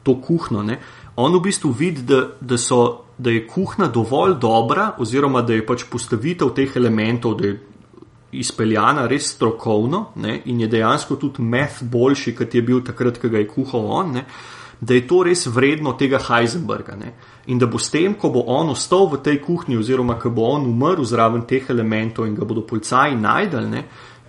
to 0.05 0.18
kuhno. 0.20 0.62
Ne? 0.62 0.76
On 1.16 1.32
v 1.32 1.40
bistvu 1.49 1.72
vidi, 1.72 2.05
da, 2.09 2.22
da, 2.40 2.59
so, 2.61 3.09
da 3.16 3.32
je 3.32 3.47
kuhna 3.49 3.88
dovolj 3.93 4.36
dobra, 4.40 4.93
oziroma 5.01 5.43
da 5.43 5.57
je 5.57 5.64
pač 5.66 5.86
postavitev 5.88 6.53
teh 6.57 6.76
elementov, 6.76 7.38
da 7.40 7.49
je 7.49 7.59
izpeljana 8.32 9.06
res 9.06 9.34
strokovno 9.34 10.06
ne, 10.16 10.40
in 10.44 10.60
je 10.60 10.68
dejansko 10.68 11.16
tudi 11.20 11.42
meth 11.42 11.82
boljši, 11.82 12.34
kot 12.36 12.54
je 12.54 12.62
bil 12.62 12.80
takrat, 12.84 13.20
ko 13.20 13.28
ga 13.28 13.42
je 13.42 13.48
kuhal 13.48 13.86
on, 14.00 14.12
ne, 14.16 14.24
da 14.80 14.94
je 14.94 15.06
to 15.06 15.22
res 15.22 15.46
vredno 15.46 15.92
tega 15.98 16.18
Heisenberga. 16.18 16.96
Ne, 16.98 17.12
in 17.46 17.58
da 17.58 17.68
bo 17.70 17.78
s 17.78 17.90
tem, 17.92 18.14
ko 18.18 18.32
bo 18.34 18.42
on 18.50 18.72
ostal 18.72 19.06
v 19.12 19.20
tej 19.22 19.38
kuhinji, 19.44 19.78
oziroma 19.78 20.18
ko 20.18 20.32
bo 20.34 20.48
on 20.56 20.66
umrl 20.66 21.04
zraven 21.06 21.46
teh 21.46 21.70
elementov 21.70 22.26
in 22.26 22.34
ga 22.34 22.48
bodo 22.48 22.64
policaji 22.66 23.18
najdel. 23.20 23.68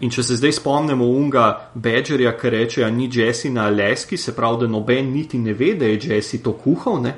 In 0.04 0.12
če 0.12 0.24
se 0.26 0.36
zdaj 0.36 0.58
spomnimo 0.58 1.06
unga 1.08 1.72
Badgerja, 1.74 2.34
ki 2.38 2.50
reče, 2.50 2.82
da 2.84 2.90
ni 2.92 3.08
Jesse 3.14 3.50
na 3.50 3.70
Aleski, 3.70 4.18
se 4.18 4.34
pravi, 4.36 4.66
da 4.66 4.68
noben 4.68 5.14
niti 5.14 5.40
ne 5.40 5.54
ve, 5.54 5.74
da 5.80 5.88
je 5.88 6.00
Jesse 6.02 6.42
to 6.44 6.58
kuhal, 6.60 7.00
ne, 7.02 7.14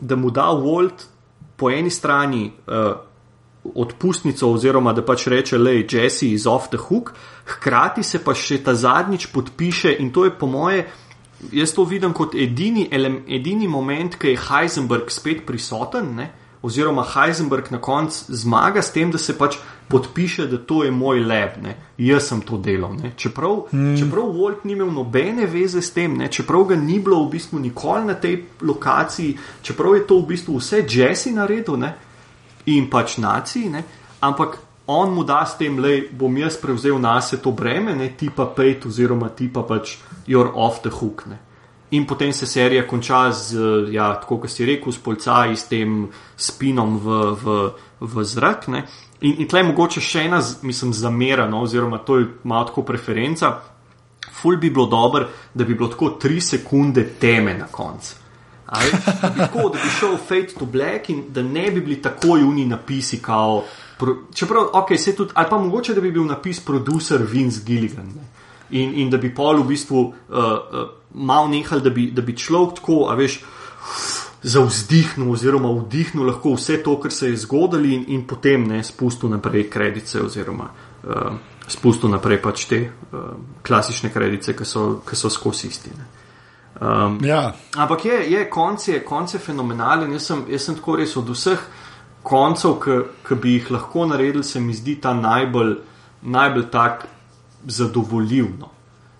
da 0.00 0.16
mu 0.16 0.30
da 0.30 0.48
Walt 0.56 1.04
po 1.56 1.70
eni 1.70 1.90
strani. 1.90 2.48
Uh, 2.66 3.13
odpustnico, 3.64 4.50
oziroma 4.52 4.92
da 4.92 5.02
pač 5.02 5.26
reče, 5.26 5.58
da 5.58 5.70
je 5.70 5.86
Jesse 5.90 6.28
iz 6.28 6.46
off 6.46 6.68
the 6.68 6.76
hook, 6.76 7.14
hkrati 7.46 8.02
se 8.02 8.20
pa 8.24 8.34
še 8.34 8.60
ta 8.64 8.74
zadnjič 8.74 9.30
podpiše 9.32 9.96
in 9.98 10.12
to 10.12 10.24
je 10.24 10.34
po 10.38 10.46
moje. 10.46 10.86
Jaz 11.52 11.74
to 11.76 11.84
vidim 11.84 12.12
kot 12.16 12.34
edini, 12.34 12.86
edini 13.28 13.68
moment, 13.68 14.16
ki 14.16 14.32
je 14.32 14.40
Heisenberg 14.48 15.10
spet 15.12 15.44
prisoten, 15.46 16.14
ne? 16.16 16.30
oziroma 16.64 17.04
Heisenberg 17.04 17.68
na 17.70 17.78
koncu 17.78 18.32
zmaga 18.32 18.82
s 18.82 18.92
tem, 18.92 19.10
da 19.12 19.18
se 19.20 19.34
pač 19.36 19.58
podpiše, 19.88 20.46
da 20.48 20.56
to 20.58 20.84
je 20.84 20.90
moj 20.90 21.20
lab, 21.20 21.58
ne? 21.62 21.74
jaz 22.00 22.30
sem 22.30 22.40
to 22.40 22.56
delal. 22.56 22.96
Čeprav, 23.16 23.66
mm. 23.72 23.98
čeprav 24.00 24.30
Walt 24.32 24.64
ni 24.64 24.72
imel 24.72 24.88
nobene 24.92 25.44
veze 25.46 25.82
s 25.82 25.92
tem, 25.92 26.16
ne? 26.16 26.30
čeprav 26.32 26.64
ga 26.72 26.78
ni 26.80 26.96
bilo 27.04 27.20
v 27.26 27.34
bistvu 27.36 27.60
nikoli 27.60 28.08
na 28.08 28.16
tej 28.16 28.38
lokaciji, 28.64 29.36
čeprav 29.62 29.98
je 29.98 30.06
to 30.08 30.22
v 30.22 30.26
bistvu 30.32 30.56
vse 30.56 30.84
Jesse 30.88 31.34
naredil, 31.36 31.76
ne? 31.76 31.92
In 32.66 32.90
pač 32.90 33.18
naciji, 33.18 33.70
ne? 33.70 33.82
ampak 34.20 34.58
on 34.86 35.14
mu 35.14 35.24
da 35.24 35.44
s 35.46 35.56
tem, 35.58 35.76
da 35.82 35.88
bom 36.12 36.36
jaz 36.36 36.56
prevzel 36.60 36.98
na 37.00 37.20
sebe 37.20 37.42
to 37.42 37.52
breme, 37.52 37.94
ne 37.96 38.10
tipa 38.16 38.46
pet, 38.56 38.86
oziroma 38.86 39.28
tipa 39.28 39.62
pač 39.62 39.96
you're 40.26 40.52
off 40.54 40.82
the 40.82 40.90
hook. 40.90 41.26
Ne? 41.26 41.38
In 41.90 42.06
potem 42.06 42.32
se 42.32 42.46
serija 42.46 42.86
konča 42.86 43.32
z, 43.32 43.58
ja, 43.92 44.14
tako 44.20 44.40
kot 44.42 44.50
si 44.50 44.66
rekel, 44.66 44.92
s 44.92 44.98
polcaji, 44.98 45.56
s 45.56 45.68
tem 45.68 46.08
spinom 46.36 46.98
v, 46.98 47.20
v, 47.44 47.58
v 48.00 48.24
zrak. 48.24 48.68
Ne? 48.68 48.84
In, 49.20 49.38
in 49.44 49.48
tle 49.48 49.62
je 49.62 49.68
mogoče 49.68 50.02
še 50.02 50.26
ena, 50.26 50.40
mislim, 50.62 50.92
zamera, 50.92 51.46
no, 51.48 51.62
oziroma 51.64 52.00
to 52.04 52.18
je 52.18 52.26
malo 52.44 52.68
tako 52.72 52.82
preferenca. 52.88 53.54
Ful 54.34 54.58
bi 54.60 54.72
bilo 54.72 54.88
dobro, 54.90 55.28
da 55.54 55.64
bi 55.64 55.76
bilo 55.76 55.88
tako 55.92 56.16
tri 56.20 56.40
sekunde 56.40 57.06
teme 57.20 57.54
na 57.56 57.70
koncu. 57.70 58.23
Ali, 58.74 58.90
bi 59.34 59.40
tako, 59.40 59.68
da 59.68 59.78
bi 59.78 59.90
šel 59.98 60.16
Fate 60.16 60.58
to 60.58 60.66
Black 60.66 61.10
in 61.10 61.24
da 61.28 61.42
ne 61.42 61.70
bi 61.70 61.80
bili 61.80 62.02
tako 62.02 62.36
juni 62.36 62.66
napisi, 62.66 63.22
kao, 63.22 63.64
pro, 63.98 64.16
čeprav, 64.34 64.68
ok, 64.72 64.96
se 64.98 65.16
tudi, 65.16 65.32
ali 65.34 65.46
pa 65.50 65.58
mogoče, 65.58 65.94
da 65.94 66.00
bi 66.00 66.12
bil 66.12 66.26
napis 66.26 66.60
producer 66.60 67.22
Vince 67.22 67.60
Gilligan. 67.66 68.12
In, 68.70 68.94
in 68.94 69.10
da 69.10 69.16
bi 69.16 69.34
pol 69.34 69.62
v 69.62 69.66
bistvu 69.68 70.00
uh, 70.00 70.14
uh, 70.34 70.88
mal 71.14 71.48
nehal, 71.50 71.80
da 71.80 71.90
bi, 71.90 72.10
da 72.10 72.22
bi 72.22 72.36
človek 72.36 72.80
tako, 72.80 73.04
a 73.10 73.14
veš, 73.14 73.40
zauzdihnil 74.44 75.30
oziroma 75.32 75.70
vdihnil 75.72 76.26
lahko 76.26 76.54
vse 76.58 76.82
to, 76.82 76.98
kar 77.00 77.12
se 77.12 77.30
je 77.30 77.36
zgodilo 77.36 77.88
in, 77.88 78.04
in 78.08 78.26
potem 78.26 78.66
ne 78.68 78.82
spustil 78.84 79.30
naprej 79.32 79.70
kredice 79.70 80.20
oziroma 80.20 80.68
uh, 80.68 81.36
spustil 81.68 82.12
naprej 82.12 82.42
pač 82.42 82.66
te 82.68 82.80
uh, 82.84 83.22
klasične 83.64 84.12
kredice, 84.12 84.56
ki 84.56 84.66
so, 84.68 85.00
so 85.12 85.30
skozi 85.30 85.70
istine. 85.72 86.08
Um, 86.80 87.18
ja. 87.24 87.54
Ampak 87.76 88.04
je, 88.04 88.18
je 88.32 88.50
konc 88.50 88.88
je, 88.88 89.00
konc 89.04 89.34
je 89.34 89.38
fenomenalen. 89.38 90.12
Jaz 90.12 90.26
sem, 90.30 90.44
jaz 90.48 90.66
sem 90.66 90.78
tako 90.78 90.96
res 90.98 91.16
od 91.16 91.30
vseh 91.30 91.66
koncev, 92.24 92.78
ki 93.26 93.38
bi 93.40 93.58
jih 93.58 93.70
lahko 93.70 94.06
naredili, 94.10 94.44
se 94.44 94.60
mi 94.60 94.74
zdi 94.74 94.96
ta 95.00 95.14
najbolj, 95.14 95.76
najbolj 96.22 96.70
tak 96.72 97.06
zadovoljivno. 97.66 98.73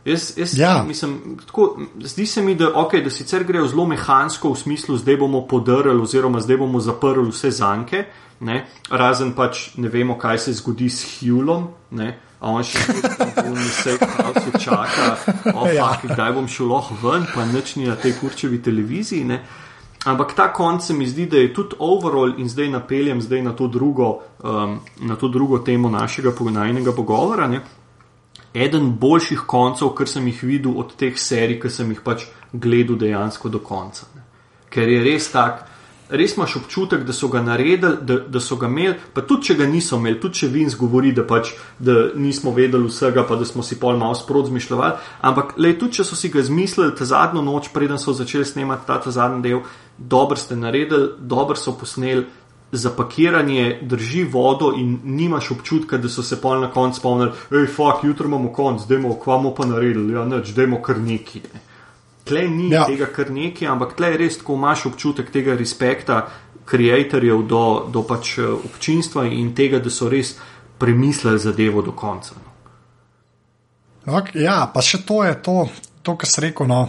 Jaz, 0.04 0.32
jaz 0.36 0.58
ja. 0.58 0.84
mislim, 0.88 1.38
tako, 1.46 1.78
zdi 2.00 2.26
se 2.26 2.42
mi, 2.42 2.54
da, 2.54 2.64
okay, 2.64 3.04
da 3.04 3.10
sicer 3.10 3.44
grejo 3.44 3.66
zelo 3.66 3.86
mehansko 3.86 4.52
v 4.52 4.56
smislu, 4.56 4.96
zdaj 4.96 5.16
bomo 5.16 5.46
podrli 5.48 5.96
oziroma 6.02 6.40
zdaj 6.40 6.56
bomo 6.56 6.80
zaprli 6.80 7.30
vse 7.30 7.50
zanke, 7.50 8.04
ne? 8.40 8.66
razen 8.90 9.32
pač 9.32 9.70
ne 9.76 9.88
vemo, 9.88 10.18
kaj 10.18 10.38
se 10.38 10.52
zgodi 10.52 10.90
s 10.90 11.04
Hjulom. 11.04 11.68
A 12.44 12.50
on 12.52 12.64
še 12.68 12.82
vedno 12.84 13.54
vse 13.56 13.94
časa 13.96 14.58
čaka, 14.60 15.04
oh, 15.54 15.70
ja. 15.78 15.94
kdaj 16.02 16.32
bom 16.36 16.48
šel 16.48 16.68
lahko 16.68 16.98
ven, 17.00 17.24
pa 17.34 17.46
nič 17.48 17.76
ni 17.80 17.88
na 17.88 17.96
tej 17.96 18.18
kurčevi 18.18 18.60
televiziji. 18.62 19.24
Ne? 19.24 19.38
Ampak 20.04 20.34
ta 20.36 20.50
konc 20.52 20.84
se 20.84 20.92
mi 20.92 21.08
zdi, 21.08 21.24
da 21.26 21.40
je 21.40 21.54
tudi 21.56 21.78
overall 21.78 22.36
in 22.36 22.48
zdaj 22.48 22.68
napeljem 22.68 23.22
zdaj 23.24 23.42
na, 23.42 23.54
to 23.56 23.70
drugo, 23.72 24.18
um, 24.44 24.76
na 25.00 25.16
to 25.16 25.32
drugo 25.32 25.62
temo 25.64 25.88
našega 25.88 26.34
pognajnega 26.36 26.92
pogovora. 26.92 27.48
Ne? 27.48 27.62
Eden 28.54 28.92
boljših 29.00 29.44
koncev, 29.46 29.92
kar 29.98 30.08
sem 30.08 30.26
jih 30.30 30.42
videl 30.42 30.78
od 30.78 30.94
teh 30.96 31.18
serij, 31.18 31.58
ki 31.62 31.70
sem 31.70 31.90
jih 31.90 32.02
pač 32.04 32.28
gledal 32.52 32.96
dejansko 33.00 33.50
do 33.50 33.58
konca. 33.58 34.06
Ne. 34.14 34.22
Ker 34.70 34.88
je 34.88 35.00
res 35.02 35.26
tak, 35.32 35.64
res 36.08 36.36
imaš 36.36 36.56
občutek, 36.60 37.02
da 37.06 37.12
so 37.12 37.28
ga 37.32 37.42
naredili, 37.42 37.96
da, 38.06 38.18
da 38.30 38.40
so 38.40 38.56
ga 38.60 38.68
imeli, 38.70 38.94
pa 39.14 39.24
tudi 39.26 39.48
če 39.48 39.56
ga 39.58 39.66
niso 39.70 39.98
imeli, 39.98 40.20
tudi 40.22 40.42
če 40.42 40.50
Vince 40.54 40.78
govori, 40.78 41.10
da 41.16 41.24
pač 41.26 41.50
da 41.78 41.96
nismo 42.14 42.52
vedeli 42.54 42.90
vsega, 42.90 43.24
pa 43.26 43.38
da 43.40 43.48
smo 43.48 43.64
si 43.66 43.78
pol 43.80 43.98
malo 43.98 44.14
sprot 44.18 44.50
zmišljali. 44.52 44.92
Ampak 45.26 45.56
le 45.58 45.74
tudi, 45.78 45.98
če 45.98 46.06
so 46.06 46.18
si 46.18 46.30
ga 46.30 46.44
zmislili 46.46 46.94
ta 46.94 47.08
zadnjo 47.08 47.42
noč, 47.42 47.72
preden 47.74 47.98
so 47.98 48.14
začeli 48.14 48.46
snemati 48.46 48.86
ta, 48.86 49.00
ta 49.02 49.10
zadnji 49.14 49.42
del, 49.48 49.64
dobro 49.98 50.38
ste 50.38 50.58
naredili, 50.58 51.14
dobro 51.18 51.58
so 51.58 51.74
posneli 51.78 52.26
zapakiranje 52.76 53.78
drži 53.82 54.24
vodo 54.24 54.72
in 54.76 54.98
nimaš 55.04 55.50
občutka, 55.50 55.98
da 55.98 56.08
so 56.08 56.22
se 56.22 56.40
pol 56.40 56.60
na 56.60 56.70
koncu 56.70 57.00
spomnili, 57.00 57.32
hej, 57.50 57.66
fuck, 57.66 58.04
jutro 58.04 58.26
imamo 58.26 58.52
konc, 58.52 58.86
dajmo, 58.88 59.14
kvamo 59.22 59.54
pa 59.54 59.66
naredili, 59.66 60.12
ja, 60.12 60.24
neč, 60.24 60.54
dajmo 60.56 60.82
kar 60.82 60.98
neki. 60.98 61.42
Ne. 61.54 61.60
Tle 62.24 62.48
ni 62.48 62.70
ja. 62.72 62.86
tega 62.88 63.06
kar 63.12 63.30
neki, 63.30 63.66
ampak 63.66 63.96
tle 63.96 64.14
je 64.14 64.18
res, 64.22 64.40
ko 64.42 64.56
imaš 64.56 64.86
občutek 64.92 65.30
tega 65.30 65.56
respekta 65.56 66.24
ustvarjalcev 66.64 67.46
do, 67.46 67.86
do 67.92 68.02
pač 68.02 68.38
eh, 68.38 68.48
občinstva 68.48 69.26
in 69.26 69.54
tega, 69.54 69.78
da 69.78 69.90
so 69.90 70.08
res 70.08 70.36
premislili 70.78 71.38
zadevo 71.38 71.82
do 71.82 71.92
konca. 71.92 72.34
No. 72.34 72.50
Okay, 74.18 74.42
ja, 74.42 74.70
pa 74.72 74.82
še 74.82 75.04
to 75.04 75.24
je 75.24 75.34
to, 75.42 75.68
to 76.02 76.16
kar 76.16 76.28
si 76.28 76.40
rekel. 76.40 76.66
No. 76.66 76.88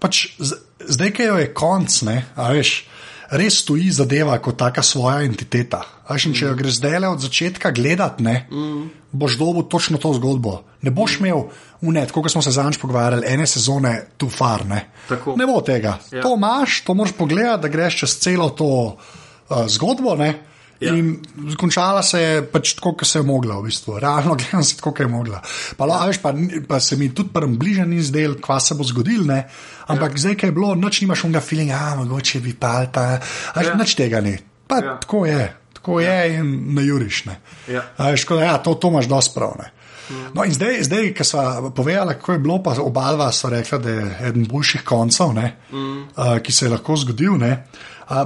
Pač 0.00 0.36
zdaj, 0.38 1.12
ki 1.12 1.22
je 1.22 1.48
konc, 1.54 2.02
ne, 2.08 2.24
a 2.36 2.52
veš 2.52 2.88
res 3.32 3.62
stoji 3.62 3.90
zadeva 3.92 4.36
kot 4.42 4.58
taka 4.60 4.84
svoja 4.84 5.22
entiteta. 5.24 5.82
Až, 6.06 6.28
če 6.36 6.50
jo 6.50 6.56
greš 6.58 6.78
zdaj 6.80 7.06
od 7.08 7.24
začetka 7.24 7.72
gledati, 7.72 8.24
ne, 8.26 8.44
mm. 8.50 8.82
boš 9.16 9.38
dobil 9.40 9.64
točno 9.72 9.98
to 9.98 10.12
zgodbo. 10.18 10.60
Ne 10.84 10.92
boš 10.92 11.18
imel 11.20 11.46
unet, 11.80 12.12
kot 12.12 12.30
smo 12.30 12.42
se 12.44 12.52
zadnjič 12.52 12.80
pogovarjali, 12.82 13.26
ene 13.26 13.46
sezone 13.46 13.94
tu 14.20 14.28
far. 14.28 14.66
Ne, 14.68 14.84
ne 15.08 15.48
bo 15.48 15.60
tega. 15.64 15.96
Ja. 16.12 16.22
To 16.22 16.34
imaš, 16.36 16.82
to 16.84 16.94
moraš 16.94 17.16
pogledati, 17.16 17.62
da 17.62 17.72
greš 17.72 18.02
čez 18.04 18.16
celo 18.20 18.50
to 18.50 18.70
uh, 18.92 19.64
zgodbo. 19.66 20.16
Ne. 20.18 20.34
Ja. 20.82 20.94
In 20.98 21.54
končala 21.58 22.02
se 22.02 22.20
je 22.20 22.42
pač 22.50 22.74
tako, 22.78 22.94
kot 22.98 23.08
se 23.08 23.20
je 23.20 23.26
mogla, 23.26 23.58
v 23.60 23.68
bistvu. 23.68 23.98
realno 24.02 24.34
gledano 24.34 24.64
se 24.66 24.76
tako, 24.76 24.90
kot 24.90 25.00
je 25.00 25.08
mogla. 25.10 25.42
Pa, 25.76 25.86
ja. 25.86 26.00
veš, 26.10 26.18
pa, 26.22 26.34
pa 26.68 26.80
se 26.80 26.96
mi 26.98 27.12
tudi 27.14 27.30
prvem 27.32 27.54
bližnjem 27.58 27.90
ni 27.90 28.02
zdel, 28.02 28.34
kva 28.42 28.58
se 28.60 28.74
bo 28.74 28.84
zgodil, 28.84 29.24
ne? 29.28 29.44
ampak 29.86 30.16
ja. 30.16 30.26
zdaj, 30.26 30.38
ki 30.40 30.50
je 30.50 30.56
bilo, 30.56 30.74
noč 30.74 31.02
nimaš 31.04 31.24
unga 31.28 31.40
feelinga, 31.40 31.78
a 31.92 31.94
mogoče 32.00 32.40
bi 32.40 32.54
pa, 32.58 32.86
pa 32.92 33.06
ja. 33.62 33.76
nič 33.78 33.94
tega 33.98 34.22
ni. 34.24 34.34
Pa 34.66 34.80
ja. 34.82 34.96
tako 35.02 35.26
je, 35.26 35.46
tako 35.78 36.00
ja. 36.00 36.18
je 36.22 36.40
in 36.40 36.50
na 36.74 36.82
juriš. 36.82 37.24
Ja. 37.70 37.86
Veš, 37.98 38.26
ko, 38.26 38.40
ja, 38.42 38.58
to, 38.58 38.74
to 38.74 38.90
imaš 38.90 39.10
dosti 39.10 39.38
prav. 39.38 39.54
Mm. 40.10 40.34
No, 40.34 40.44
in 40.44 40.52
zdaj, 40.54 40.82
zdaj 40.82 41.12
ki 41.14 41.24
smo 41.24 41.70
povedali, 41.76 42.14
kako 42.18 42.32
je 42.32 42.38
bilo, 42.38 42.58
pa 42.62 42.74
oba 42.82 43.12
dva 43.12 43.32
sta 43.32 43.48
rekla, 43.48 43.78
da 43.78 43.90
je 43.90 44.16
eden 44.28 44.46
boljših 44.50 44.84
koncev, 44.84 45.30
mm. 45.32 46.00
uh, 46.16 46.38
ki 46.42 46.52
se 46.52 46.66
je 46.66 46.70
lahko 46.70 46.96
zgodil. 46.96 47.38
Ne? 47.38 47.66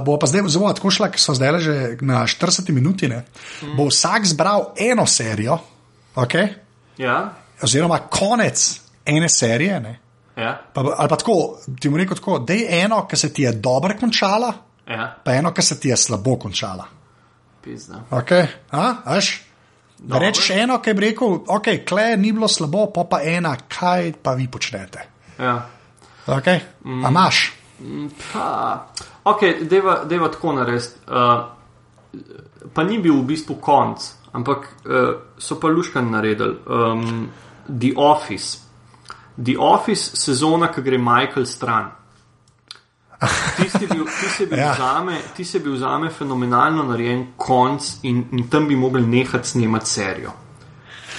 Bo 0.05 0.17
pa 0.19 0.27
zdaj 0.27 0.47
zelo 0.51 0.73
tako 0.73 0.91
šla, 0.91 1.09
ker 1.13 1.21
so 1.21 1.35
zdaj 1.37 1.59
že 1.63 1.75
na 2.01 2.23
40 2.27 2.71
minuti. 2.71 3.07
Mm. 3.07 3.75
Bo 3.77 3.87
vsak 3.87 4.25
zbral 4.25 4.71
eno 4.77 5.05
serijo, 5.05 5.59
okay? 6.15 6.47
ja. 6.97 7.33
oziroma 7.61 7.99
konec 8.09 8.81
ene 9.05 9.29
serije. 9.29 9.99
Ja. 10.37 10.61
Pa, 10.73 10.81
ali 10.97 11.09
pa 11.09 11.15
tako, 11.15 11.57
ti 11.79 11.89
mu 11.89 11.97
rečem, 11.97 12.45
da 12.45 12.53
je 12.53 12.83
eno, 12.83 13.07
ki 13.07 13.17
se 13.17 13.33
ti 13.33 13.41
je 13.41 13.51
dobro 13.51 13.95
končala, 13.99 14.53
ja. 14.87 15.15
pa 15.23 15.33
eno, 15.33 15.53
ki 15.53 15.61
se 15.61 15.79
ti 15.79 15.89
je 15.89 15.97
slabo 15.97 16.35
končala. 16.39 16.85
Pizda. 17.63 18.03
Okay. 18.11 18.45
Rečeš 20.19 20.49
eno, 20.49 20.77
ki 20.81 20.89
je 20.89 20.99
rekel, 20.99 21.39
ok, 21.47 21.67
kle 21.87 22.17
ni 22.17 22.31
bilo 22.31 22.47
slabo, 22.47 22.85
pa 22.93 23.03
pa 23.09 23.21
ena, 23.23 23.55
kaj 23.67 24.13
pa 24.23 24.33
vi 24.37 24.47
počnete. 24.47 25.07
Ja. 25.39 25.65
Okay. 26.27 26.59
Mm. 26.85 27.05
A 27.05 27.09
imaš? 27.09 27.56
Pa, 28.33 28.87
ok, 29.23 29.41
deva 29.69 30.29
tako 30.31 30.53
narediti. 30.57 30.87
Uh, 31.07 31.45
pa 32.73 32.83
ni 32.83 32.97
bil 32.99 33.19
v 33.19 33.27
bistvu 33.33 33.59
konc, 33.61 34.07
ampak 34.33 34.69
uh, 34.85 35.11
so 35.37 35.59
pa 35.59 35.69
luškan 35.69 36.09
naredili. 36.11 36.57
Um, 36.65 37.29
The 37.67 37.93
Office. 37.95 38.57
The 39.37 39.57
Office 39.59 40.15
sezona, 40.17 40.71
ki 40.73 40.81
gre 40.81 40.97
Michael 40.97 41.45
stran. 41.45 41.91
Ti 43.17 43.69
si 43.69 43.85
bil, 43.89 44.05
ti 44.05 44.27
si 44.29 44.45
bil, 44.45 44.59
ja. 44.65 44.73
zame, 44.77 45.19
ti 45.35 45.43
si 45.43 45.59
bil 45.59 45.77
zame 45.77 46.09
fenomenalno 46.09 46.83
narejen 46.85 47.33
konc 47.37 48.03
in, 48.05 48.27
in 48.31 48.47
tam 48.49 48.67
bi 48.67 48.75
mogli 48.75 49.05
nehati 49.05 49.47
snemati 49.47 49.89
serijo. 49.89 50.33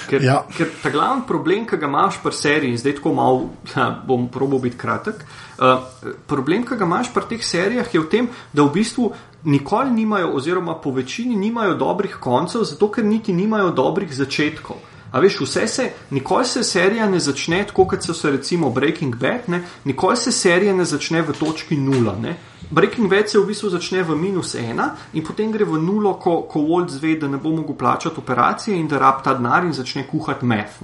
Ker, 0.08 0.22
ja. 0.24 0.38
ker 0.56 0.70
ta 0.82 0.90
glavni 0.90 1.26
problem, 1.28 1.66
ki 1.68 1.76
ga 1.76 1.88
imaš 1.90 2.20
pri 2.22 2.32
seriji, 2.32 2.72
in 2.72 2.78
zdaj 2.80 2.94
tako 3.00 3.12
malo, 3.18 3.48
ja, 3.74 3.90
bom 4.06 4.28
probo 4.32 4.58
biti 4.62 4.78
kratek. 4.78 5.24
Uh, 5.58 5.82
problem, 6.26 6.62
ki 6.62 6.76
ga 6.78 6.86
imaš 6.86 7.08
pri 7.14 7.24
teh 7.32 7.42
serijah, 7.42 7.88
je 7.94 8.00
v 8.00 8.06
tem, 8.06 8.28
da 8.54 8.62
v 8.62 8.70
bistvu 8.78 9.08
nikoli 9.44 9.90
nimajo, 9.90 10.30
oziroma 10.38 10.76
po 10.78 10.92
večini 10.94 11.36
nimajo 11.36 11.74
dobrih 11.74 12.14
koncev, 12.20 12.62
zato 12.62 12.90
ker 12.94 13.04
niti 13.04 13.32
nimajo 13.32 13.72
dobrih 13.74 14.14
začetkov. 14.14 14.78
A 15.12 15.20
veš, 15.20 15.40
vse 15.40 15.66
se, 15.66 15.90
nikoli 16.10 16.44
se 16.44 16.62
serija 16.64 17.08
ne 17.10 17.18
začne 17.18 17.64
tako, 17.66 17.86
kot 17.88 18.02
so 18.04 18.14
se 18.14 18.30
recimo 18.30 18.70
Breaking 18.70 19.16
Bad, 19.16 19.48
ne? 19.48 19.62
nikoli 19.84 20.16
se 20.16 20.32
serija 20.32 20.74
ne 20.76 20.84
začne 20.84 21.22
v 21.22 21.32
točki 21.32 21.76
nula. 21.76 22.14
Ne? 22.22 22.36
Breaking 22.70 23.10
Bad 23.10 23.28
se 23.28 23.38
v 23.38 23.46
bistvu 23.46 23.70
začne 23.70 24.02
v 24.02 24.16
minus 24.16 24.54
ena 24.54 24.90
in 25.12 25.24
potem 25.24 25.52
gre 25.52 25.64
v 25.64 25.80
nulo, 25.80 26.14
ko, 26.20 26.42
ko 26.42 26.60
Walt 26.60 26.92
zve, 26.92 27.16
da 27.16 27.28
ne 27.28 27.38
bo 27.40 27.50
mogel 27.50 27.74
plačati 27.74 28.20
operacije 28.20 28.76
in 28.76 28.88
da 28.88 28.98
rab 28.98 29.24
ta 29.24 29.34
denar 29.34 29.64
in 29.64 29.72
začne 29.72 30.04
kuhati 30.06 30.46
meth. 30.46 30.82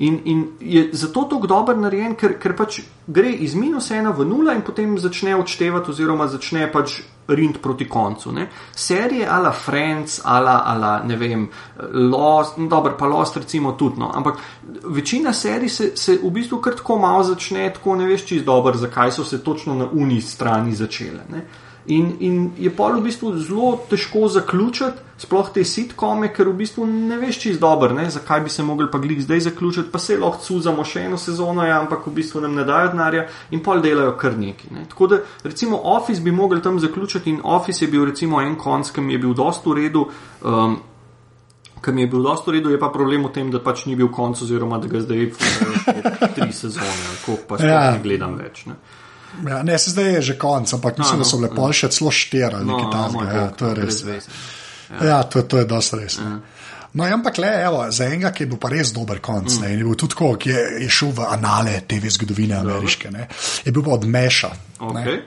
In, 0.00 0.20
in 0.24 0.46
je 0.60 0.88
zato 0.92 1.26
tako 1.28 1.46
dober 1.46 1.76
narejen, 1.76 2.14
ker, 2.16 2.38
ker 2.40 2.54
pač 2.56 2.80
gre 3.06 3.28
iz 3.44 3.52
minus 3.54 3.90
ena 3.92 4.14
v 4.16 4.24
nula 4.24 4.54
in 4.56 4.62
potem 4.64 4.94
začne 4.98 5.34
odštevati, 5.36 5.92
oziroma 5.92 6.28
začne 6.28 6.70
pač 6.72 7.02
rind 7.28 7.58
proti 7.60 7.84
koncu. 7.88 8.32
Ne. 8.32 8.46
Serije 8.72 9.28
ala 9.28 9.52
Friends, 9.52 10.20
ala, 10.24 10.62
ala 10.66 10.94
ne 11.04 11.16
vem, 11.20 11.44
Lost, 11.92 12.56
no, 12.56 12.68
dobro, 12.68 12.96
pa 12.98 13.06
Lost 13.06 13.36
recimo 13.36 13.72
tudi, 13.72 14.00
no. 14.00 14.10
ampak 14.14 14.40
večina 14.84 15.32
serij 15.32 15.68
se, 15.68 15.92
se 15.96 16.18
v 16.22 16.30
bistvu 16.30 16.62
kar 16.64 16.80
tako 16.80 16.98
malo 16.98 17.22
začne, 17.22 17.68
tako 17.74 17.98
ne 18.00 18.08
veš 18.08 18.24
čist 18.26 18.44
dobro, 18.44 18.72
zakaj 18.78 19.12
so 19.12 19.24
se 19.24 19.44
točno 19.44 19.74
na 19.74 19.88
uni 19.92 20.20
strani 20.20 20.74
začele. 20.74 21.28
Ne. 21.28 21.44
In, 21.90 22.10
in 22.22 22.34
je 22.58 22.70
pa 22.70 22.86
v 22.94 23.02
bistvu 23.02 23.32
zelo 23.42 23.72
težko 23.90 24.28
zaključiti, 24.30 25.02
sploh 25.20 25.48
te 25.52 25.64
sitkome, 25.66 26.28
ker 26.32 26.46
v 26.48 26.54
bistvu 26.62 26.86
ne 26.86 27.16
veš 27.18 27.40
čist 27.42 27.60
dobro, 27.60 27.90
ne, 27.96 28.04
zakaj 28.10 28.44
bi 28.44 28.52
se 28.52 28.62
mogli 28.62 28.86
pa 28.90 29.00
glik 29.02 29.20
zdaj 29.24 29.40
zaključiti, 29.48 29.90
pa 29.90 29.98
se 29.98 30.18
lahko 30.20 30.38
cuzamo 30.44 30.84
še 30.86 31.02
eno 31.08 31.18
sezono, 31.18 31.64
ja, 31.66 31.80
ampak 31.82 32.06
v 32.06 32.14
bistvu 32.20 32.44
nam 32.44 32.54
ne 32.54 32.64
dajo 32.68 32.92
denarja 32.94 33.26
in 33.50 33.62
pol 33.64 33.82
delajo 33.82 34.14
kar 34.20 34.38
neki. 34.38 34.70
Ne. 34.76 34.84
Tako 34.92 35.10
da 35.10 35.18
recimo 35.44 35.80
Office 35.96 36.22
bi 36.22 36.30
mogli 36.30 36.62
tam 36.62 36.78
zaključiti 36.80 37.34
in 37.34 37.42
Office 37.42 37.84
je 37.84 37.90
bil 37.90 38.06
recimo 38.06 38.40
en 38.40 38.54
konc, 38.54 38.94
ki 38.94 39.04
mi 39.04 39.18
je 39.18 39.24
bil 39.26 39.34
dost 39.34 39.66
v 39.66 39.76
redu. 39.82 40.06
Um, 40.42 40.78
Kar 41.80 41.94
mi 41.96 42.02
je 42.02 42.10
bil 42.12 42.20
dosto 42.20 42.52
redo, 42.52 42.68
je 42.68 42.76
pa 42.76 42.90
problem 42.92 43.22
v 43.24 43.30
tem, 43.32 43.48
da 43.48 43.56
pač 43.56 43.86
ni 43.88 43.94
bil 43.96 44.10
konc, 44.12 44.36
oziroma 44.44 44.76
da 44.78 44.88
ga 44.88 45.00
zdaj 45.00 45.30
fucking 45.32 46.34
tri 46.36 46.52
sezone, 46.52 47.14
ko 47.24 47.38
pa 47.48 47.56
sploh 47.56 47.72
ja. 47.72 47.94
ne 47.96 48.02
gledam 48.04 48.34
več. 48.36 48.66
Ne. 48.68 48.76
Ja, 49.48 49.62
ne, 49.62 49.78
se 49.78 49.90
zdaj 49.90 50.14
je 50.14 50.22
že 50.22 50.38
konec, 50.38 50.72
ampak 50.74 50.98
mislim, 50.98 51.20
no, 51.20 51.24
da 51.24 51.28
so 51.28 51.38
bile 51.38 51.50
no, 51.56 51.72
še 51.72 51.88
celo 51.88 52.10
štiri 52.10 52.54
ali 52.54 52.66
no, 52.66 52.76
nekaj 52.76 52.92
takega. 52.92 53.36
Ja, 53.36 53.50
to 53.50 53.68
je 53.68 53.74
res. 53.74 54.00
Ja, 54.90 55.04
ja 55.06 55.22
to, 55.22 55.42
to 55.42 55.58
je 55.62 55.68
dosti 55.70 56.00
res. 56.00 56.18
Ja. 56.18 56.38
No, 56.92 57.06
ampak 57.06 57.38
le, 57.38 57.50
evo, 57.62 57.84
za 57.94 58.08
enega, 58.10 58.32
ki 58.34 58.44
je 58.44 58.50
bil 58.50 58.58
pa 58.58 58.70
res 58.72 58.90
dober 58.92 59.20
konc, 59.22 59.46
mm. 59.46 59.62
ne, 59.62 59.68
je 59.70 59.84
bil 59.84 59.98
tudi 59.98 60.16
tako, 60.16 60.32
ki 60.42 60.50
je, 60.50 60.62
je 60.84 60.88
šel 60.90 61.12
v 61.14 61.26
anale 61.30 61.76
TV 61.86 62.10
zgodovine 62.10 62.56
ameriške, 62.58 63.12
ne, 63.14 63.28
je 63.64 63.74
bil 63.74 63.84
pa 63.86 63.94
odmeša. 63.94 64.50
Okay. 64.90 65.20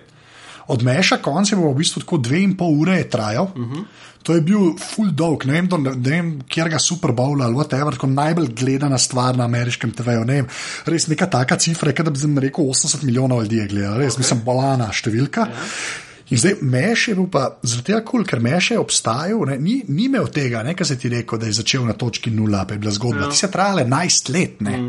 Odmeša 0.75 1.21
konc 1.23 1.51
je 1.51 1.59
bil 1.59 1.71
v 1.71 1.79
bistvu 1.79 2.03
tako 2.03 2.19
dve 2.23 2.41
in 2.43 2.57
pol 2.59 2.75
ure 2.83 2.97
trajal. 3.09 3.51
Mm 3.55 3.69
-hmm. 3.71 3.85
To 4.23 4.37
je 4.37 4.41
bil 4.45 4.77
full 4.79 5.11
dog, 5.11 5.43
ne 5.49 5.57
vem, 5.57 5.67
do, 5.67 5.77
ne 5.81 5.95
vem 5.97 6.29
kjer 6.47 6.69
ga 6.71 6.79
Super 6.79 7.11
Bowl 7.11 7.41
ali 7.43 7.57
whatever, 7.57 7.97
kot 7.99 8.11
najbolj 8.13 8.53
gledana 8.55 8.97
stvar 9.01 9.35
na 9.35 9.43
ameriškem 9.49 9.91
TV-ju. 9.91 10.23
Ne 10.29 10.39
vem, 10.41 10.47
res 10.87 11.09
neka 11.11 11.27
taka 11.31 11.59
cifra, 11.59 11.91
da 11.91 12.13
bi 12.13 12.21
zdaj 12.21 12.45
rekel 12.47 12.71
80 12.71 13.03
milijonov 13.03 13.43
ljudi 13.43 13.59
je 13.59 13.67
gledalo, 13.75 13.99
res 13.99 14.15
okay. 14.15 14.23
mislim, 14.23 14.45
bolana 14.47 14.89
številka. 14.95 15.47
Yeah. 15.51 15.59
Ja. 15.59 16.09
In 16.33 16.39
zdaj 16.39 16.53
meš 16.61 17.07
je 17.07 17.15
bil 17.17 17.27
pa 17.29 17.43
zaradi 17.61 17.91
tega 17.91 17.99
kul, 17.99 18.23
cool, 18.23 18.27
ker 18.27 18.39
meš 18.41 18.71
je 18.71 18.79
obstajal, 18.79 19.43
ne, 19.49 19.57
ni, 19.61 19.75
ni 19.91 20.07
imel 20.07 20.29
tega, 20.33 20.63
kar 20.73 20.87
se 20.87 20.97
ti 20.97 21.11
rekel, 21.11 21.37
da 21.41 21.49
je 21.49 21.59
začel 21.59 21.83
na 21.85 21.93
točki 21.99 22.31
nula, 22.33 22.63
pa 22.65 22.73
je 22.73 22.81
bila 22.81 22.93
zgodba. 22.95 23.27
Ja. 23.27 23.33
Ti 23.33 23.43
se 23.43 23.51
trajale 23.53 23.83
11 23.85 24.31
let. 24.33 24.63
Mm. 24.63 24.87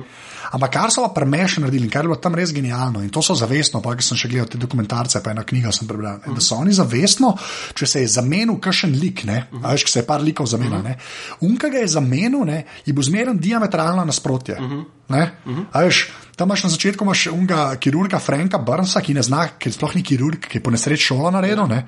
Ampak 0.54 0.70
kar 0.70 0.92
so 0.94 1.02
pa 1.02 1.10
premeš 1.16 1.58
naredili 1.58 1.88
kar 1.90 2.04
je 2.04 2.08
bilo 2.08 2.18
tam 2.22 2.36
res 2.38 2.52
genialno, 2.54 3.02
in 3.02 3.10
to 3.10 3.22
so 3.22 3.34
zavestno, 3.34 3.80
pa 3.82 3.94
sem 3.98 4.18
še 4.18 4.30
gledal 4.30 4.48
te 4.52 4.60
dokumentarce, 4.60 5.22
pa 5.22 5.32
ena 5.34 5.42
knjiga 5.46 5.72
sem 5.74 5.88
prebral, 5.90 6.20
mm. 6.22 6.36
da 6.38 6.44
so 6.44 6.58
oni 6.62 6.74
zavestno, 6.74 7.32
če 7.74 7.88
se 7.90 8.04
je 8.04 8.12
zamenil 8.16 8.60
kakšen 8.62 8.94
lik, 9.00 9.24
ne, 9.26 9.40
mm. 9.50 9.64
veš, 9.66 9.88
se 9.90 10.02
je 10.02 10.06
par 10.06 10.22
likov 10.22 10.46
zamenil, 10.50 10.78
mm. 10.78 11.08
unka 11.48 11.72
ga 11.74 11.82
je 11.82 11.90
zamenil, 11.96 12.44
ne, 12.46 12.62
je 12.86 12.94
bil 12.94 13.06
zmeren 13.06 13.40
diametralno 13.40 14.06
nasprotje. 14.06 14.60
Mm. 14.60 14.84
Ne? 15.14 15.24
Uh 15.44 15.56
-huh. 15.58 15.84
veš, 15.84 16.06
tam 16.36 16.48
imaš 16.48 16.62
na 16.62 16.70
začetku 16.70 17.04
imaš 17.04 17.26
unga 17.26 17.76
kirurga 17.76 18.18
Franka 18.18 18.58
Brnsa, 18.58 19.00
ki 19.00 19.14
ne 19.14 19.22
zna, 19.22 19.44
ki 19.58 19.70
sploh 19.72 19.94
ni 19.94 20.02
kirurg, 20.02 20.48
ki 20.50 20.58
je 20.58 20.62
po 20.62 20.72
nesreči 20.74 21.06
šolo 21.10 21.30
naredil. 21.30 21.66
Ne? 21.70 21.84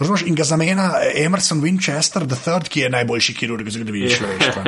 Razumeš, 0.00 0.24
in 0.26 0.34
ga 0.34 0.44
zamenja 0.44 0.88
Emerson 1.14 1.60
Winchester 1.62 2.26
III, 2.26 2.68
ki 2.68 2.84
je 2.84 2.90
najboljši 2.90 3.34
kirurg 3.38 3.66
v 3.66 3.74
zgodovini 3.74 4.10
človeštva. 4.10 4.64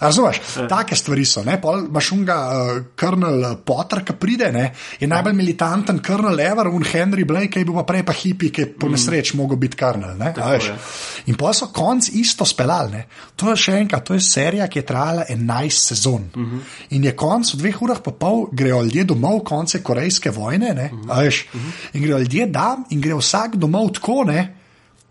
Razumeš, 0.00 0.40
take 0.68 0.98
stvari 0.98 1.24
so. 1.24 1.44
Imaš 1.46 2.10
unga 2.16 2.36
uh, 2.46 2.80
Colonel 2.98 3.46
Potter, 3.64 4.02
ki 4.04 4.16
pride, 4.18 4.50
ne? 4.52 4.72
je 5.00 5.06
najbolj 5.06 5.36
militanten 5.36 6.02
Colonel 6.06 6.40
Ever, 6.40 6.72
un 6.72 6.84
Henry 6.84 7.24
Blake, 7.24 7.52
ki 7.54 7.62
je 7.62 7.70
bil 7.70 7.78
pa 7.78 7.86
prej 7.86 8.02
pa 8.06 8.16
hipi, 8.16 8.50
ki 8.50 8.64
je 8.64 8.72
po 8.74 8.90
nesreči 8.90 9.36
mm. 9.36 9.40
mogel 9.42 9.60
biti 9.62 9.78
Colonel. 9.78 10.18
In 11.30 11.38
pa 11.38 11.54
so 11.54 11.70
konc 11.74 12.10
isto 12.18 12.44
speljali. 12.44 13.04
To 13.36 13.52
je 13.52 13.56
še 13.66 13.78
enkrat, 13.84 14.04
to 14.06 14.16
je 14.16 14.24
serija, 14.24 14.66
ki 14.66 14.82
je 14.82 14.86
trajala 14.90 15.24
11 15.30 15.86
sezon. 15.92 16.28
Uh 16.34 16.42
-huh. 16.42 16.60
In 16.90 17.04
je 17.04 17.16
konc 17.16 17.54
v 17.54 17.58
dveh 17.58 17.82
urah, 17.82 18.02
pa 18.02 18.10
pol 18.10 18.46
grejo 18.56 18.82
ljudje 18.82 19.04
domov, 19.04 19.40
konce 19.44 19.82
korejske 19.82 20.30
vojne, 20.30 20.90
uh 20.92 20.98
-huh. 20.98 21.24
veš, 21.24 21.46
uh 21.54 21.60
-huh. 21.60 21.96
in 21.96 22.02
grejo 22.02 22.18
ljudje 22.18 22.52
tam, 22.52 22.84
in 22.90 23.00
gre 23.00 23.14
vsak 23.14 23.56
domov 23.56 23.92
tako, 23.92 24.24
ne, 24.24 24.54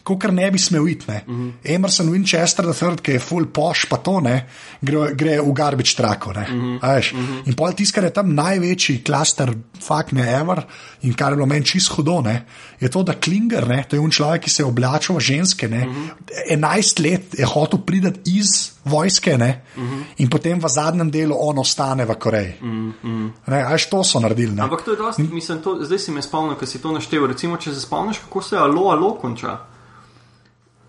kot 0.06 0.28
ne 0.32 0.52
bi 0.52 0.60
smel 0.62 0.88
iti. 0.88 1.06
Uh 1.10 1.34
-huh. 1.34 1.52
Emerson 1.64 2.10
Winchester, 2.14 2.66
III, 2.66 2.98
ki 3.02 3.12
je 3.12 3.20
full 3.20 3.46
poš, 3.46 3.86
pa 3.90 3.98
to 3.98 4.20
ne, 4.20 4.46
gre, 4.82 5.14
gre 5.16 5.40
v 5.42 5.54
garbič 5.54 5.96
trako. 5.96 6.30
Uh 6.30 6.36
-huh. 6.36 6.76
uh 6.76 6.82
-huh. 6.82 7.42
In 7.46 7.54
pol 7.54 7.74
tiskar 7.74 8.04
je 8.04 8.14
tam 8.14 8.34
največji 8.36 9.04
klaster, 9.04 9.54
fuck 9.82 10.12
ne 10.12 10.40
ever, 10.42 10.64
in 11.02 11.14
kar 11.14 11.32
je 11.32 11.36
bilo 11.36 11.46
meni 11.46 11.66
čisto 11.66 11.96
hudo, 11.96 12.22
ne, 12.22 12.46
je 12.80 12.90
to, 12.90 13.04
da 13.04 13.14
Klinger, 13.14 13.68
ne, 13.68 13.84
to 13.90 13.96
je 13.96 14.00
un 14.00 14.12
človek, 14.12 14.42
ki 14.42 14.50
se 14.50 14.62
je 14.62 14.66
oblačil 14.66 15.16
v 15.16 15.20
ženske, 15.20 15.68
ne, 15.68 15.88
uh 15.88 15.96
-huh. 15.96 16.58
11 16.58 17.04
let 17.04 17.40
je 17.40 17.46
hotel 17.46 17.80
priti 17.80 18.20
iz 18.26 18.72
vojske 18.84 19.38
ne, 19.38 19.62
uh 19.78 19.84
-huh. 19.84 20.04
in 20.18 20.30
potem 20.30 20.60
v 20.60 20.70
zadnjem 20.70 21.12
delu 21.12 21.36
on 21.40 21.60
ostane 21.60 22.06
v 22.06 22.16
Koreji. 22.16 22.54
Uh 22.62 22.68
-huh. 22.68 23.32
Aj 23.46 23.78
to 23.90 24.04
so 24.04 24.20
naredili. 24.20 24.56
Ne. 24.56 24.62
Ampak 24.62 24.82
to 24.82 24.92
je 24.92 24.98
dosti, 24.98 25.24
mislim, 25.24 25.62
to, 25.62 25.78
zdaj 25.82 26.00
si 26.00 26.12
me 26.12 26.22
spomnil, 26.22 26.56
ker 26.56 26.68
si 26.68 26.82
to 26.82 26.92
naštel. 26.92 27.28
Recimo, 27.28 27.58
če 27.58 27.74
se 27.74 27.82
spomniš, 27.82 28.18
kako 28.18 28.42
se 28.42 28.58
alo, 28.58 28.90
alo 28.90 29.16
konča. 29.16 29.75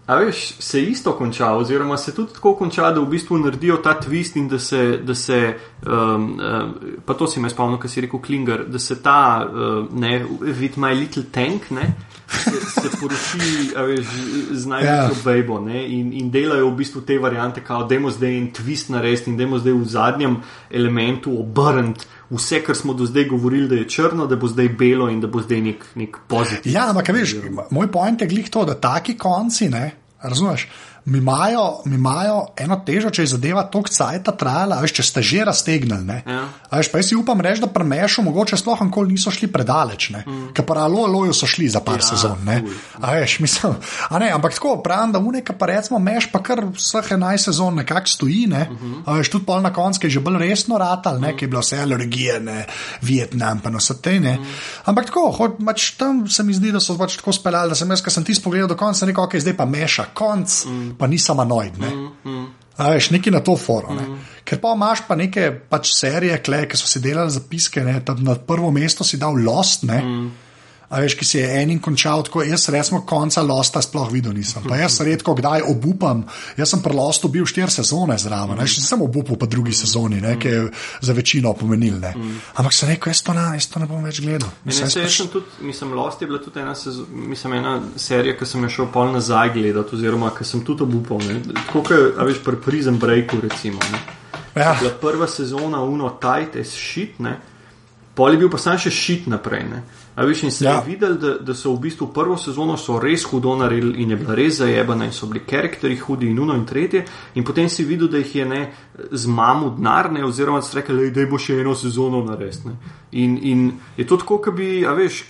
A 0.07 0.14
veš, 0.14 0.54
se 0.59 0.82
isto 0.82 1.12
konča, 1.12 1.52
oziroma 1.52 1.96
se 1.96 2.14
tudi 2.14 2.32
tako 2.32 2.54
konča, 2.54 2.90
da 2.94 3.00
v 3.00 3.09
bistvu 3.11 3.38
naredijo 3.38 3.76
ta 3.82 3.96
twist 4.00 4.36
in 4.38 4.48
da 4.48 4.59
se, 4.59 5.00
da 5.02 5.14
se 5.14 5.57
um, 5.86 5.92
um, 5.92 6.74
pa 7.07 7.14
to 7.14 7.26
si 7.26 7.40
me 7.40 7.50
spomnil, 7.50 7.78
kar 7.82 7.90
si 7.90 8.00
rekel 8.00 8.20
Klinger, 8.22 8.64
da 8.70 8.78
se 8.78 9.02
ta, 9.02 9.48
uh, 9.50 9.90
ne, 9.90 10.20
with 10.40 10.78
my 10.78 10.94
little 10.94 11.24
tank, 11.32 11.70
ne, 11.70 11.96
se, 12.28 12.50
se 12.80 12.92
poroči 13.00 13.72
veš, 13.74 14.07
z 14.50 14.66
največjo 14.66 14.94
yeah. 14.94 15.16
Ja. 15.16 15.24
bejbo 15.24 15.59
in, 15.74 16.12
in 16.12 16.30
delajo 16.30 16.70
v 16.70 16.76
bistvu 16.76 17.02
te 17.02 17.18
variante, 17.18 17.64
kao, 17.64 17.82
da 17.84 17.94
je 17.94 18.11
zdaj 18.11 18.38
en 18.38 18.52
twist 18.52 18.90
narediti 18.94 19.30
in 19.30 19.36
da 19.36 19.42
je 19.42 19.59
zdaj 19.59 19.72
v 19.72 19.84
zadnjem 19.84 20.36
elementu 20.70 21.34
obrniti 21.40 22.07
vse, 22.31 22.62
kar 22.62 22.77
smo 22.77 22.95
do 22.95 23.07
zdaj 23.07 23.24
govorili, 23.24 23.68
da 23.68 23.74
je 23.74 23.89
črno, 23.89 24.27
da 24.27 24.37
bo 24.37 24.49
zdaj 24.49 24.68
belo 24.68 25.09
in 25.11 25.20
da 25.20 25.27
bo 25.27 25.43
zdaj 25.43 25.61
nek, 25.61 25.85
nek 25.95 26.16
pozitiv. 26.29 26.72
Ja, 26.72 26.89
ampak 26.91 27.09
veš, 27.14 27.37
moj 27.70 27.93
point 27.93 28.20
je 28.20 28.29
glih 28.29 28.51
to, 28.51 28.64
da 28.64 28.74
taki 28.74 29.16
konci, 29.18 29.68
ne, 29.68 29.91
razumeš, 30.22 30.68
imajo, 31.14 31.82
mi 31.84 31.94
imajo 31.94 32.46
eno 32.57 32.80
težo, 32.86 33.11
če 33.14 33.22
je 33.22 33.30
zadeva 33.36 33.62
toliko 33.70 33.92
časa 33.94 34.32
trajala, 34.34 34.80
veš, 34.82 34.96
če 34.98 35.02
ste 35.07 35.22
že 35.22 35.44
raztegnili. 35.46 36.16
Ja. 36.26 36.40
Veš, 36.72 36.90
pa 36.90 36.98
jaz 36.98 37.12
si 37.12 37.18
upam 37.18 37.40
reči, 37.40 37.62
da 37.62 37.68
premešo, 37.70 38.24
mogoče 38.26 38.59
sploh 38.59 38.82
nikoli 38.88 39.14
niso 39.14 39.30
šli 39.30 39.46
predaleč, 39.52 40.09
mm. 40.11 40.48
ker 40.57 40.66
pa 40.66 40.80
alo, 40.82 41.04
alojo 41.07 41.34
so 41.36 41.46
šli 41.46 41.68
za 41.70 41.80
par 41.86 42.02
ja, 42.02 42.09
sezon. 42.09 42.42
Veš, 42.98 43.38
mislim, 43.44 43.76
ne, 44.18 44.32
ampak 44.34 44.57
tako, 44.59 44.80
pravim, 44.82 45.12
da 45.14 45.22
uneka 45.22 45.54
pa 45.54 45.68
recimo 45.70 46.00
meš, 46.02 46.26
pa 46.32 46.42
kar 46.42 46.64
vseh 46.74 47.12
enaj 47.14 47.38
sezon 47.46 47.78
nekako 47.82 48.11
stoji. 48.11 48.46
Ne? 48.50 48.66
Uh 48.70 48.74
mhm. 48.74 48.94
-huh. 49.07 49.18
Veš, 49.18 49.30
tudi 49.30 49.46
pol 49.46 49.62
na 49.62 49.72
koncu 49.72 50.07
je 50.07 50.11
že 50.11 50.20
bolj 50.20 50.38
resno 50.38 50.78
ratal, 50.78 51.20
ne, 51.20 51.28
uh 51.28 51.34
-huh. 51.34 51.38
ki 51.38 51.44
je 51.44 51.48
bilo 51.48 51.61
vse 51.61 51.78
alergije, 51.78 52.40
ne, 52.40 52.66
Vietnam, 53.02 53.61
pa 53.61 53.70
so 53.80 53.94
te. 53.94 54.16
Uh 54.16 54.22
mhm. 54.22 54.26
-huh. 54.26 54.44
Ampak 54.84 55.07
tako, 55.07 55.30
hod, 55.30 55.61
mač, 55.61 55.90
tam 55.90 56.28
se 56.28 56.42
mi 56.42 56.54
zdi, 56.54 56.72
da 56.72 56.80
so 56.80 56.98
pač 56.98 57.16
tako 57.16 57.32
speljali, 57.32 57.68
da 57.68 57.74
sem 57.74 57.90
jaz, 57.90 58.02
ki 58.02 58.11
sem 58.11 58.24
ti 58.24 58.34
spogledal 58.34 58.68
do 58.68 58.76
konca, 58.76 59.07
rekel, 59.07 59.24
ok, 59.24 59.36
zdaj 59.38 59.57
pa 59.57 59.64
meša 59.64 60.04
konc. 60.14 60.64
Uh 60.66 60.72
-huh 60.72 60.95
pa 60.99 61.09
ni 61.11 61.18
samanoid. 61.18 61.78
Ne? 61.82 61.90
Mm, 61.90 62.09
mm. 62.24 62.47
Veš, 62.76 63.11
neki 63.14 63.32
na 63.32 63.40
to 63.40 63.57
forum. 63.57 63.97
Mm. 63.97 64.16
Ker 64.47 64.61
pa 64.61 64.74
imaš 64.76 65.07
pa 65.09 65.16
neke 65.16 65.49
pač 65.70 65.94
serije, 65.97 66.36
kle, 66.44 66.64
ki 66.68 66.78
so 66.78 66.88
si 66.90 67.01
delali 67.05 67.32
zapiske, 67.32 67.84
ne? 67.84 67.99
tam 68.05 68.20
na 68.24 68.36
prvo 68.36 68.70
mesto 68.74 69.05
si 69.05 69.20
dal 69.20 69.38
Lost. 69.44 69.86
Mm. 69.88 70.28
A 70.89 71.01
veš, 71.03 71.16
ki 71.18 71.26
si 71.26 71.39
je 71.39 71.47
enim 71.62 71.80
končal, 71.82 72.22
tako 72.22 72.45
jaz 72.47 72.68
resmo 72.70 73.01
konca 73.07 73.43
Losta 73.43 73.82
sploh 73.82 74.07
videl 74.12 74.37
nisem. 74.37 74.62
Pa 74.68 74.78
jaz 74.78 75.01
redko 75.03 75.34
kdaj 75.34 75.64
obupam. 75.66 76.22
Jaz 76.57 76.70
sem 76.70 76.82
pri 76.82 76.95
Lostu 76.95 77.30
bil 77.32 77.47
štiri 77.49 77.72
sezone 77.74 78.14
zraven, 78.22 78.61
še 78.70 78.84
sem 78.84 79.03
obupal 79.03 79.39
pa 79.41 79.49
drugi 79.51 79.74
sezoni, 79.74 80.20
ne, 80.22 80.37
ki 80.39 80.53
je 80.53 80.61
za 81.03 81.16
večino 81.16 81.53
pomenil. 81.59 81.99
Ne. 81.99 82.12
Mm. 82.14 82.37
Ampak 82.62 82.76
se 82.76 82.87
rekel, 82.87 83.11
jaz 83.11 83.24
to, 83.26 83.34
na, 83.34 83.49
jaz 83.59 83.66
to 83.72 83.82
ne 83.82 83.91
bom 83.91 84.07
več 84.07 84.20
gledal. 84.22 84.53
Mislim, 84.68 84.87
ne, 84.87 85.09
pač... 85.09 85.18
tudi, 85.32 85.66
mislim, 85.66 85.97
Lost 85.99 86.22
je 86.22 86.30
bila 86.30 86.39
tudi 86.45 86.62
ena, 86.62 86.76
sezo, 86.78 87.09
mislim, 87.11 87.59
ena 87.59 87.74
serija, 87.99 88.37
ki 88.39 88.47
sem 88.47 88.62
jo 88.68 88.72
šel 88.78 88.91
pol 88.95 89.11
nazaj 89.16 89.57
gledati, 89.59 89.99
oziroma 89.99 90.30
ki 90.39 90.47
sem 90.47 90.62
tudi 90.66 90.87
obupal. 90.87 91.18
Tako 91.51 91.82
kot 91.82 91.93
je, 91.97 92.01
veš, 92.30 92.41
pri 92.47 92.62
Prison 92.62 93.03
Breaku 93.03 93.43
recimo. 93.43 93.82
Ja. 94.55 94.76
Prva 95.03 95.26
sezona, 95.26 95.82
uno, 95.82 96.14
tight, 96.22 96.55
es 96.62 96.70
shit, 96.78 97.18
ne. 97.18 97.34
Pol 98.16 98.32
je 98.32 98.41
bil 98.41 98.49
pa 98.49 98.57
sam 98.61 98.78
še 98.80 98.89
šit 98.95 99.26
naprej. 99.28 99.66
Ne? 99.68 99.82
A 100.17 100.25
veš, 100.25 100.43
in 100.43 100.51
se 100.51 100.64
ja. 100.64 100.81
videl, 100.81 101.19
da, 101.21 101.35
da 101.45 101.55
so 101.55 101.75
v 101.75 101.81
bistvu 101.81 102.07
prvo 102.09 102.39
sezono 102.41 102.77
res 103.03 103.25
hudo 103.29 103.53
naredili 103.57 104.03
in 104.03 104.11
je 104.11 104.17
bila 104.17 104.35
res 104.35 104.59
zajebana 104.62 105.05
in 105.05 105.12
so 105.12 105.27
bili 105.27 105.43
karakteri 105.45 105.97
hudi 105.97 106.31
in 106.31 106.39
uno 106.41 106.55
in 106.57 106.64
tretje. 106.64 107.05
In 107.35 107.45
potem 107.45 107.69
si 107.69 107.85
videl, 107.85 108.09
da 108.09 108.17
jih 108.17 108.35
je 108.35 108.47
ne 108.47 108.73
z 109.12 109.27
mamo 109.27 109.75
denarne, 109.77 110.25
oziroma 110.25 110.62
so 110.62 110.79
rekli, 110.79 111.11
da 111.12 111.27
bo 111.29 111.37
še 111.37 111.61
eno 111.61 111.75
sezono 111.75 112.23
narediti. 112.25 112.73
In, 113.12 113.39
in 113.43 113.73
je 113.97 114.07
to 114.07 114.17
tako, 114.17 114.39
kot 114.39 114.57
bi, 114.57 114.87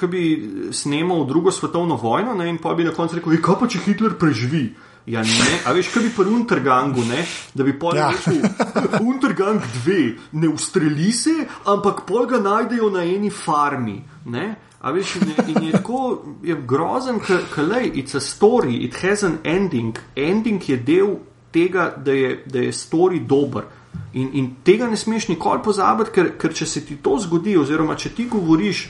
bi 0.09 0.23
snemal 0.71 1.27
drugo 1.27 1.51
svetovno 1.51 1.97
vojno 1.97 2.35
ne? 2.35 2.49
in 2.49 2.59
pa 2.59 2.75
bi 2.75 2.85
na 2.85 2.95
koncu 2.95 3.19
rekel, 3.19 3.41
kaj 3.43 3.59
pa 3.59 3.67
če 3.67 3.83
Hitler 3.89 4.15
preživi. 4.15 4.69
Ja, 5.07 5.23
ne, 5.23 5.51
a 5.67 5.71
veš, 5.75 5.93
kaj 5.95 6.03
bi 6.03 6.13
pri 6.15 6.31
Untergangu, 6.35 7.03
ne? 7.07 7.25
da 7.55 7.67
bi 7.67 7.75
pol 7.79 7.99
ja. 7.99 8.09
rekel, 8.11 8.39
Untergang 9.11 9.63
2, 9.83 9.99
ne 10.39 10.51
ustreli 10.51 11.11
se, 11.15 11.35
ampak 11.67 12.05
pol 12.07 12.27
ga 12.31 12.39
najdejo 12.43 12.91
na 12.95 13.03
eni 13.07 13.31
farmi. 13.31 14.01
Ne? 14.31 14.47
A 14.87 14.93
veš, 14.95 15.17
in 15.19 15.29
je, 15.29 15.45
in 15.51 15.65
je 15.67 15.73
tako 15.73 16.23
je 16.47 16.55
grozen, 16.67 17.19
ker 17.19 17.43
je 17.83 17.89
it's 17.99 18.15
a 18.15 18.21
story, 18.21 18.85
it 18.85 18.95
has 19.03 19.25
an 19.25 19.39
ending. 19.43 19.99
Ending 20.15 20.69
je 20.69 20.77
del 20.77 21.17
tega, 21.51 21.95
da 22.05 22.13
je, 22.13 22.43
da 22.47 22.59
je 22.59 22.73
story 22.73 23.19
dober. 23.27 23.65
In, 24.13 24.31
in 24.33 24.55
tega 24.63 24.87
ne 24.87 24.97
smeš 24.97 25.29
nikoli 25.29 25.63
pozabiti, 25.65 26.13
ker, 26.15 26.31
ker 26.39 26.55
če 26.55 26.67
se 26.67 26.85
ti 26.87 27.01
to 27.03 27.17
zgodi, 27.19 27.57
oziroma 27.59 27.97
če 27.99 28.15
ti 28.15 28.29
govoriš 28.31 28.87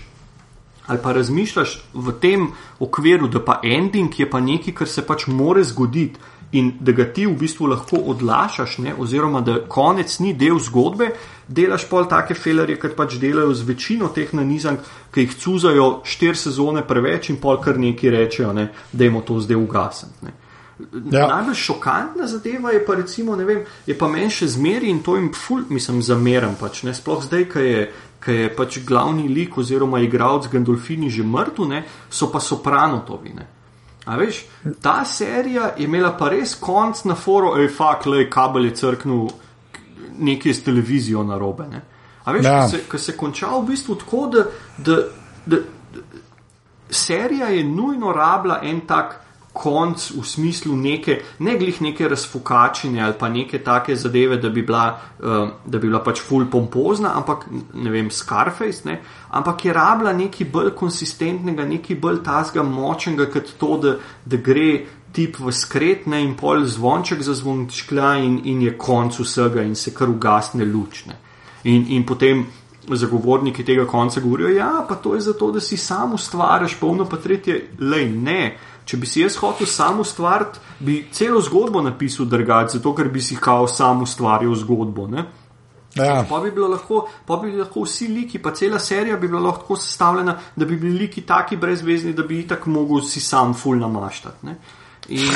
ali 0.87 1.01
pa 1.03 1.13
razmišljaš 1.13 1.73
v 1.95 2.13
tem 2.23 2.45
okviru, 2.79 3.27
da 3.29 3.41
pa 3.43 3.57
ending 3.65 4.21
je 4.21 4.29
pa 4.31 4.39
nekaj, 4.41 4.75
kar 4.75 4.89
se 4.89 5.03
pač 5.03 5.27
more 5.27 5.65
zgoditi 5.65 6.21
in 6.53 6.73
da 6.81 6.93
ga 6.93 7.05
ti 7.13 7.27
v 7.27 7.35
bistvu 7.39 7.67
lahko 7.67 7.99
odlašaš, 8.13 8.79
ne? 8.79 8.95
oziroma 8.99 9.41
da 9.41 9.59
konec 9.69 10.19
ni 10.19 10.33
del 10.35 10.59
zgodbe, 10.63 11.11
delaš 11.49 11.89
pol 11.91 12.07
take 12.09 12.35
felerje, 12.35 12.79
kot 12.81 12.97
pač 12.97 13.19
delajo 13.21 13.55
z 13.55 13.67
večino 13.67 14.09
teh 14.15 14.33
nanizank, 14.35 14.81
ki 15.15 15.27
jih 15.27 15.37
cuzajo 15.43 15.91
štiri 16.05 16.39
sezone 16.39 16.87
preveč 16.87 17.31
in 17.31 17.41
pol 17.43 17.61
kar 17.63 17.79
neki 17.79 18.11
rečejo, 18.11 18.53
ne? 18.53 18.71
da 18.93 19.05
jim 19.05 19.21
to 19.27 19.41
zdaj 19.41 19.57
ugasne. 19.57 20.35
Ja. 21.11 21.25
Najbolj 21.27 21.55
šokantna 21.57 22.27
zadeva 22.29 22.71
je 22.71 22.83
pa, 22.85 22.95
recimo, 22.95 23.37
vem, 23.37 23.63
je 23.87 23.95
pa 23.97 24.11
meni 24.13 24.29
še 24.31 24.51
zmeri 24.59 24.91
in 24.93 24.99
to 25.03 25.15
jim 25.17 25.31
ful, 25.33 25.63
mislim, 25.73 26.03
zameram. 26.05 26.53
Pač, 26.61 26.83
Sploh 26.93 27.23
zdaj, 27.25 27.47
ki 27.49 27.65
je 27.65 27.87
ki 28.27 28.33
je 28.33 28.49
pač 28.57 28.81
glavni 28.83 29.29
lik 29.29 29.59
oziroma 29.59 30.01
igralec 30.03 30.49
Gandolfini 30.51 31.11
že 31.11 31.23
mrtev, 31.23 31.85
so 32.11 32.31
pa 32.33 32.41
sopranotovi. 32.41 33.35
A 34.07 34.17
veš, 34.17 34.45
ta 34.83 35.05
serija 35.05 35.73
je 35.77 35.85
imela 35.85 36.13
pa 36.17 36.29
res 36.31 36.55
konc 36.61 37.03
na 37.05 37.15
foru, 37.19 37.57
ej, 37.59 37.69
fak, 37.75 38.07
le 38.07 38.29
kabel 38.31 38.69
je 38.71 38.75
crknil 38.79 39.27
nekaj 40.19 40.55
s 40.55 40.63
televizijo 40.65 41.25
na 41.27 41.39
robe. 41.39 41.67
Ne? 41.71 41.83
A 42.25 42.33
veš, 42.33 42.45
ja. 42.47 42.61
ki 42.91 42.99
se 42.99 43.13
je 43.13 43.17
končal 43.19 43.61
v 43.61 43.73
bistvu 43.73 43.99
tako, 43.99 44.27
da, 44.31 44.45
da, 44.79 44.97
da, 45.47 45.59
da 45.93 46.03
serija 46.91 47.49
je 47.49 47.65
nujno 47.65 48.13
rabila 48.13 48.61
en 48.63 48.81
tak 48.87 49.21
konc 49.57 50.11
v 50.13 50.25
smislu 50.25 50.77
neke, 50.77 51.17
ne 51.39 51.57
glih 51.57 51.81
neke 51.83 52.09
razfukačine 52.09 53.01
ali 53.03 53.17
pa 53.19 53.29
neke 53.33 53.63
take 53.65 53.97
zadeve, 53.97 54.37
da 54.37 54.51
bi 54.53 54.63
bila, 54.63 54.85
uh, 55.19 55.49
da 55.65 55.79
bi 55.79 55.89
bila 55.89 56.03
pač 56.05 56.21
full 56.21 56.51
pompozna, 56.53 57.15
ampak 57.17 57.47
ne 57.75 57.91
vem, 57.91 58.11
Scarface, 58.11 58.85
ne, 58.85 59.01
ampak 59.31 59.65
je 59.65 59.73
rabila 59.73 60.13
nekaj 60.13 60.51
bolj 60.53 60.75
konsistentnega, 60.77 61.65
nekaj 61.65 61.97
bolj 62.01 62.21
tasga 62.25 62.63
močnega, 62.63 63.31
kot 63.33 63.57
to, 63.61 63.79
da, 63.83 63.97
da 64.25 64.37
gre 64.37 64.71
tip 65.17 65.41
v 65.41 65.53
skretne 65.53 66.21
in 66.21 66.35
pol 66.37 66.67
zvonček 66.69 67.23
za 67.25 67.35
zvončkla 67.35 68.17
in, 68.21 68.41
in 68.45 68.63
je 68.67 68.77
konc 68.77 69.17
vsega 69.23 69.65
in 69.65 69.75
se 69.75 69.95
kar 69.97 70.13
ugasne 70.13 70.69
lučne. 70.69 71.17
In, 71.65 71.87
in 71.97 72.05
potem 72.07 72.45
zagovorniki 72.95 73.65
tega 73.65 73.87
konca 73.87 74.21
govorijo, 74.21 74.49
ja, 74.49 74.85
pa 74.89 74.95
to 74.95 75.15
je 75.15 75.21
zato, 75.21 75.51
da 75.53 75.61
si 75.61 75.77
sam 75.77 76.15
ustvariš, 76.15 76.77
polno 76.81 77.09
pa 77.09 77.17
tretje, 77.17 77.69
le 77.81 78.07
ne. 78.07 78.57
Če 78.87 79.01
bi 79.03 79.09
si 79.11 79.25
jaz 79.25 79.37
hotel 79.43 79.67
samo 79.67 80.05
ustvariti, 80.07 80.61
bi 80.87 81.01
celo 81.13 81.41
zgodbo 81.43 81.83
napisal 81.83 82.29
drugače, 82.31 82.79
zato 82.79 82.95
ker 82.95 83.11
bi 83.11 83.21
si 83.21 83.35
kao 83.37 83.67
sam 83.67 84.05
ustvaril 84.07 84.55
zgodbo. 84.55 85.09
Ja. 85.97 86.23
Pa, 86.29 86.39
bi 86.45 86.53
lahko, 86.61 87.07
pa 87.27 87.41
bi 87.43 87.51
lahko 87.57 87.83
vsi 87.83 88.07
liki, 88.13 88.39
pa 88.43 88.53
cela 88.55 88.79
serija 88.79 89.17
bi 89.17 89.27
bila 89.29 89.49
lahko 89.49 89.77
sestavljena, 89.77 90.37
da 90.57 90.65
bi 90.65 90.77
bili 90.77 90.99
liki 90.99 91.25
taki 91.27 91.57
brezvezni, 91.57 92.13
da 92.13 92.23
bi 92.23 92.43
jih 92.43 92.49
tako 92.53 92.71
mogel 92.71 93.03
si 93.03 93.21
sam 93.21 93.55
ful 93.55 93.81
namaštati. 93.81 94.55
In, 95.09 95.29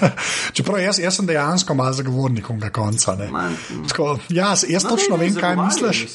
Čeprav 0.56 0.80
jaz, 0.80 0.98
jaz 0.98 1.16
sem 1.16 1.26
dejansko 1.26 1.74
malo 1.74 1.92
zagovornik 1.92 2.46
tega 2.48 2.70
konca. 2.70 3.16
Man, 3.30 3.56
Tako, 3.88 4.18
jaz 4.28 4.64
jaz 4.68 4.84
no, 4.84 4.90
točno 4.90 5.16
ne, 5.16 5.24
vem, 5.24 5.34
kaj 5.34 5.56
misliš. 5.56 6.06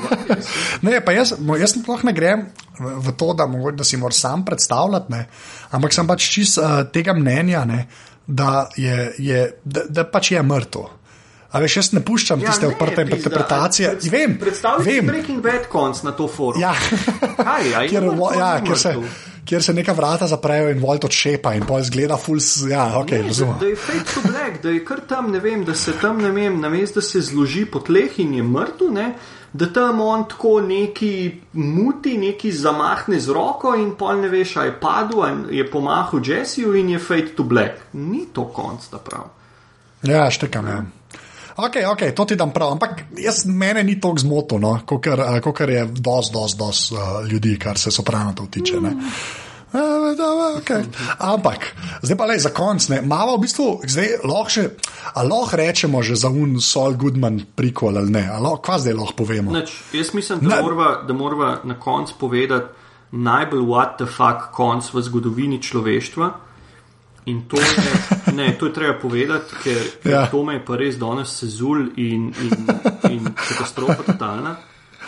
ne, 0.86 1.02
jaz, 1.16 1.34
jaz 1.60 1.76
sploh 1.76 2.04
ne 2.08 2.14
grem 2.16 2.46
v, 2.78 3.12
to, 3.16 3.32
da, 3.34 3.46
mogo, 3.46 3.72
da 3.76 3.84
si 3.84 3.96
moraš 3.96 4.20
sam 4.20 4.44
predstavljati, 4.44 5.12
ne, 5.12 5.26
ampak 5.70 5.92
sem 5.92 6.08
pač 6.08 6.30
čist 6.30 6.58
uh, 6.58 6.82
tega 6.92 7.14
mnenja, 7.16 7.64
ne, 7.68 7.86
da, 8.26 8.68
je, 8.76 9.12
je, 9.18 9.46
da, 9.64 9.86
da 9.88 10.08
pač 10.08 10.32
je 10.32 10.42
mrtev. 10.42 10.88
Ali 11.52 11.68
še 11.68 11.82
jaz 11.82 11.90
ne 11.92 12.00
puščam 12.00 12.40
ja, 12.40 12.48
tiste 12.48 12.70
odprte 12.70 13.04
interpretacije? 13.04 13.90
Predstavljaj 14.40 14.86
si 14.88 15.02
Breaking 15.04 15.42
Bad 15.44 15.66
konc 15.68 16.00
na 16.06 16.14
to 16.16 16.24
forum. 16.32 16.62
Ja, 16.62 16.72
Kaj, 17.36 17.68
ja, 17.68 17.82
kjer, 17.90 18.08
ja, 18.38 18.54
kjer 18.64 18.80
se 18.80 18.94
kjer 19.44 19.62
se 19.62 19.74
neka 19.74 19.92
vrata 19.92 20.26
zaprejo 20.26 20.70
in 20.70 20.80
volt 20.80 21.04
odšepa 21.04 21.54
in 21.54 21.66
pojjo 21.66 21.84
zgleda 21.84 22.16
fulz. 22.16 22.66
Ja, 22.70 22.86
okay, 22.98 23.22
da, 23.22 23.58
da 23.60 23.66
je 23.66 23.76
fake 23.76 24.04
to 24.14 24.20
black, 24.28 24.62
da 24.62 24.70
je 24.70 24.84
kar 24.84 25.00
tam, 25.08 25.30
ne 25.30 25.40
vem, 25.40 25.64
da 25.64 25.74
se 25.74 25.92
tam, 26.00 26.22
ne 26.22 26.30
vem, 26.30 26.60
namesto 26.60 27.00
da 27.00 27.06
se 27.06 27.20
zloži 27.20 27.64
po 27.66 27.80
tleh 27.80 28.18
in 28.18 28.34
je 28.34 28.42
mrtev, 28.42 29.12
da 29.52 29.72
tam 29.72 30.00
on 30.00 30.24
tako 30.28 30.60
neki 30.60 31.40
muti, 31.52 32.18
neki 32.18 32.52
zamahne 32.52 33.20
z 33.20 33.28
roko 33.28 33.74
in 33.76 33.92
pol 33.98 34.20
ne 34.20 34.28
veš, 34.28 34.56
a 34.56 34.64
je 34.64 34.80
padel, 34.80 35.22
a 35.22 35.30
je 35.50 35.70
pomahal 35.70 36.20
Jessiju 36.24 36.74
in 36.74 36.88
je 36.88 36.98
fake 36.98 37.36
to 37.36 37.42
black. 37.42 37.92
Ni 37.92 38.26
to 38.32 38.46
konc, 38.48 38.88
da 38.90 38.98
prav. 38.98 39.28
Ja, 40.02 40.30
štekam. 40.30 40.66
Ja. 40.66 40.82
Ok, 41.56 41.76
ok, 41.92 42.02
to 42.16 42.24
ti 42.24 42.36
dam 42.36 42.52
prav, 42.52 42.72
ampak 42.72 43.04
jaz, 43.18 43.44
mene 43.46 43.84
ni 43.84 43.98
tako 44.00 44.18
zmoto, 44.18 44.58
no, 44.58 44.78
kot 44.86 45.06
je 45.06 45.86
dosti, 45.86 46.32
dosti, 46.32 46.58
dosti 46.58 46.94
uh, 46.94 47.00
ljudi, 47.28 47.58
kar 47.58 47.78
se 47.78 47.90
soprano 47.90 48.32
to 48.32 48.46
tiče. 48.50 48.80
Mm. 48.80 48.86
Uh, 49.72 50.58
okay. 50.60 50.84
Ampak, 51.18 51.72
zdaj 52.02 52.16
pa 52.16 52.26
le 52.28 52.38
za 52.38 52.50
konc, 52.52 52.88
malo 53.08 53.36
v 53.36 53.40
bistvu, 53.46 53.68
zdaj 53.88 54.08
lahko 54.28 54.52
še, 54.52 54.64
lahko 55.16 55.56
rečemo 55.56 56.02
že 56.04 56.16
za 56.20 56.28
un 56.28 56.60
Sol 56.60 56.92
Goodman 57.00 57.40
prikol 57.56 57.96
ali 57.96 58.12
ne, 58.12 58.26
ali 58.28 58.52
kva 58.60 58.76
zdaj 58.76 58.96
lahko 58.98 59.24
povemo. 59.24 59.52
Neč, 59.52 59.72
jaz 59.96 60.12
mislim, 60.12 60.44
da 60.44 60.60
moramo 60.60 61.16
morva 61.16 61.50
na 61.64 61.78
konc 61.80 62.12
povedati 62.20 62.68
najbolj 63.12 63.64
what 63.64 63.96
the 63.96 64.06
fuck 64.06 64.52
konc 64.52 64.88
v 64.92 65.00
zgodovini 65.02 65.62
človeštva. 65.62 66.30
In 67.24 67.44
to 67.48 67.56
je, 67.60 68.34
ne, 68.34 68.56
to 68.58 68.66
je 68.66 68.72
treba 68.74 68.96
povedati, 68.98 69.54
ker 69.62 70.10
ja. 70.10 70.26
to 70.26 70.42
me 70.42 70.56
je 70.56 70.64
pa 70.66 70.76
res 70.76 70.96
danes 70.98 71.30
sezul 71.38 71.92
in, 71.96 72.32
in, 72.34 72.70
in 73.10 73.28
katastrofa 73.30 74.02
totalna. 74.02 74.56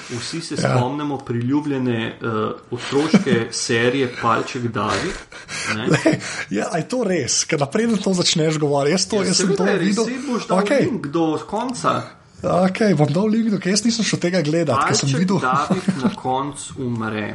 Vsi 0.05 0.41
se 0.41 0.55
ja. 0.55 0.77
spomnimo 0.77 1.19
priljubljene 1.19 2.19
uh, 2.23 2.31
otroške 2.71 3.49
serije 3.51 4.13
Palček 4.23 4.63
Davi. 4.63 5.11
Ja, 6.51 6.69
je 6.77 6.85
to 6.89 7.01
res, 7.09 7.41
ker 7.49 7.59
naprej 7.59 7.89
na 7.89 7.97
to 7.97 8.13
začneš 8.15 8.61
govoriti. 8.63 8.95
Jaz, 8.95 9.09
to, 9.11 9.23
ja, 9.23 9.33
jaz 9.33 9.41
sem 9.41 9.57
to 9.57 9.65
videl. 9.65 10.05
Vsi 10.05 10.21
boš 10.29 10.47
dal 10.47 10.63
okay. 10.63 10.85
link 10.85 11.09
do 11.11 11.25
konca. 11.51 11.97
Ok, 12.45 12.85
bom 12.99 13.11
dal 13.11 13.33
link, 13.33 13.57
ker 13.59 13.73
jaz 13.75 13.83
nisem 13.89 14.07
šel 14.07 14.23
tega 14.23 14.45
gledati. 14.45 14.93
Palček 14.93 15.27
Davi 15.43 15.83
na 16.05 16.13
koncu 16.15 16.79
umre 16.85 17.27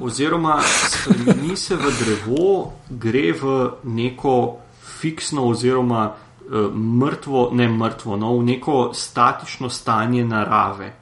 oziroma 0.00 0.60
spremeni 0.62 1.56
se 1.56 1.76
v 1.76 1.92
drevo, 1.98 2.72
gre 2.90 3.32
v 3.32 3.70
neko 3.84 4.58
fiksno, 5.00 5.46
oziroma 5.48 6.12
uh, 6.12 6.74
mrtvo, 6.74 7.50
ne 7.52 7.68
mrtvo, 7.68 8.16
no, 8.16 8.36
v 8.38 8.44
neko 8.44 8.90
statično 8.94 9.70
stanje 9.70 10.24
narave. 10.24 10.92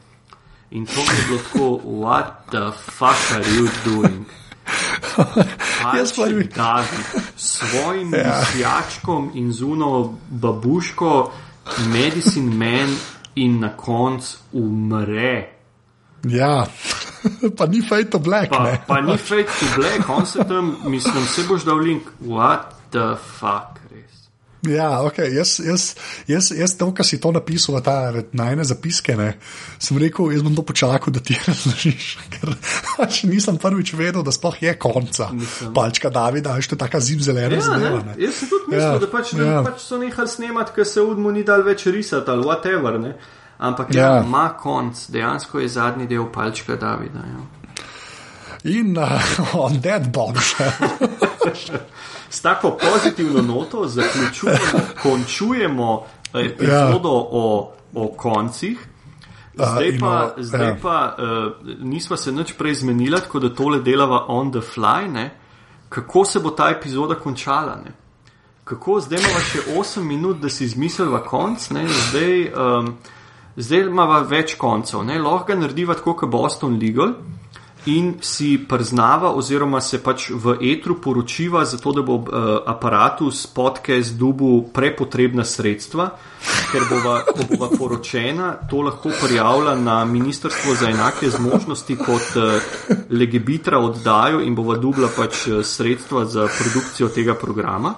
In 0.70 0.86
to 0.86 1.00
je 1.00 1.24
bilo 1.28 1.38
tako, 1.38 1.80
what 1.84 2.26
the 2.50 2.70
fuck 2.72 3.18
are 3.34 3.44
you 3.56 3.68
doing? 3.84 4.26
Jaz 5.98 6.12
pa 6.16 6.26
bi 6.26 6.44
dal 6.44 6.84
svojim 7.36 8.14
ja. 8.14 8.42
jačkom 8.58 9.30
in 9.34 9.52
zuno 9.52 10.18
babuško, 10.30 11.32
medicine 11.92 12.54
man 12.54 12.96
in 13.34 13.60
na 13.60 13.76
koncu 13.76 14.38
umre. 14.52 15.52
Ja. 16.24 16.66
pa 17.58 17.66
ni 17.66 17.82
fate 17.82 18.10
to 18.10 18.18
black. 18.18 18.50
Pa, 18.50 18.76
pa 18.86 19.00
ni 19.00 19.16
fate 19.16 19.50
to 19.60 19.66
black, 19.76 20.08
on 20.08 20.26
se 20.26 20.44
tam, 20.48 20.76
mislim, 20.84 21.26
se 21.26 21.44
boš 21.48 21.64
dal 21.64 21.78
link. 21.78 22.02
What 22.20 22.74
the 22.90 23.14
fuck, 23.38 23.80
res. 23.90 24.28
Ja, 24.68 25.00
ok, 25.02 25.18
jaz, 25.32 25.54
jaz, 25.64 25.84
jaz, 26.28 26.50
jaz 26.52 26.76
to, 26.76 26.90
kar 26.92 27.06
si 27.06 27.20
to 27.20 27.32
napisal, 27.32 27.78
ta 27.84 28.12
najne 28.36 28.64
zapiske, 28.68 29.16
ne, 29.16 29.30
sem 29.80 29.96
rekel, 30.00 30.32
jaz 30.34 30.44
bom 30.44 30.56
to 30.56 30.64
počakal, 30.68 31.12
da 31.12 31.22
ti 31.24 31.36
razložiš. 31.48 32.10
Ker 32.36 32.54
pač 32.98 33.22
nisem 33.28 33.60
prvič 33.60 33.94
vedel, 33.96 34.24
da 34.26 34.34
sploh 34.34 34.60
je 34.60 34.76
konca. 34.80 35.30
Mislim. 35.32 35.74
Palčka 35.76 36.12
Davida, 36.12 36.56
veš, 36.58 36.72
to 36.72 36.76
je 36.76 36.84
taka 36.84 37.00
zimzelena 37.00 37.56
ja, 37.56 37.64
zadeva. 37.64 38.04
Jaz 38.20 38.40
sem 38.42 38.52
tudi 38.52 38.74
mislil, 38.74 38.86
ja, 38.86 38.96
da, 39.00 39.12
pač, 39.12 39.34
ja. 39.36 39.50
da 39.50 39.66
pač 39.70 39.84
so 39.84 40.00
nehali 40.00 40.34
snemati, 40.36 40.76
ker 40.76 40.88
se 40.88 41.04
udmo 41.04 41.32
ni 41.32 41.44
dal 41.46 41.64
več 41.64 41.88
risati 41.88 42.32
ali 42.32 42.48
whatever. 42.48 43.00
Ne. 43.00 43.16
Ampak 43.60 43.94
ja, 43.94 44.06
ja, 44.06 44.22
ima 44.24 44.48
konc, 44.48 45.10
dejansko 45.10 45.60
je 45.60 45.68
zadnji 45.68 46.06
del 46.06 46.24
palčka 46.32 46.76
Davida. 46.76 47.18
Ja. 47.18 47.40
In 48.64 48.96
uh, 48.98 49.20
on 49.64 49.80
dead 49.80 50.12
bombshell. 50.12 50.70
S 52.30 52.40
tako 52.40 52.78
pozitivno 52.80 53.42
noto 53.42 53.88
zaključujemo, 53.88 54.80
končujemo 55.02 56.06
epizodo 56.34 57.08
ja. 57.08 57.26
o, 57.30 57.72
o 57.94 58.08
koncih. 58.16 58.86
Zdaj 59.54 59.98
pa, 60.00 60.32
uh, 60.36 60.42
zdaj 60.44 60.66
ja. 60.66 60.76
pa 60.82 61.16
uh, 61.18 61.68
nismo 61.80 62.16
se 62.16 62.32
nič 62.32 62.52
prej 62.58 62.74
zmenili, 62.74 63.20
tako 63.20 63.38
da 63.38 63.54
tole 63.54 63.80
delava 63.80 64.24
on 64.28 64.52
the 64.52 64.60
fly. 64.74 65.08
Ne? 65.08 65.30
Kako 65.88 66.24
se 66.24 66.40
bo 66.40 66.50
ta 66.50 66.70
epizoda 66.70 67.14
končala? 67.14 67.76
Ne? 67.84 67.92
Kako 68.64 69.00
zdaj 69.00 69.18
imamo 69.20 69.40
še 69.40 69.58
8 69.76 70.02
minut, 70.02 70.40
da 70.40 70.48
si 70.48 70.64
izmislimo 70.64 71.20
konc? 71.28 71.68
Zdaj. 72.10 72.52
Um, 72.56 72.94
zdaj 73.56 73.86
imamo 73.86 74.22
več 74.28 74.54
koncev. 74.58 75.04
Ne? 75.04 75.18
Lahko 75.18 75.52
ga 75.52 75.58
narediva 75.60 75.96
tako 75.98 76.16
kot 76.22 76.30
Boston 76.30 76.78
Legal 76.80 77.14
in 77.86 78.14
si 78.20 78.58
priznava, 78.68 79.30
oziroma 79.32 79.80
se 79.80 80.02
pač 80.04 80.28
v 80.30 80.56
etru 80.72 80.98
poročiva, 81.00 81.64
zato 81.64 81.92
da 81.96 82.02
bo 82.04 82.18
uh, 82.20 82.26
aparatus 82.68 83.46
podcast 83.46 84.18
dubu 84.20 84.68
prepotrebna 84.74 85.44
sredstva, 85.44 86.10
ker 86.72 86.84
bova, 86.90 87.14
ko 87.24 87.46
bova 87.54 87.70
poročena, 87.72 88.52
to 88.68 88.82
lahko 88.84 89.14
prijavlja 89.22 89.74
na 89.80 90.04
Ministrstvo 90.04 90.74
za 90.74 90.90
enake 90.90 91.30
zmožnosti 91.30 91.96
kot 91.96 92.36
uh, 92.36 92.60
legebitra 93.10 93.80
oddajo 93.80 94.44
in 94.44 94.54
bova 94.54 94.76
dubla 94.76 95.08
pač 95.16 95.46
uh, 95.48 95.64
sredstva 95.64 96.26
za 96.28 96.48
produkcijo 96.52 97.08
tega 97.08 97.34
programa. 97.34 97.94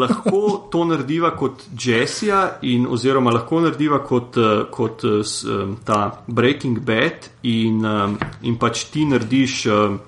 Lahko 0.00 0.68
to 0.72 0.84
narediva 0.84 1.32
kot 1.36 1.64
Jessija, 1.78 2.58
oziroma 2.88 3.32
lahko 3.34 3.60
narediva 3.60 3.98
kot, 4.06 4.36
eh, 4.36 4.64
kot 4.70 5.04
um, 5.04 5.76
ta 5.84 6.22
Breaking 6.26 6.80
Bad, 6.80 7.30
in, 7.42 7.84
in 8.42 8.58
pač 8.58 8.86
ti 8.92 9.04
narediš, 9.06 9.60
um, 9.66 10.00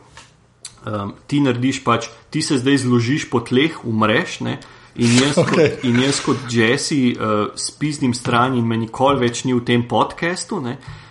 ti 1.26 1.41
narediš 1.41 1.83
pač, 1.85 2.11
ti 2.31 2.43
se 2.43 2.59
zdaj 2.59 2.85
zložiš 2.85 3.31
po 3.31 3.41
tleh, 3.41 3.81
umreš. 3.85 4.41
Ne? 4.47 4.59
In 4.99 5.14
jaz, 5.14 5.37
okay. 5.39 5.55
kot, 5.55 5.85
in 5.87 6.01
jaz 6.03 6.22
kot 6.26 6.47
Jesse 6.51 7.03
uh, 7.14 7.51
spiznim 7.55 8.14
stran 8.14 8.57
in 8.59 8.66
me 8.66 8.79
nikoli 8.81 9.22
več 9.22 9.45
ni 9.47 9.55
v 9.55 9.62
tem 9.66 9.85
podkastu. 9.87 10.59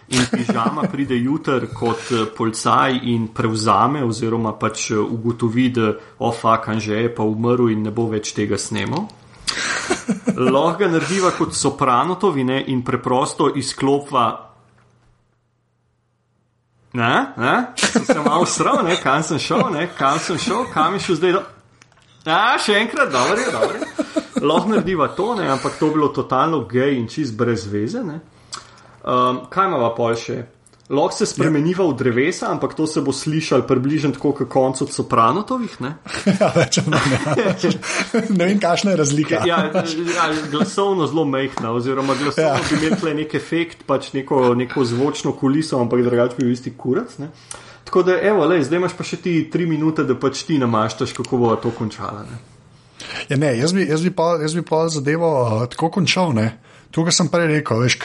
In 0.08 0.24
pižama 0.32 0.86
pride 0.88 1.18
jutr 1.20 1.68
kot 1.76 2.12
eh, 2.16 2.26
policaj 2.38 2.99
in 3.12 3.28
prevzame, 3.36 4.05
oziroma 4.08 4.53
pač 4.55 4.91
eh, 4.91 4.99
ugotovi, 4.99 5.70
da 5.76 5.91
ofakan 6.24 6.80
že 6.80 7.01
je 7.01 7.10
pa 7.16 7.24
umrl 7.28 7.68
in 7.72 7.84
ne 7.84 7.91
bo 7.91 8.08
več 8.08 8.32
tega 8.34 8.58
snemal. 8.58 9.10
Lahko 10.53 10.78
ga 10.80 10.88
narediva 10.93 11.34
kot 11.36 11.55
sopranotovine 11.55 12.62
in 12.72 12.86
preprosto 12.88 13.49
izklopva. 13.55 14.26
Ne, 16.93 17.34
ne, 17.38 17.55
sem 17.76 18.05
se 18.05 18.20
malo 18.24 18.45
sral, 18.45 18.80
ne, 18.88 18.95
kam 19.03 19.24
sem 19.24 19.39
šel, 19.39 19.68
ne, 19.76 19.89
kam 19.97 20.20
sem 20.24 20.39
šel, 20.39 20.64
kam 20.74 20.95
je 20.95 21.03
šel 21.03 21.20
zdaj. 21.20 21.36
Do... 21.36 21.43
A, 22.32 22.55
še 22.64 22.80
enkrat, 22.80 23.12
dobro 23.12 23.43
je, 23.43 23.51
dobro 23.51 23.76
je. 23.76 24.08
Lahko 24.39 24.72
narediva 24.72 25.12
to, 25.18 25.34
ne, 25.36 25.51
ampak 25.51 25.76
to 25.80 25.91
bi 25.91 25.99
bilo 25.99 26.10
totalno 26.16 26.64
gej 26.70 26.95
in 26.95 27.12
čist 27.12 27.36
brez 27.38 27.68
veze. 27.68 28.01
Um, 29.08 29.45
kaj 29.49 29.70
ima 29.70 29.80
pa 29.80 29.95
pol 29.95 30.16
še? 30.20 30.41
Lahko 30.88 31.18
se 31.18 31.26
spremeniva 31.28 31.84
v 31.84 31.95
drevesa, 31.99 32.47
ampak 32.47 32.74
to 32.76 32.86
se 32.88 33.01
bo 33.03 33.12
slišal 33.12 33.66
približno 33.68 34.14
tako, 34.16 34.32
kot 34.36 34.47
konc 34.47 34.82
od 34.86 34.91
sopranotovih. 34.91 35.74
Ne, 35.84 35.91
ja, 36.39 36.47
več 36.55 36.80
ali 36.80 36.93
manj. 36.93 37.16
Ja. 37.36 37.72
ne 38.30 38.45
vem, 38.45 38.60
kakšna 38.64 38.93
je 38.93 38.99
razlika. 39.01 39.41
ja, 39.47 39.60
ja, 39.68 40.28
glasovno 40.51 41.08
zelo 41.12 41.26
mehna, 41.28 41.74
oziroma 41.76 42.16
glasovno 42.16 42.64
ja. 42.64 42.80
bi 42.80 42.88
imel 42.88 43.20
nek 43.20 43.36
efekt, 43.36 43.84
pač 43.88 44.14
neko, 44.16 44.53
neko 44.55 44.86
zvočno 44.88 45.36
kuliso, 45.36 45.80
ampak 45.84 46.05
drugače 46.08 46.39
bi 46.39 46.47
bil 46.47 46.55
isti 46.55 46.72
kurac. 46.80 47.18
Ne. 47.20 47.34
Tako 47.88 48.03
da, 48.08 48.16
evo, 48.24 48.47
lej, 48.47 48.64
zdaj 48.68 48.80
imaš 48.80 48.95
pa 48.95 49.08
še 49.08 49.20
ti 49.24 49.34
tri 49.51 49.68
minute, 49.68 50.08
da 50.08 50.16
pač 50.20 50.45
ti 50.47 50.55
namaštaš, 50.60 51.16
kako 51.20 51.39
bo 51.43 51.55
to 51.60 51.72
končala. 51.76 52.24
Ne. 52.28 52.39
Ja, 53.28 53.36
ne, 53.39 53.51
jaz 53.60 53.76
bi, 53.76 53.84
jaz 53.88 54.03
bi 54.03 54.12
pa, 54.16 54.38
jaz 54.39 54.55
bi 54.55 54.64
pa 54.68 54.86
zadevo 54.91 55.36
uh, 55.43 55.68
tako 55.72 55.91
končal. 55.99 56.32
Ne. 56.36 56.47
To, 56.91 57.03
kar 57.03 57.13
sem 57.13 57.29
prej 57.31 57.49
rekel, 57.51 57.81
veš, 57.83 57.97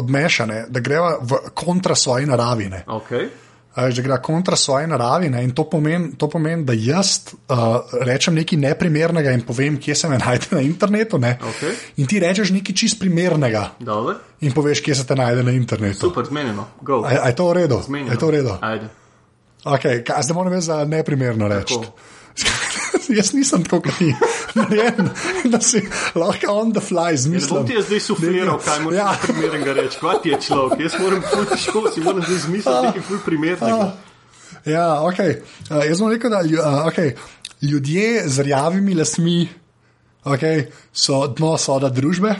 odmešane, 0.00 0.64
da 0.68 0.80
greva 0.80 1.14
v 1.20 1.38
kontra 1.54 1.94
svoji 1.94 2.28
naravi. 2.28 2.68
Okay. 2.86 3.30
Že 3.70 4.02
gre 4.02 4.18
kontra 4.22 4.56
svoji 4.58 4.86
naravi 4.90 5.30
ne? 5.30 5.44
in 5.46 5.54
to 5.54 5.64
pomeni, 5.70 6.12
to 6.18 6.28
pomeni, 6.28 6.64
da 6.66 6.74
jaz 6.76 7.32
uh, 7.32 7.80
rečem 8.02 8.34
nekaj 8.34 8.58
neprimernega 8.58 9.32
in 9.32 9.44
povem, 9.46 9.78
kje 9.80 9.94
se 9.94 10.08
me 10.10 10.18
najde 10.18 10.50
na 10.50 10.60
internetu. 10.60 11.16
Okay. 11.16 11.76
In 11.96 12.06
ti 12.06 12.20
rečeš 12.20 12.50
nekaj 12.50 12.74
čist 12.74 12.98
primernega 13.00 13.70
Dobre. 13.78 14.16
in 14.40 14.52
poveš, 14.52 14.82
kje 14.84 14.94
se 15.00 15.06
te 15.06 15.16
najde 15.16 15.46
na 15.46 15.54
internetu. 15.54 16.10
Super, 16.10 16.26
zmenjeno. 16.26 16.66
Je 17.26 17.34
to 17.34 17.48
v 17.48 17.52
redu? 17.62 17.80
Zmenjeno. 17.86 18.12
Je 18.12 18.18
to 18.18 18.26
v 18.26 18.30
redu? 18.30 18.58
Ajde. 18.60 18.90
Okay, 19.64 20.02
kaj, 20.04 20.22
zdaj 20.22 20.34
moram 20.34 20.60
za 20.60 20.84
neprimerno 20.84 21.48
reči. 21.48 21.74
jaz 23.18 23.32
nisem 23.36 23.64
tako 23.64 23.80
kot 23.88 23.98
ti, 23.98 24.10
da 25.52 25.60
si 25.64 25.82
lahko 26.14 26.52
on 26.52 26.72
the 26.72 26.82
fly 26.82 27.16
zmislil. 27.16 27.64
Ti 27.66 27.78
je 27.78 27.82
zdaj 27.88 28.00
sufliral, 28.00 28.60
kaj 28.64 28.82
moraš 28.84 28.98
ja. 28.98 29.16
primernega 29.22 29.74
reči. 29.80 30.00
Kaj 30.00 30.22
ti 30.22 30.34
je 30.34 30.40
človek? 30.48 30.84
Jaz 30.86 30.98
moram 31.00 31.24
biti 31.24 31.48
težko, 31.54 31.84
si 31.94 32.04
moram 32.04 32.22
zdaj 32.26 32.40
zmisliti 32.46 32.86
nekaj 32.86 33.06
ful 33.08 33.22
primernega. 33.26 33.90
Ja, 34.68 34.86
ok. 35.06 35.20
Uh, 35.70 35.82
jaz 35.88 36.02
bom 36.02 36.10
rekel, 36.12 36.32
da 36.32 36.42
uh, 36.44 36.86
okay. 36.90 37.14
ljudje 37.62 38.28
z 38.28 38.46
rjavimi 38.48 38.94
lasmi 38.94 39.48
okay, 40.24 40.66
so 40.92 41.26
dno 41.26 41.56
soda 41.58 41.88
družbe. 41.88 42.34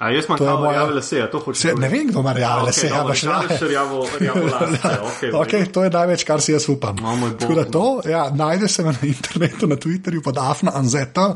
A 0.00 0.10
jaz 0.10 0.24
imam 0.24 0.38
samo 0.38 0.60
moja... 0.60 0.78
rjave 0.78 0.94
lase, 0.94 1.28
to 1.32 1.38
hočeš. 1.44 1.74
Ne 1.76 1.88
vem, 1.92 2.06
kdo 2.08 2.20
ima 2.20 2.32
rjave 2.32 2.62
lase, 2.62 2.86
okay, 2.88 3.00
ampak 3.00 3.58
še 3.60 3.66
rjavo, 3.68 4.06
rjavo 4.20 4.46
lase. 4.52 4.94
Okay, 5.10 5.32
okay, 5.42 5.66
to 5.68 5.84
je 5.84 5.90
največ, 5.92 6.24
kar 6.24 6.40
si 6.40 6.54
jaz 6.54 6.70
upam. 6.72 6.96
No, 7.04 7.64
to, 7.68 7.84
ja, 8.08 8.30
najde 8.32 8.68
se 8.68 8.84
na 8.86 8.94
internetu, 9.04 9.68
na 9.68 9.76
Twitterju 9.76 10.24
pod 10.24 10.40
Afna 10.40 10.72
Anzeta. 10.80 11.34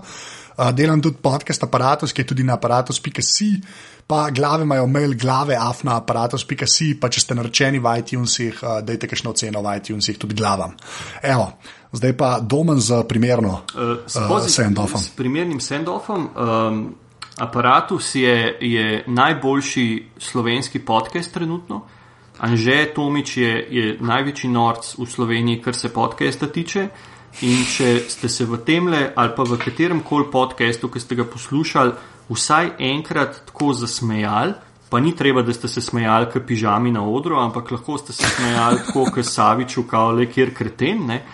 Uh, 0.54 0.70
delam 0.72 1.02
tudi 1.02 1.20
podcast 1.20 1.66
aparatus, 1.66 2.14
ki 2.14 2.22
je 2.22 2.30
tudi 2.30 2.44
na 2.46 2.54
aparatus.si, 2.56 3.50
pa 4.06 4.30
glave 4.30 4.62
imajo 4.62 4.86
mail 4.86 5.16
glave 5.18 5.58
afna 5.60 5.98
aparatus.si, 5.98 6.92
pa 7.02 7.10
če 7.10 7.20
ste 7.20 7.34
naročeni 7.34 7.82
v 7.82 7.94
iTunesih, 8.00 8.60
uh, 8.62 8.78
dajte 8.86 9.10
kakšno 9.10 9.34
oceno 9.34 9.60
v 9.66 9.76
iTunesih 9.82 10.24
tudi 10.24 10.38
glavam. 10.38 10.72
Evo, 11.20 11.50
zdaj 11.92 12.16
pa 12.16 12.36
domen 12.40 12.78
z 12.80 13.02
primerno 13.10 13.64
uh, 13.74 13.96
uh, 14.06 14.46
sendofom. 14.46 15.02
S 15.02 15.10
primernim 15.18 15.58
sendofom. 15.60 16.30
Um, 16.32 16.84
Aparatus 17.38 18.14
je, 18.14 18.58
je 18.60 19.04
najboljši 19.06 20.08
slovenski 20.18 20.78
podcast 20.78 21.34
trenutno. 21.34 21.84
Anže 22.38 22.92
Tomič 22.94 23.36
je, 23.36 23.66
je 23.70 23.96
največji 24.00 24.50
norc 24.50 24.94
v 24.98 25.06
Sloveniji, 25.06 25.62
kar 25.62 25.74
se 25.74 25.92
podcasta 25.92 26.46
tiče. 26.46 26.88
In 27.42 27.64
če 27.66 28.04
ste 28.08 28.28
se 28.28 28.44
v 28.46 28.60
temle 28.62 29.08
ali 29.16 29.32
pa 29.36 29.42
v 29.42 29.58
katerem 29.58 30.00
koli 30.06 30.30
podkastu, 30.30 30.88
ki 30.88 31.00
ste 31.00 31.18
ga 31.18 31.24
poslušali, 31.26 31.92
vsaj 32.30 32.76
enkrat 32.78 33.40
tako 33.50 33.72
zasmejali, 33.74 34.54
pa 34.90 35.00
ni 35.00 35.10
treba, 35.16 35.42
da 35.42 35.52
ste 35.52 35.68
se 35.68 35.82
smejali, 35.82 36.30
kot 36.30 36.46
pižami 36.46 36.92
na 36.94 37.02
odru, 37.02 37.40
ampak 37.42 37.72
lahko 37.74 37.98
ste 37.98 38.12
se 38.12 38.30
smejali 38.36 38.84
tako, 38.86 39.08
kot 39.10 39.26
Savič, 39.26 39.78
kao 39.90 40.12
le 40.12 40.30
kjer 40.30 40.54
kreten, 40.54 41.06
ne? 41.06 41.24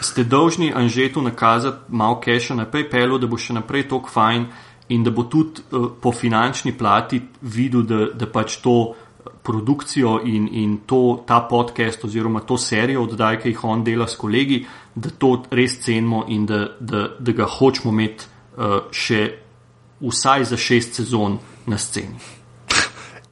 ste 0.00 0.24
dolžni 0.24 0.72
Anžetu 0.74 1.22
nakazati 1.22 1.78
malo 1.88 2.20
keša 2.20 2.54
na 2.54 2.66
PayPalu, 2.66 3.18
da 3.18 3.26
bo 3.26 3.38
še 3.38 3.54
naprej 3.54 3.86
tok 3.88 4.10
fajn 4.10 4.46
in 4.88 5.02
da 5.02 5.10
bo 5.10 5.24
tudi 5.24 5.62
uh, 5.70 5.88
po 6.00 6.12
finančni 6.12 6.72
plati 6.78 7.20
videl, 7.40 7.82
da, 7.82 8.04
da 8.14 8.26
pač 8.26 8.60
to 8.62 8.94
produkcijo 9.42 10.20
in, 10.24 10.48
in 10.52 10.78
to, 10.86 11.22
ta 11.26 11.40
podcast 11.50 12.04
oziroma 12.04 12.40
to 12.40 12.58
serijo 12.58 13.02
oddaj, 13.06 13.40
ki 13.42 13.52
jih 13.54 13.64
on 13.64 13.84
dela 13.86 14.06
s 14.06 14.18
kolegi, 14.18 14.64
da 14.94 15.10
to 15.10 15.36
res 15.50 15.78
cenimo 15.84 16.24
in 16.28 16.46
da, 16.46 16.64
da, 16.80 17.08
da 17.18 17.32
ga 17.32 17.46
hočemo 17.58 17.92
imeti 17.94 18.26
uh, 18.56 18.78
še 18.90 19.22
vsaj 20.00 20.50
za 20.50 20.56
šest 20.56 21.00
sezon 21.00 21.38
na 21.66 21.78
sceni. 21.78 22.35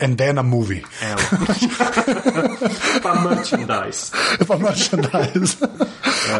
And 0.04 0.20
then 0.20 0.36
a 0.36 0.44
movie. 0.44 0.84
pa 3.04 3.12
merchandise. 3.24 4.12
pa 4.44 4.56
merchandise. 4.60 5.56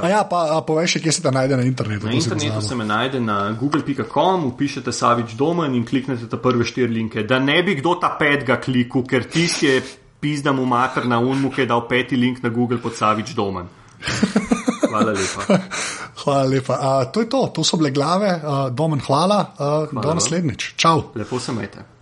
A 0.03 0.09
ja, 0.09 0.21
pa 0.29 0.53
a 0.53 0.61
povej 0.61 0.87
še, 0.95 1.01
kje 1.01 1.13
se 1.17 1.23
ta 1.25 1.33
najde 1.33 1.57
na 1.57 1.65
internetu. 1.65 2.05
Na 2.05 2.13
internetu 2.13 2.61
se 2.61 2.77
me 2.77 2.85
najde 2.85 3.25
na 3.25 3.57
google.com, 3.57 4.53
upišete 4.53 4.93
Savič 4.93 5.33
Domen 5.41 5.73
in 5.73 5.89
kliknete 5.89 6.29
ta 6.29 6.37
prve 6.37 6.69
štiri 6.69 6.93
linke. 6.93 7.25
Da 7.25 7.41
ne 7.41 7.57
bi 7.65 7.81
kdo 7.81 7.97
ta 7.97 8.13
petga 8.21 8.61
klikal, 8.61 9.09
ker 9.09 9.25
tisti 9.25 9.73
je 9.73 9.81
pizda 10.21 10.53
mu 10.53 10.69
mater 10.69 11.09
na 11.09 11.17
unmu, 11.25 11.49
ki 11.49 11.65
je 11.65 11.69
dal 11.73 11.89
peti 11.89 12.21
link 12.21 12.45
na 12.45 12.53
Google 12.53 12.85
pod 12.85 13.01
Savič 13.01 13.33
Domen. 13.33 13.65
Hvala 14.93 15.17
lepa. 15.17 15.43
Hvala 16.21 16.45
lepa. 16.53 16.75
Uh, 16.77 17.09
to 17.09 17.25
je 17.25 17.33
to, 17.33 17.49
to 17.49 17.65
so 17.65 17.81
bile 17.81 17.97
glave. 17.97 18.29
Uh, 18.29 18.69
Domen, 18.69 19.01
hvala. 19.01 19.57
Uh, 19.57 19.89
hvala 19.89 20.05
do 20.05 20.21
naslednjič. 20.21 20.77
Čau. 20.77 21.17
Lepo 21.17 21.41
se 21.41 21.53
majte. 21.53 21.94